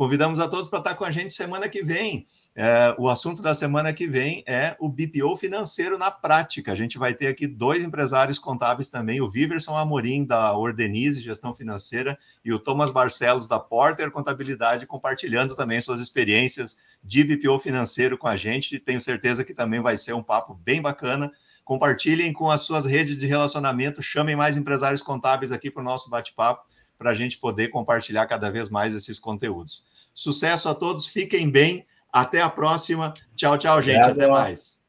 Convidamos 0.00 0.40
a 0.40 0.48
todos 0.48 0.66
para 0.66 0.78
estar 0.78 0.94
com 0.94 1.04
a 1.04 1.10
gente 1.10 1.30
semana 1.30 1.68
que 1.68 1.82
vem. 1.82 2.26
É, 2.56 2.96
o 2.98 3.06
assunto 3.06 3.42
da 3.42 3.52
semana 3.52 3.92
que 3.92 4.06
vem 4.06 4.42
é 4.46 4.74
o 4.80 4.88
BPO 4.88 5.36
financeiro 5.36 5.98
na 5.98 6.10
prática. 6.10 6.72
A 6.72 6.74
gente 6.74 6.96
vai 6.96 7.12
ter 7.12 7.26
aqui 7.26 7.46
dois 7.46 7.84
empresários 7.84 8.38
contábeis 8.38 8.88
também, 8.88 9.20
o 9.20 9.30
Viverson 9.30 9.76
Amorim, 9.76 10.24
da 10.24 10.56
Ordenize 10.56 11.20
Gestão 11.20 11.54
Financeira, 11.54 12.18
e 12.42 12.50
o 12.50 12.58
Thomas 12.58 12.90
Barcelos, 12.90 13.46
da 13.46 13.60
Porter 13.60 14.10
Contabilidade, 14.10 14.86
compartilhando 14.86 15.54
também 15.54 15.78
suas 15.82 16.00
experiências 16.00 16.78
de 17.04 17.22
BPO 17.22 17.58
financeiro 17.58 18.16
com 18.16 18.26
a 18.26 18.38
gente. 18.38 18.80
Tenho 18.80 19.02
certeza 19.02 19.44
que 19.44 19.52
também 19.52 19.82
vai 19.82 19.98
ser 19.98 20.14
um 20.14 20.22
papo 20.22 20.54
bem 20.54 20.80
bacana. 20.80 21.30
Compartilhem 21.62 22.32
com 22.32 22.50
as 22.50 22.62
suas 22.62 22.86
redes 22.86 23.18
de 23.18 23.26
relacionamento, 23.26 24.02
chamem 24.02 24.34
mais 24.34 24.56
empresários 24.56 25.02
contábeis 25.02 25.52
aqui 25.52 25.70
para 25.70 25.82
o 25.82 25.84
nosso 25.84 26.08
bate-papo, 26.08 26.64
para 26.96 27.10
a 27.10 27.14
gente 27.14 27.36
poder 27.36 27.68
compartilhar 27.68 28.24
cada 28.24 28.50
vez 28.50 28.70
mais 28.70 28.94
esses 28.94 29.18
conteúdos. 29.18 29.89
Sucesso 30.12 30.68
a 30.68 30.74
todos, 30.74 31.06
fiquem 31.06 31.50
bem. 31.50 31.86
Até 32.12 32.40
a 32.40 32.50
próxima. 32.50 33.14
Tchau, 33.36 33.56
tchau, 33.56 33.80
gente. 33.80 33.96
Obrigado. 33.96 34.18
Até 34.18 34.28
mais. 34.28 34.79